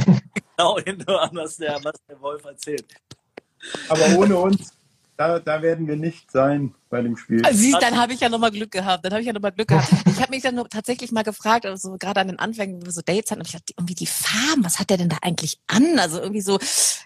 genau 0.58 0.80
hinhören, 0.80 1.32
was 1.34 1.58
der, 1.58 1.80
was 1.84 1.94
der 2.08 2.20
Wolf 2.22 2.46
erzählt. 2.46 2.86
Aber 3.90 4.18
ohne 4.18 4.38
uns, 4.38 4.72
da, 5.20 5.38
da 5.38 5.62
werden 5.62 5.86
wir 5.86 5.98
nicht 5.98 6.32
sein 6.32 6.74
bei 6.90 7.02
dem 7.02 7.18
Spiel. 7.18 7.46
Also, 7.46 7.60
siehst, 7.60 7.82
dann 7.82 7.98
habe 7.98 8.14
ich 8.14 8.22
ja 8.22 8.30
nochmal 8.30 8.52
Glück 8.52 8.72
gehabt. 8.72 9.04
Dann 9.04 9.12
habe 9.12 9.20
ich 9.20 9.28
ja 9.28 9.34
nochmal 9.34 9.52
Glück 9.52 9.68
gehabt. 9.68 9.90
Ich 10.10 10.22
habe 10.22 10.32
mich 10.32 10.44
dann 10.44 10.56
nur 10.56 10.68
tatsächlich 10.68 11.12
mal 11.12 11.24
gefragt, 11.24 11.66
also 11.66 11.98
gerade 11.98 12.20
an 12.20 12.28
den 12.28 12.40
Anfängen, 12.40 12.82
wo 12.82 12.86
wir 12.86 12.92
so 12.92 13.02
Dates 13.02 13.32
hatten, 13.32 13.40
hab 13.40 13.48
ich 13.48 13.54
gedacht, 13.54 13.72
irgendwie 13.78 13.96
die 13.96 14.06
Farben, 14.06 14.66
was 14.66 14.80
hat 14.80 14.90
der 14.90 14.98
denn 14.98 15.08
da 15.08 15.18
eigentlich 15.22 15.60
an? 15.68 15.98
Also 15.98 16.20
irgendwie 16.20 16.42
so, 16.42 16.60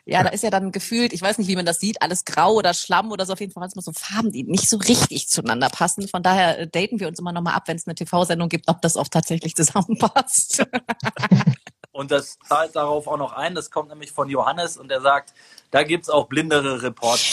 ja, 0.05 0.23
da 0.23 0.29
ist 0.29 0.43
ja 0.43 0.49
dann 0.49 0.71
gefühlt, 0.71 1.13
ich 1.13 1.21
weiß 1.21 1.37
nicht, 1.37 1.47
wie 1.47 1.55
man 1.55 1.65
das 1.65 1.79
sieht, 1.79 2.01
alles 2.01 2.25
grau 2.25 2.53
oder 2.53 2.73
Schlamm 2.73 3.11
oder 3.11 3.25
so, 3.25 3.33
auf 3.33 3.39
jeden 3.39 3.51
Fall 3.51 3.67
immer 3.71 3.81
so 3.81 3.91
Farben, 3.93 4.31
die 4.31 4.43
nicht 4.43 4.67
so 4.67 4.77
richtig 4.77 5.27
zueinander 5.27 5.69
passen. 5.69 6.07
Von 6.07 6.23
daher 6.23 6.59
äh, 6.59 6.67
daten 6.67 6.99
wir 6.99 7.07
uns 7.07 7.19
immer 7.19 7.31
nochmal 7.31 7.53
ab, 7.53 7.63
wenn 7.67 7.77
es 7.77 7.87
eine 7.87 7.95
TV-Sendung 7.95 8.49
gibt, 8.49 8.67
ob 8.67 8.81
das 8.81 8.97
auch 8.97 9.07
tatsächlich 9.09 9.55
zusammenpasst. 9.55 10.63
Und 11.93 12.09
das 12.11 12.37
zahlt 12.39 12.75
darauf 12.75 13.07
auch 13.07 13.17
noch 13.17 13.33
ein. 13.33 13.53
Das 13.53 13.69
kommt 13.69 13.89
nämlich 13.89 14.11
von 14.11 14.27
Johannes 14.27 14.77
und 14.77 14.89
der 14.89 14.99
sagt, 14.99 15.33
da 15.69 15.83
gibt's 15.83 16.09
auch 16.09 16.27
blindere 16.27 16.81
Reporter. 16.81 17.23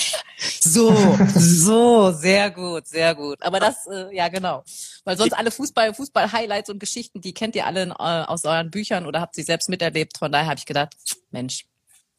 So, 0.60 0.94
so, 1.34 2.12
sehr 2.12 2.50
gut, 2.50 2.86
sehr 2.86 3.14
gut. 3.14 3.42
Aber 3.42 3.58
das, 3.58 3.86
äh, 3.86 4.14
ja 4.14 4.28
genau. 4.28 4.62
Weil 5.04 5.16
sonst 5.16 5.32
alle 5.32 5.50
Fußball, 5.50 5.94
Fußball-Highlights 5.94 6.70
und 6.70 6.78
Geschichten, 6.78 7.20
die 7.22 7.32
kennt 7.34 7.56
ihr 7.56 7.66
alle 7.66 7.82
in, 7.84 7.90
äh, 7.90 7.94
aus 7.94 8.44
euren 8.44 8.70
Büchern 8.70 9.06
oder 9.06 9.20
habt 9.20 9.34
sie 9.34 9.42
selbst 9.42 9.70
miterlebt. 9.70 10.18
Von 10.18 10.30
daher 10.30 10.46
habe 10.46 10.58
ich 10.58 10.66
gedacht, 10.66 10.94
Mensch, 11.30 11.64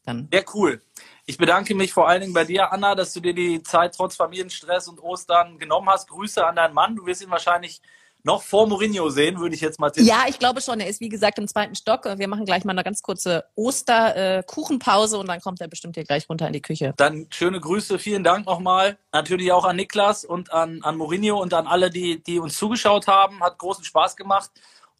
dann. 0.04 0.28
Sehr 0.32 0.44
cool. 0.54 0.82
Ich 1.26 1.38
bedanke 1.38 1.76
mich 1.76 1.92
vor 1.92 2.08
allen 2.08 2.22
Dingen 2.22 2.32
bei 2.32 2.44
dir, 2.44 2.72
Anna, 2.72 2.96
dass 2.96 3.12
du 3.12 3.20
dir 3.20 3.34
die 3.34 3.62
Zeit 3.62 3.94
trotz 3.94 4.16
Familienstress 4.16 4.88
und 4.88 5.00
Ostern 5.00 5.58
genommen 5.58 5.88
hast. 5.88 6.08
Grüße 6.08 6.44
an 6.44 6.56
deinen 6.56 6.74
Mann. 6.74 6.96
Du 6.96 7.06
wirst 7.06 7.22
ihn 7.22 7.30
wahrscheinlich 7.30 7.80
noch 8.24 8.42
vor 8.42 8.68
Mourinho 8.68 9.08
sehen, 9.10 9.40
würde 9.40 9.54
ich 9.54 9.60
jetzt 9.60 9.80
mal 9.80 9.90
tippen. 9.90 10.08
Ja, 10.08 10.24
ich 10.28 10.38
glaube 10.38 10.60
schon. 10.60 10.78
Er 10.80 10.86
ist 10.86 11.00
wie 11.00 11.08
gesagt 11.08 11.38
im 11.38 11.48
zweiten 11.48 11.74
Stock. 11.74 12.04
Wir 12.04 12.28
machen 12.28 12.44
gleich 12.44 12.64
mal 12.64 12.72
eine 12.72 12.84
ganz 12.84 13.02
kurze 13.02 13.44
Oster-Kuchenpause 13.56 15.18
und 15.18 15.28
dann 15.28 15.40
kommt 15.40 15.60
er 15.60 15.68
bestimmt 15.68 15.96
hier 15.96 16.04
gleich 16.04 16.28
runter 16.28 16.46
in 16.46 16.52
die 16.52 16.62
Küche. 16.62 16.94
Dann 16.96 17.26
schöne 17.30 17.60
Grüße, 17.60 17.98
vielen 17.98 18.22
Dank 18.22 18.46
nochmal. 18.46 18.96
Natürlich 19.12 19.50
auch 19.52 19.64
an 19.64 19.76
Niklas 19.76 20.24
und 20.24 20.52
an, 20.52 20.82
an 20.82 20.96
Mourinho 20.96 21.40
und 21.40 21.52
an 21.54 21.66
alle, 21.66 21.90
die, 21.90 22.22
die 22.22 22.38
uns 22.38 22.56
zugeschaut 22.56 23.08
haben. 23.08 23.40
Hat 23.40 23.58
großen 23.58 23.84
Spaß 23.84 24.16
gemacht. 24.16 24.50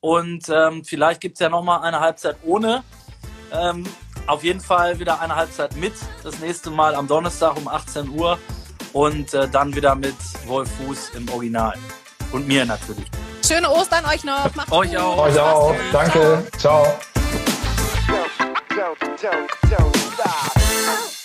Und 0.01 0.49
ähm, 0.49 0.85
vielleicht 0.85 1.21
gibt's 1.21 1.39
ja 1.39 1.49
nochmal 1.49 1.83
eine 1.83 2.01
Halbzeit 2.01 2.37
ohne. 2.45 2.83
Ähm, 3.53 3.85
auf 4.27 4.43
jeden 4.43 4.61
Fall 4.61 4.99
wieder 4.99 5.21
eine 5.21 5.37
Halbzeit 5.37 5.77
mit. 5.77 5.93
Das 6.25 6.41
nächste 6.41 6.71
Mal 6.71 6.97
am 6.97 7.07
Donnerstag 7.07 7.57
um 7.57 7.69
18 7.69 8.09
Uhr. 8.09 8.39
Und 8.93 9.33
äh, 9.33 9.49
dann 9.49 9.75
wieder 9.75 9.95
mit 9.95 10.17
Wolf 10.47 10.71
Fuß 10.73 11.11
im 11.15 11.29
Original. 11.31 11.79
Und 12.33 12.49
mir 12.49 12.65
natürlich. 12.65 13.07
Schöne 13.47 13.71
Ostern 13.71 14.05
euch 14.07 14.25
noch. 14.25 14.55
Macht's 14.55 14.73
Euch 14.73 14.91
gut. 14.91 14.99
auch. 14.99 15.19
Euch 15.19 15.39
auch. 15.39 15.75
Ciao. 15.75 15.77
Danke. 15.93 16.47
Ciao. 16.59 16.87
stop. 20.23 21.22